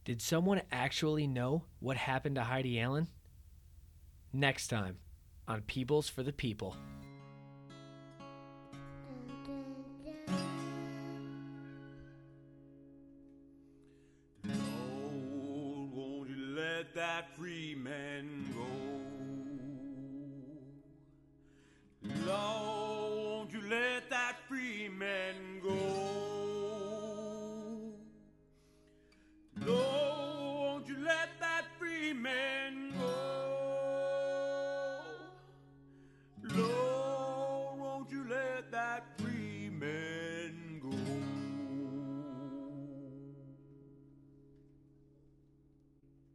Did 0.03 0.21
someone 0.21 0.61
actually 0.73 1.25
know 1.25 1.63
what 1.79 1.95
happened 1.95 2.35
to 2.35 2.43
Heidi 2.43 2.81
Allen? 2.81 3.07
Next 4.33 4.67
time 4.67 4.97
on 5.47 5.61
Peebles 5.61 6.09
for 6.09 6.21
the 6.21 6.33
People. 6.33 6.75